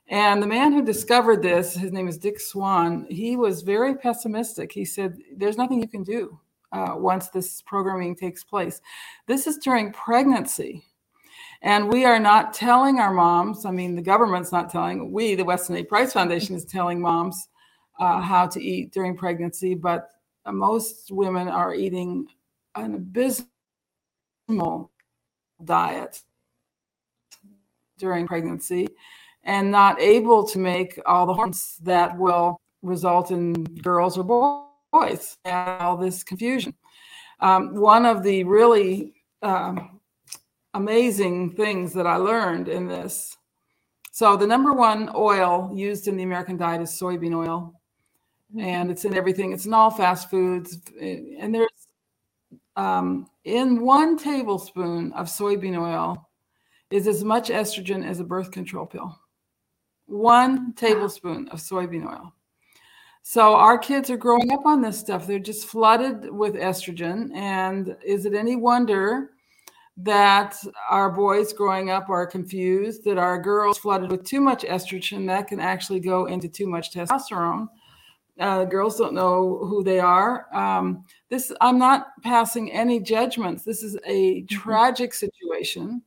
And 0.07 0.41
the 0.41 0.47
man 0.47 0.71
who 0.71 0.83
discovered 0.83 1.43
this, 1.43 1.73
his 1.73 1.91
name 1.91 2.07
is 2.07 2.17
Dick 2.17 2.39
Swaab, 2.39 3.11
he 3.11 3.35
was 3.35 3.61
very 3.61 3.95
pessimistic. 3.95 4.71
He 4.71 4.85
said, 4.85 5.17
There's 5.35 5.57
nothing 5.57 5.81
you 5.81 5.87
can 5.87 6.03
do 6.03 6.39
uh, 6.71 6.93
once 6.95 7.29
this 7.29 7.61
programming 7.61 8.15
takes 8.15 8.43
place. 8.43 8.81
This 9.25 9.47
is 9.47 9.57
during 9.57 9.91
pregnancy. 9.91 10.83
And 11.61 11.91
we 11.91 12.05
are 12.05 12.19
not 12.19 12.53
telling 12.53 12.99
our 12.99 13.13
moms, 13.13 13.65
I 13.65 13.71
mean, 13.71 13.95
the 13.95 14.01
government's 14.01 14.51
not 14.51 14.69
telling, 14.69 15.11
we, 15.11 15.33
the 15.35 15.43
Weston 15.43 15.75
A. 15.77 15.83
Price 15.83 16.13
Foundation, 16.13 16.55
is 16.55 16.65
telling 16.65 17.01
moms 17.01 17.49
uh, 17.99 18.21
how 18.21 18.45
to 18.47 18.61
eat 18.61 18.91
during 18.91 19.17
pregnancy, 19.17 19.73
but 19.73 20.09
most 20.45 21.11
women 21.11 21.47
are 21.47 21.73
eating 21.73 22.27
an 22.75 22.93
abysmal 22.95 24.91
diet 25.63 26.21
during 27.97 28.27
pregnancy 28.27 28.87
and 29.43 29.71
not 29.71 29.99
able 29.99 30.45
to 30.45 30.59
make 30.59 30.99
all 31.07 31.25
the 31.25 31.33
hormones 31.33 31.77
that 31.81 32.15
will 32.17 32.61
result 32.83 33.31
in 33.31 33.53
girls 33.63 34.17
or 34.17 34.23
boys 34.23 34.66
and 34.93 35.81
all 35.81 35.97
this 35.97 36.23
confusion. 36.23 36.73
Um, 37.39 37.75
one 37.75 38.05
of 38.05 38.23
the 38.23 38.43
really 38.43 39.13
um, 39.41 39.99
amazing 40.73 41.55
things 41.55 41.93
that 41.93 42.07
I 42.07 42.15
learned 42.15 42.67
in 42.67 42.87
this. 42.87 43.37
So, 44.11 44.35
the 44.35 44.47
number 44.47 44.73
one 44.73 45.11
oil 45.15 45.71
used 45.75 46.07
in 46.07 46.17
the 46.17 46.23
American 46.23 46.57
diet 46.57 46.81
is 46.81 46.89
soybean 46.89 47.35
oil, 47.35 47.73
and 48.59 48.89
it's 48.89 49.05
in 49.05 49.13
everything. 49.13 49.51
It's 49.51 49.67
in 49.67 49.73
all 49.73 49.91
fast 49.91 50.31
foods, 50.31 50.79
and 50.99 51.53
there's 51.53 51.69
um, 52.75 53.27
in 53.43 53.81
one 53.81 54.17
tablespoon 54.17 55.13
of 55.13 55.27
soybean 55.27 55.79
oil 55.79 56.27
is 56.89 57.07
as 57.07 57.23
much 57.23 57.49
estrogen 57.49 58.03
as 58.03 58.19
a 58.19 58.23
birth 58.23 58.49
control 58.49 58.85
pill 58.87 59.15
one 60.07 60.73
tablespoon 60.73 61.47
of 61.49 61.59
soybean 61.59 62.07
oil. 62.07 62.33
So 63.29 63.55
our 63.55 63.77
kids 63.77 64.09
are 64.09 64.15
growing 64.15 64.53
up 64.53 64.65
on 64.65 64.81
this 64.81 64.97
stuff. 64.97 65.27
They're 65.27 65.37
just 65.37 65.67
flooded 65.67 66.31
with 66.31 66.55
estrogen. 66.55 67.35
And 67.35 67.97
is 68.01 68.25
it 68.25 68.33
any 68.33 68.55
wonder 68.55 69.31
that 69.97 70.55
our 70.89 71.11
boys 71.11 71.51
growing 71.51 71.89
up 71.89 72.07
are 72.07 72.25
confused, 72.25 73.03
that 73.03 73.17
our 73.17 73.37
girls 73.37 73.79
flooded 73.79 74.09
with 74.11 74.23
too 74.23 74.39
much 74.39 74.63
estrogen 74.63 75.27
that 75.27 75.49
can 75.49 75.59
actually 75.59 75.99
go 75.99 76.27
into 76.27 76.47
too 76.47 76.67
much 76.67 76.93
testosterone? 76.93 77.67
Uh, 78.39 78.63
girls 78.63 78.97
don't 78.97 79.13
know 79.13 79.57
who 79.65 79.83
they 79.83 79.99
are. 79.99 80.47
Um, 80.55 81.03
this 81.27 81.51
I'm 81.59 81.77
not 81.77 82.07
passing 82.23 82.71
any 82.71 83.01
judgments. 83.01 83.63
This 83.63 83.83
is 83.83 83.97
a 84.05 84.35
mm-hmm. 84.35 84.55
tragic 84.55 85.13
situation 85.13 86.01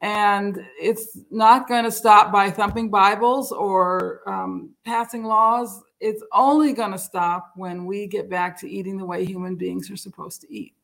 and 0.00 0.64
it's 0.80 1.18
not 1.30 1.68
going 1.68 1.84
to 1.84 1.92
stop 1.92 2.32
by 2.32 2.50
thumping 2.50 2.88
Bibles 2.88 3.52
or 3.52 4.22
um, 4.26 4.70
passing 4.86 5.24
laws. 5.24 5.82
It's 6.00 6.22
only 6.32 6.72
going 6.72 6.92
to 6.92 6.98
stop 6.98 7.52
when 7.56 7.84
we 7.84 8.06
get 8.06 8.30
back 8.30 8.58
to 8.60 8.70
eating 8.70 8.96
the 8.96 9.04
way 9.04 9.24
human 9.24 9.56
beings 9.56 9.90
are 9.90 9.96
supposed 9.96 10.40
to 10.42 10.52
eat. 10.52 10.74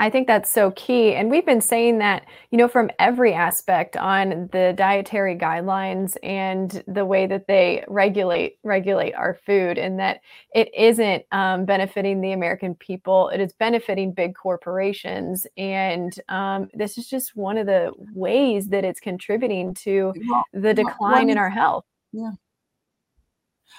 I 0.00 0.08
think 0.08 0.26
that's 0.26 0.50
so 0.50 0.70
key. 0.70 1.14
And 1.14 1.30
we've 1.30 1.44
been 1.44 1.60
saying 1.60 1.98
that, 1.98 2.24
you 2.50 2.56
know, 2.56 2.68
from 2.68 2.90
every 2.98 3.34
aspect 3.34 3.98
on 3.98 4.48
the 4.50 4.72
dietary 4.74 5.36
guidelines 5.36 6.16
and 6.22 6.82
the 6.88 7.04
way 7.04 7.26
that 7.26 7.46
they 7.46 7.84
regulate 7.86 8.56
regulate 8.64 9.12
our 9.12 9.38
food 9.44 9.76
and 9.76 9.98
that 10.00 10.22
it 10.54 10.74
isn't 10.74 11.26
um, 11.32 11.66
benefiting 11.66 12.22
the 12.22 12.32
American 12.32 12.74
people. 12.76 13.28
It 13.28 13.42
is 13.42 13.52
benefiting 13.52 14.12
big 14.12 14.34
corporations. 14.34 15.46
And 15.58 16.18
um, 16.30 16.70
this 16.72 16.96
is 16.96 17.06
just 17.06 17.36
one 17.36 17.58
of 17.58 17.66
the 17.66 17.92
ways 18.14 18.68
that 18.68 18.86
it's 18.86 19.00
contributing 19.00 19.74
to 19.74 20.14
the 20.54 20.72
decline 20.72 21.28
in 21.28 21.36
our 21.36 21.50
health. 21.50 21.84
Yeah. 22.12 22.32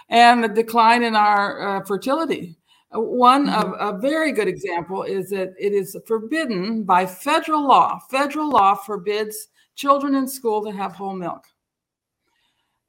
And 0.09 0.43
the 0.43 0.49
decline 0.49 1.03
in 1.03 1.15
our 1.15 1.77
uh, 1.77 1.85
fertility 1.85 2.57
one 2.93 3.47
mm-hmm. 3.47 3.73
of 3.73 3.95
a 3.95 3.99
very 3.99 4.31
good 4.31 4.47
example 4.47 5.03
is 5.03 5.29
that 5.29 5.53
it 5.57 5.73
is 5.73 5.95
forbidden 6.05 6.83
by 6.83 7.05
federal 7.05 7.67
law. 7.67 7.99
Federal 8.09 8.49
law 8.49 8.75
forbids 8.75 9.47
children 9.75 10.15
in 10.15 10.27
school 10.27 10.63
to 10.65 10.71
have 10.71 10.93
whole 10.93 11.13
milk. 11.13 11.45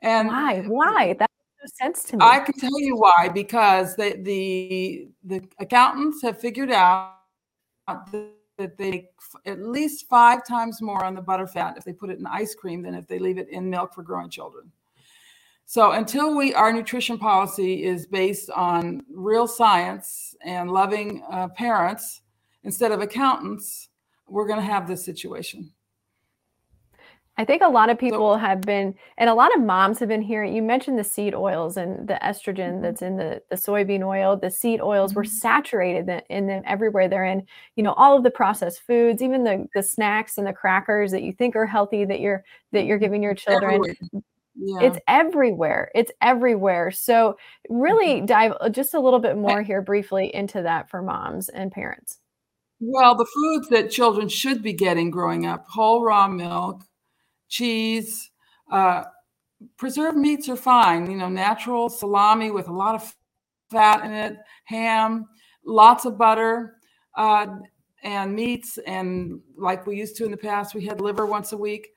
And 0.00 0.28
why? 0.28 0.62
Why? 0.62 1.14
That 1.18 1.30
makes 1.30 1.80
no 1.80 1.86
sense 1.86 2.05
to 2.05 2.16
me. 2.16 2.24
I 2.24 2.40
can 2.40 2.55
tell 2.59 2.80
you 2.80 2.96
why. 2.96 3.28
Because 3.32 3.94
the 3.94 4.16
the, 4.22 5.09
the 5.22 5.48
accountants 5.61 6.20
have 6.22 6.40
figured 6.40 6.72
out 6.72 7.14
that 7.86 8.76
they 8.76 9.09
at 9.46 9.62
least 9.62 10.09
five 10.09 10.44
times 10.44 10.82
more 10.82 11.05
on 11.05 11.14
the 11.14 11.22
butterfat 11.22 11.76
if 11.76 11.84
they 11.84 11.92
put 11.92 12.11
it 12.11 12.18
in 12.18 12.26
ice 12.26 12.55
cream 12.55 12.82
than 12.82 12.94
if 12.94 13.07
they 13.07 13.20
leave 13.20 13.38
it 13.38 13.48
in 13.48 13.70
milk 13.70 13.94
for 13.94 14.03
growing 14.03 14.28
children. 14.28 14.70
So 15.73 15.93
until 15.93 16.37
we 16.37 16.53
our 16.53 16.70
nutrition 16.70 17.16
policy 17.16 17.83
is 17.83 18.07
based 18.07 18.51
on 18.51 19.03
real 19.11 19.47
science 19.47 20.37
and 20.45 20.70
loving 20.70 21.25
uh, 21.31 21.49
parents 21.49 22.20
instead 22.62 22.93
of 22.93 23.01
accountants, 23.01 23.89
we're 24.29 24.47
going 24.47 24.61
to 24.61 24.66
have 24.66 24.87
this 24.87 25.03
situation. 25.03 25.73
I 27.39 27.47
think 27.47 27.62
a 27.62 27.68
lot 27.70 27.89
of 27.89 27.99
people 27.99 28.35
so, 28.35 28.39
have 28.39 28.61
been, 28.61 28.95
and 29.16 29.31
a 29.31 29.35
lot 29.35 29.57
of 29.57 29.62
moms 29.62 29.99
have 30.01 30.11
been 30.11 30.20
hearing. 30.20 30.55
You 30.55 30.61
mentioned 30.61 30.99
the 30.99 31.05
seed 31.05 31.35
oils 31.35 31.79
and 31.79 32.07
the 32.07 32.18
estrogen 32.23 32.73
mm-hmm. 32.73 32.83
that's 32.83 33.01
in 33.01 33.16
the, 33.16 33.41
the 33.49 33.57
soybean 33.57 34.07
oil. 34.07 34.37
The 34.37 34.51
seed 34.51 34.83
oils 34.83 35.12
mm-hmm. 35.12 35.20
were 35.20 35.25
saturated 35.25 36.23
in 36.29 36.49
them 36.49 36.62
everywhere. 36.66 37.09
They're 37.09 37.25
in, 37.25 37.47
you 37.77 37.83
know, 37.83 37.95
all 37.95 38.14
of 38.14 38.25
the 38.25 38.31
processed 38.31 38.83
foods, 38.83 39.23
even 39.23 39.43
the 39.43 39.66
the 39.75 39.83
snacks 39.83 40.37
and 40.37 40.47
the 40.47 40.53
crackers 40.53 41.12
that 41.12 41.23
you 41.23 41.33
think 41.33 41.57
are 41.57 41.64
healthy 41.64 42.05
that 42.05 42.20
you're 42.20 42.45
that 42.73 42.85
you're 42.85 42.99
giving 42.99 43.23
your 43.23 43.35
children. 43.35 43.77
Everywhere. 43.77 44.23
Yeah. 44.55 44.82
It's 44.82 44.98
everywhere. 45.09 45.90
It's 45.94 46.12
everywhere. 46.20 46.90
So, 46.90 47.36
really 47.68 48.16
mm-hmm. 48.16 48.26
dive 48.26 48.53
uh, 48.61 48.68
just 48.68 48.94
a 48.94 49.00
little 49.00 49.18
bit 49.18 49.36
more 49.36 49.62
here 49.62 49.80
briefly 49.82 50.34
into 50.34 50.62
that 50.62 50.90
for 50.90 51.03
moms 51.03 51.48
and 51.48 51.72
parents. 51.72 52.18
Well, 52.80 53.14
the 53.14 53.26
foods 53.26 53.68
that 53.68 53.90
children 53.90 54.28
should 54.28 54.62
be 54.62 54.72
getting 54.72 55.11
growing 55.11 55.46
up 55.46 55.66
whole 55.68 56.03
raw 56.03 56.28
milk, 56.28 56.82
cheese, 57.48 58.30
uh, 58.70 59.05
preserved 59.76 60.18
meats 60.18 60.48
are 60.48 60.57
fine, 60.57 61.11
you 61.11 61.16
know, 61.16 61.28
natural 61.28 61.88
salami 61.88 62.50
with 62.50 62.68
a 62.68 62.72
lot 62.72 62.94
of 62.94 63.14
fat 63.70 64.05
in 64.05 64.12
it, 64.12 64.36
ham, 64.64 65.26
lots 65.64 66.05
of 66.05 66.18
butter. 66.18 66.76
Uh, 67.16 67.46
and 68.03 68.34
meats 68.34 68.78
and 68.86 69.40
like 69.57 69.86
we 69.86 69.96
used 69.96 70.16
to 70.16 70.24
in 70.24 70.30
the 70.30 70.36
past 70.36 70.74
we 70.74 70.84
had 70.84 71.00
liver 71.00 71.26
once 71.26 71.53
a 71.53 71.57
week 71.57 71.88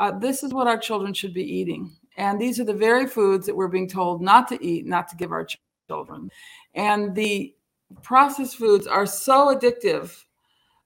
uh, 0.00 0.10
this 0.18 0.42
is 0.42 0.52
what 0.52 0.66
our 0.66 0.76
children 0.76 1.14
should 1.14 1.32
be 1.32 1.42
eating 1.42 1.90
And 2.16 2.40
these 2.40 2.60
are 2.60 2.64
the 2.64 2.72
very 2.72 3.06
foods 3.06 3.46
that 3.46 3.56
we're 3.56 3.68
being 3.68 3.88
told 3.88 4.22
not 4.22 4.48
to 4.48 4.64
eat, 4.64 4.86
not 4.86 5.08
to 5.08 5.16
give 5.16 5.32
our 5.32 5.46
children. 5.88 6.30
And 6.74 7.14
the 7.14 7.54
processed 8.02 8.56
foods 8.56 8.86
are 8.86 9.06
so 9.06 9.54
addictive 9.54 10.24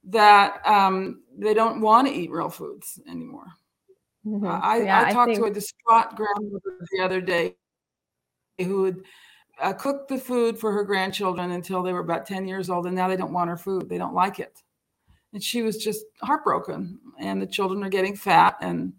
that 0.04 0.66
um, 0.66 1.22
they 1.36 1.54
don't 1.54 1.80
want 1.80 2.08
to 2.08 2.14
eat 2.14 2.30
real 2.30 2.48
foods 2.48 3.00
anymore. 3.08 3.46
Mm-hmm. 4.26 4.46
I, 4.46 4.82
yeah, 4.82 5.00
I, 5.00 5.12
talked 5.12 5.30
I 5.30 5.34
think... 5.34 5.38
to 5.38 5.50
a 5.50 5.54
distraught 5.54 6.16
grandmother 6.16 6.86
the 6.92 7.04
other 7.04 7.20
day 7.20 7.56
who 8.58 8.82
would 8.82 9.04
uh, 9.60 9.72
cook 9.72 10.08
the 10.08 10.18
food 10.18 10.58
for 10.58 10.72
her 10.72 10.84
grandchildren 10.84 11.52
until 11.52 11.82
they 11.82 11.92
were 11.92 12.00
about 12.00 12.26
10 12.26 12.46
years 12.46 12.70
old, 12.70 12.86
and 12.86 12.94
now 12.94 13.08
they 13.08 13.16
don't 13.16 13.32
want 13.32 13.50
her 13.50 13.56
food. 13.56 13.88
They 13.88 13.98
don't 13.98 14.14
like 14.14 14.38
it. 14.38 14.62
And 15.32 15.42
she 15.42 15.62
was 15.62 15.76
just 15.76 16.04
heartbroken. 16.22 16.98
And 17.18 17.40
the 17.40 17.46
children 17.46 17.82
are 17.84 17.90
getting 17.90 18.16
fat 18.16 18.56
and 18.60 18.92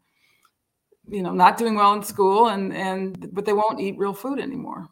you 1.10 1.22
know 1.22 1.34
not 1.34 1.58
doing 1.58 1.76
well 1.76 1.94
in 1.94 2.04
school 2.04 2.48
and 2.50 2.74
and 2.74 3.30
but 3.34 3.46
they 3.46 3.54
won't 3.54 3.80
eat 3.80 3.98
real 3.98 4.14
food 4.14 4.40
anymore. 4.40 4.90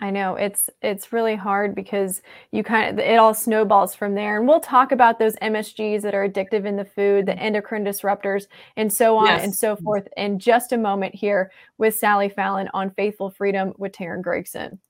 I 0.00 0.10
know 0.10 0.34
it's 0.34 0.68
it's 0.82 1.12
really 1.12 1.36
hard 1.36 1.74
because 1.74 2.20
you 2.50 2.64
kind 2.64 2.90
of 2.90 3.04
it 3.04 3.16
all 3.16 3.32
snowballs 3.32 3.94
from 3.94 4.14
there, 4.14 4.38
and 4.38 4.48
we'll 4.48 4.60
talk 4.60 4.92
about 4.92 5.18
those 5.18 5.36
MSGs 5.36 6.02
that 6.02 6.14
are 6.14 6.28
addictive 6.28 6.66
in 6.66 6.76
the 6.76 6.84
food, 6.84 7.26
the 7.26 7.32
mm-hmm. 7.32 7.40
endocrine 7.40 7.84
disruptors, 7.84 8.46
and 8.76 8.92
so 8.92 9.16
on 9.16 9.26
yes. 9.26 9.44
and 9.44 9.54
so 9.54 9.76
forth. 9.76 10.08
In 10.16 10.38
just 10.38 10.72
a 10.72 10.76
moment 10.78 11.14
here 11.14 11.52
with 11.78 11.96
Sally 11.96 12.28
Fallon 12.28 12.68
on 12.74 12.90
Faithful 12.90 13.30
Freedom 13.30 13.72
with 13.78 13.92
Teryn 13.92 14.20
Gregson 14.20 14.80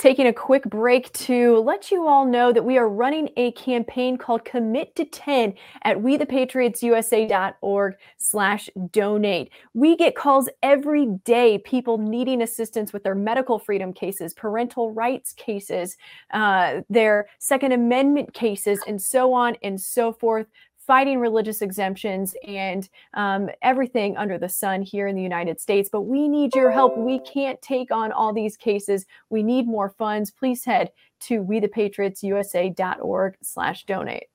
taking 0.00 0.26
a 0.26 0.32
quick 0.32 0.64
break 0.64 1.12
to 1.12 1.58
let 1.58 1.90
you 1.90 2.08
all 2.08 2.24
know 2.24 2.54
that 2.54 2.64
we 2.64 2.78
are 2.78 2.88
running 2.88 3.28
a 3.36 3.52
campaign 3.52 4.16
called 4.16 4.46
Commit 4.46 4.96
to 4.96 5.04
10 5.04 5.52
at 5.82 5.98
wethepatriotsusa.org 5.98 7.96
slash 8.16 8.70
donate. 8.90 9.52
We 9.74 9.96
get 9.96 10.16
calls 10.16 10.48
every 10.62 11.04
day, 11.24 11.58
people 11.58 11.98
needing 11.98 12.40
assistance 12.40 12.94
with 12.94 13.04
their 13.04 13.14
medical 13.14 13.58
freedom 13.58 13.92
cases, 13.92 14.32
parental 14.32 14.94
rights 14.94 15.34
cases, 15.34 15.98
uh, 16.32 16.80
their 16.88 17.26
Second 17.38 17.72
Amendment 17.72 18.32
cases, 18.32 18.80
and 18.86 19.02
so 19.02 19.34
on 19.34 19.58
and 19.62 19.78
so 19.78 20.14
forth 20.14 20.46
fighting 20.90 21.20
religious 21.20 21.62
exemptions 21.62 22.34
and 22.48 22.88
um, 23.14 23.48
everything 23.62 24.16
under 24.16 24.36
the 24.36 24.48
sun 24.48 24.82
here 24.82 25.06
in 25.06 25.14
the 25.14 25.22
United 25.22 25.60
States. 25.60 25.88
But 25.88 26.00
we 26.00 26.26
need 26.26 26.52
your 26.52 26.72
help. 26.72 26.98
We 26.98 27.20
can't 27.20 27.62
take 27.62 27.92
on 27.92 28.10
all 28.10 28.32
these 28.32 28.56
cases. 28.56 29.06
We 29.28 29.44
need 29.44 29.68
more 29.68 29.90
funds. 29.90 30.32
Please 30.32 30.64
head 30.64 30.90
to 31.20 31.44
wethepatriotsusa.org 31.44 33.36
slash 33.40 33.84
donate. 33.84 34.29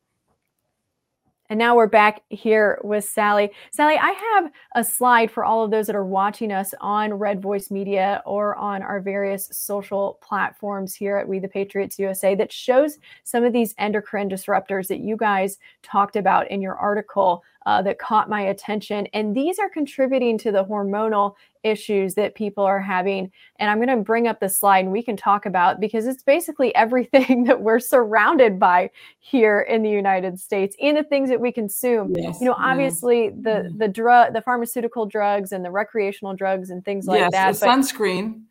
And 1.50 1.60
now 1.60 1.76
we're 1.76 1.86
back 1.86 2.24
here 2.30 2.80
with 2.84 3.06
Sally. 3.06 3.52
Sally, 3.70 3.98
I 4.02 4.12
have 4.34 4.52
a 4.74 4.84
slide 4.84 5.30
for 5.30 5.46
all 5.46 5.64
of 5.64 5.70
those 5.70 5.86
that 5.86 5.96
are 5.96 6.04
watching 6.04 6.52
us 6.52 6.74
on 6.82 7.14
Red 7.14 7.40
Voice 7.40 7.70
Media 7.70 8.24
or 8.26 8.56
on 8.56 8.82
our 8.82 9.00
various 9.00 9.48
social 9.52 10.18
platforms 10.24 10.96
here 10.96 11.18
at 11.18 11.28
We 11.28 11.38
the 11.38 11.48
Patriots 11.48 12.00
USA 12.00 12.34
that 12.34 12.52
shows 12.52 12.98
some 13.24 13.44
of 13.44 13.54
these 13.54 13.76
endocrine 13.78 14.28
disruptors 14.28 14.88
that 14.88 15.02
you 15.02 15.16
guys 15.16 15.60
talked 15.84 16.16
about 16.16 16.50
in 16.50 16.64
your 16.64 16.76
article 16.76 17.44
uh, 17.66 17.82
that 17.82 18.00
caught 18.00 18.30
my 18.30 18.42
attention. 18.42 19.08
And 19.14 19.36
these 19.36 19.58
are 19.60 19.70
contributing 19.70 20.38
to 20.40 20.52
the 20.52 20.64
hormonal 20.64 21.36
issues 21.64 22.14
that 22.14 22.36
people 22.36 22.64
are 22.64 22.80
having. 22.80 23.32
And 23.58 23.70
I'm 23.70 23.78
going 23.78 23.90
to 23.90 24.04
bring 24.04 24.28
up 24.28 24.40
the 24.40 24.50
slide 24.50 24.86
and 24.86 24.92
we 24.92 25.02
can 25.02 25.18
talk 25.18 25.48
about 25.48 25.80
because 25.80 26.06
it's 26.06 26.22
basically 26.22 26.74
everything 26.76 27.46
that 27.46 27.62
we're 27.62 27.80
surrounded 27.80 28.60
by 28.60 28.92
here 29.20 29.62
in 29.62 29.82
the 29.82 29.90
United 29.90 30.40
States 30.40 30.76
and 30.82 30.96
the 30.96 31.04
things 31.04 31.30
that 31.30 31.42
we 31.42 31.52
consume. 31.52 32.14
Yes, 32.16 32.40
you 32.40 32.46
know, 32.46 32.56
obviously 32.58 33.30
the 33.30 33.74
the 33.76 33.88
drug, 33.88 34.34
the 34.34 34.42
pharmaceutical 34.42 35.06
drugs 35.06 35.52
and 35.52 35.66
the 35.66 35.72
recreational 35.72 36.36
drugs 36.36 36.70
and 36.70 36.86
things 36.86 37.08
like 37.08 37.20
yes, 37.20 37.32
that. 37.32 37.54
The 37.54 37.66
but, 37.66 37.80
sunscreen. 37.80 38.44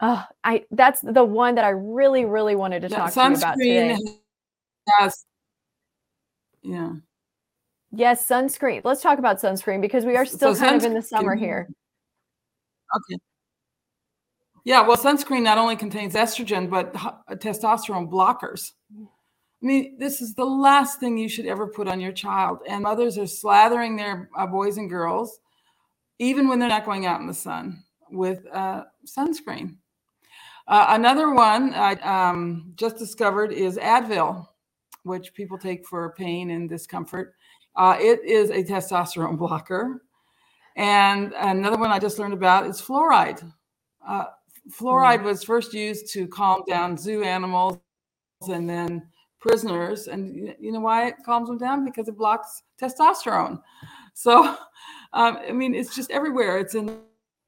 Oh, 0.00 0.24
I 0.44 0.64
that's 0.70 1.00
the 1.00 1.24
one 1.24 1.54
that 1.56 1.64
I 1.64 1.70
really, 1.70 2.24
really 2.24 2.56
wanted 2.56 2.82
to 2.82 2.88
talk 2.88 3.12
to 3.12 3.20
you 3.20 3.34
about 3.34 3.56
today. 3.58 3.98
Has, 4.98 5.24
yeah. 6.62 6.92
Yes, 7.92 8.26
sunscreen. 8.26 8.82
Let's 8.84 9.02
talk 9.02 9.18
about 9.18 9.40
sunscreen 9.40 9.80
because 9.80 10.04
we 10.04 10.16
are 10.16 10.24
still 10.24 10.54
so 10.54 10.60
kind 10.64 10.76
of 10.76 10.84
in 10.84 10.94
the 10.94 11.02
summer 11.02 11.34
here. 11.34 11.68
Okay. 12.96 13.20
Yeah, 14.64 14.86
well, 14.86 14.96
sunscreen 14.96 15.42
not 15.42 15.58
only 15.58 15.76
contains 15.76 16.14
estrogen, 16.14 16.68
but 16.68 16.92
testosterone 17.40 18.10
blockers. 18.10 18.72
I 19.62 19.66
mean, 19.66 19.96
this 19.98 20.20
is 20.20 20.34
the 20.34 20.44
last 20.44 21.00
thing 21.00 21.18
you 21.18 21.28
should 21.28 21.46
ever 21.46 21.66
put 21.66 21.88
on 21.88 22.00
your 22.00 22.12
child. 22.12 22.60
And 22.68 22.82
mothers 22.82 23.18
are 23.18 23.22
slathering 23.22 23.96
their 23.96 24.30
uh, 24.36 24.46
boys 24.46 24.78
and 24.78 24.88
girls, 24.88 25.40
even 26.18 26.48
when 26.48 26.58
they're 26.58 26.68
not 26.68 26.84
going 26.84 27.06
out 27.06 27.20
in 27.20 27.26
the 27.26 27.34
sun, 27.34 27.82
with 28.10 28.46
uh, 28.52 28.84
sunscreen. 29.06 29.76
Uh, 30.68 30.86
another 30.90 31.32
one 31.32 31.74
I 31.74 31.94
um, 31.94 32.72
just 32.76 32.96
discovered 32.96 33.52
is 33.52 33.76
Advil, 33.76 34.46
which 35.02 35.34
people 35.34 35.58
take 35.58 35.86
for 35.86 36.14
pain 36.16 36.50
and 36.50 36.68
discomfort. 36.68 37.34
Uh, 37.76 37.96
it 37.98 38.24
is 38.24 38.50
a 38.50 38.62
testosterone 38.62 39.38
blocker. 39.38 40.02
And 40.76 41.32
another 41.32 41.78
one 41.78 41.90
I 41.90 41.98
just 41.98 42.18
learned 42.18 42.34
about 42.34 42.66
is 42.66 42.80
fluoride. 42.80 43.50
Uh, 44.06 44.24
fluoride 44.70 45.18
mm-hmm. 45.18 45.26
was 45.26 45.44
first 45.44 45.74
used 45.74 46.12
to 46.12 46.26
calm 46.28 46.62
down 46.68 46.96
zoo 46.96 47.22
animals 47.22 47.78
and 48.48 48.68
then 48.68 49.06
prisoners. 49.40 50.08
And 50.08 50.54
you 50.58 50.72
know 50.72 50.80
why 50.80 51.08
it 51.08 51.16
calms 51.24 51.48
them 51.48 51.58
down? 51.58 51.84
Because 51.84 52.08
it 52.08 52.16
blocks 52.16 52.62
testosterone. 52.80 53.60
So, 54.14 54.44
um, 55.12 55.38
I 55.48 55.52
mean, 55.52 55.74
it's 55.74 55.94
just 55.94 56.10
everywhere. 56.10 56.58
It's 56.58 56.74
in 56.74 56.98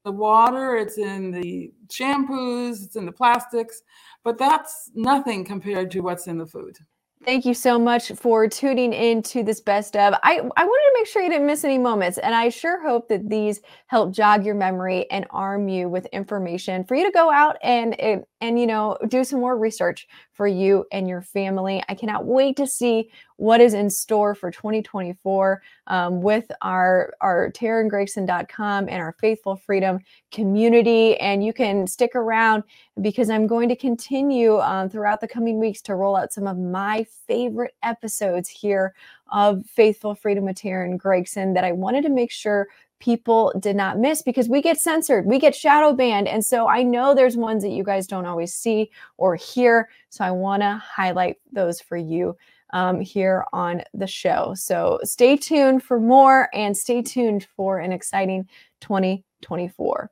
the 0.03 0.11
water, 0.11 0.75
it's 0.75 0.97
in 0.97 1.31
the 1.31 1.71
shampoos, 1.87 2.83
it's 2.83 2.95
in 2.95 3.05
the 3.05 3.11
plastics, 3.11 3.83
but 4.23 4.37
that's 4.37 4.91
nothing 4.93 5.45
compared 5.45 5.91
to 5.91 6.01
what's 6.01 6.27
in 6.27 6.37
the 6.37 6.45
food. 6.45 6.77
Thank 7.25 7.45
you 7.45 7.53
so 7.53 7.79
much 7.79 8.11
for 8.11 8.49
tuning 8.49 8.91
in 8.91 9.21
to 9.23 9.43
this 9.43 9.61
best 9.61 9.95
of. 9.95 10.13
I, 10.23 10.39
I 10.57 10.65
wanted 10.65 10.65
to 10.65 10.91
make 10.95 11.07
sure 11.07 11.21
you 11.21 11.29
didn't 11.29 11.47
miss 11.47 11.63
any 11.63 11.77
moments, 11.77 12.17
and 12.17 12.35
I 12.35 12.49
sure 12.49 12.81
hope 12.85 13.07
that 13.07 13.29
these 13.29 13.61
help 13.87 14.11
jog 14.11 14.45
your 14.45 14.55
memory 14.55 15.09
and 15.09 15.25
arm 15.29 15.69
you 15.69 15.87
with 15.87 16.05
information 16.07 16.83
for 16.83 16.95
you 16.95 17.05
to 17.05 17.11
go 17.11 17.31
out 17.31 17.55
and 17.63 17.97
and, 17.97 18.25
and 18.41 18.59
you 18.59 18.67
know 18.67 18.97
do 19.07 19.23
some 19.23 19.39
more 19.39 19.57
research 19.57 20.05
for 20.33 20.47
you 20.47 20.85
and 20.91 21.07
your 21.07 21.21
family. 21.21 21.83
I 21.87 21.95
cannot 21.95 22.25
wait 22.25 22.57
to 22.57 22.67
see 22.67 23.09
what 23.37 23.61
is 23.61 23.73
in 23.73 23.89
store 23.89 24.35
for 24.35 24.51
2024 24.51 25.61
um, 25.87 26.21
with 26.21 26.51
our 26.61 27.13
our 27.21 27.51
TerynGregson.com 27.51 28.89
and 28.89 29.01
our 29.01 29.15
Faithful 29.19 29.55
Freedom 29.55 29.99
community. 30.31 31.17
And 31.19 31.43
you 31.43 31.53
can 31.53 31.87
stick 31.87 32.15
around 32.15 32.63
because 33.01 33.29
I'm 33.29 33.47
going 33.47 33.69
to 33.69 33.75
continue 33.75 34.59
um, 34.59 34.89
throughout 34.89 35.21
the 35.21 35.27
coming 35.27 35.59
weeks 35.59 35.81
to 35.83 35.95
roll 35.95 36.15
out 36.15 36.33
some 36.33 36.47
of 36.47 36.57
my 36.57 37.05
favorite 37.27 37.75
episodes 37.83 38.49
here 38.49 38.93
of 39.31 39.65
Faithful 39.65 40.15
Freedom 40.15 40.45
with 40.45 40.57
Teryn 40.57 40.97
Gregson 40.97 41.53
that 41.53 41.63
I 41.63 41.71
wanted 41.71 42.03
to 42.03 42.09
make 42.09 42.31
sure 42.31 42.67
people 43.03 43.51
did 43.59 43.75
not 43.75 43.99
miss 43.99 44.21
because 44.21 44.47
we 44.47 44.61
get 44.61 44.79
censored, 44.79 45.25
we 45.25 45.37
get 45.37 45.53
shadow 45.53 45.91
banned. 45.91 46.25
And 46.25 46.45
so 46.45 46.69
I 46.69 46.83
know 46.83 47.13
there's 47.13 47.35
ones 47.35 47.61
that 47.63 47.71
you 47.71 47.83
guys 47.83 48.07
don't 48.07 48.25
always 48.25 48.53
see 48.53 48.91
or 49.17 49.35
hear. 49.35 49.89
So 50.09 50.23
I 50.23 50.31
want 50.31 50.61
to 50.61 50.81
highlight 50.81 51.35
those 51.51 51.81
for 51.81 51.97
you 51.97 52.37
um, 52.71 53.01
here 53.01 53.43
on 53.51 53.81
the 53.93 54.07
show. 54.07 54.53
So 54.55 55.01
stay 55.03 55.35
tuned 55.35 55.83
for 55.83 55.99
more 55.99 56.47
and 56.53 56.77
stay 56.77 57.01
tuned 57.01 57.45
for 57.57 57.79
an 57.79 57.91
exciting 57.91 58.47
2024. 58.79 60.09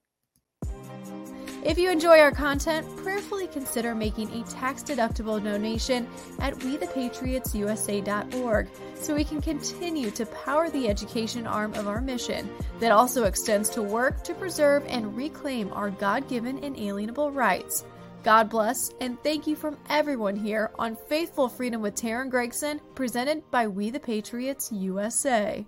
If 1.64 1.78
you 1.78 1.90
enjoy 1.90 2.20
our 2.20 2.32
content, 2.32 2.86
consider 3.52 3.94
making 3.94 4.32
a 4.34 4.44
tax 4.46 4.82
deductible 4.84 5.44
donation 5.44 6.08
at 6.40 6.56
wethepatriotsusa.org 6.56 8.70
so 8.96 9.14
we 9.16 9.24
can 9.24 9.40
continue 9.42 10.12
to 10.12 10.26
power 10.28 10.70
the 10.70 10.88
education 10.90 11.48
arm 11.48 11.74
of 11.76 11.88
our 11.88 12.02
mission 12.02 12.50
that 12.80 12.92
also 12.92 13.24
extends 13.24 13.70
to 13.70 13.82
work 13.82 14.22
to 14.24 14.34
preserve 14.34 14.84
and 14.88 15.16
reclaim 15.16 15.72
our 15.74 15.92
God 15.92 16.28
given 16.28 16.58
inalienable 16.60 17.32
rights. 17.32 17.86
God 18.24 18.50
bless, 18.50 18.92
and 19.00 19.18
thank 19.24 19.48
you 19.48 19.56
from 19.56 19.78
everyone 19.90 20.36
here 20.36 20.70
on 20.78 20.96
Faithful 21.08 21.50
Freedom 21.50 21.82
with 21.82 21.96
Teryn 21.96 22.30
Gregson, 22.30 22.80
presented 22.94 23.50
by 23.50 23.68
We 23.68 23.90
the 23.90 24.00
Patriots 24.00 24.72
USA. 24.72 25.66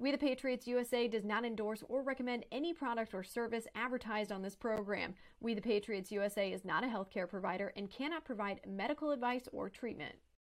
We 0.00 0.10
the 0.12 0.16
Patriots 0.16 0.66
USA 0.66 1.08
does 1.08 1.26
not 1.26 1.44
endorse 1.44 1.84
or 1.86 2.02
recommend 2.02 2.46
any 2.50 2.72
product 2.72 3.12
or 3.12 3.22
service 3.22 3.66
advertised 3.74 4.32
on 4.32 4.40
this 4.40 4.56
program. 4.56 5.14
We 5.40 5.52
the 5.52 5.60
Patriots 5.60 6.10
USA 6.10 6.50
is 6.50 6.64
not 6.64 6.82
a 6.82 6.86
healthcare 6.86 7.28
provider 7.28 7.70
and 7.76 7.90
cannot 7.90 8.24
provide 8.24 8.62
medical 8.66 9.10
advice 9.10 9.46
or 9.52 9.68
treatment. 9.68 10.14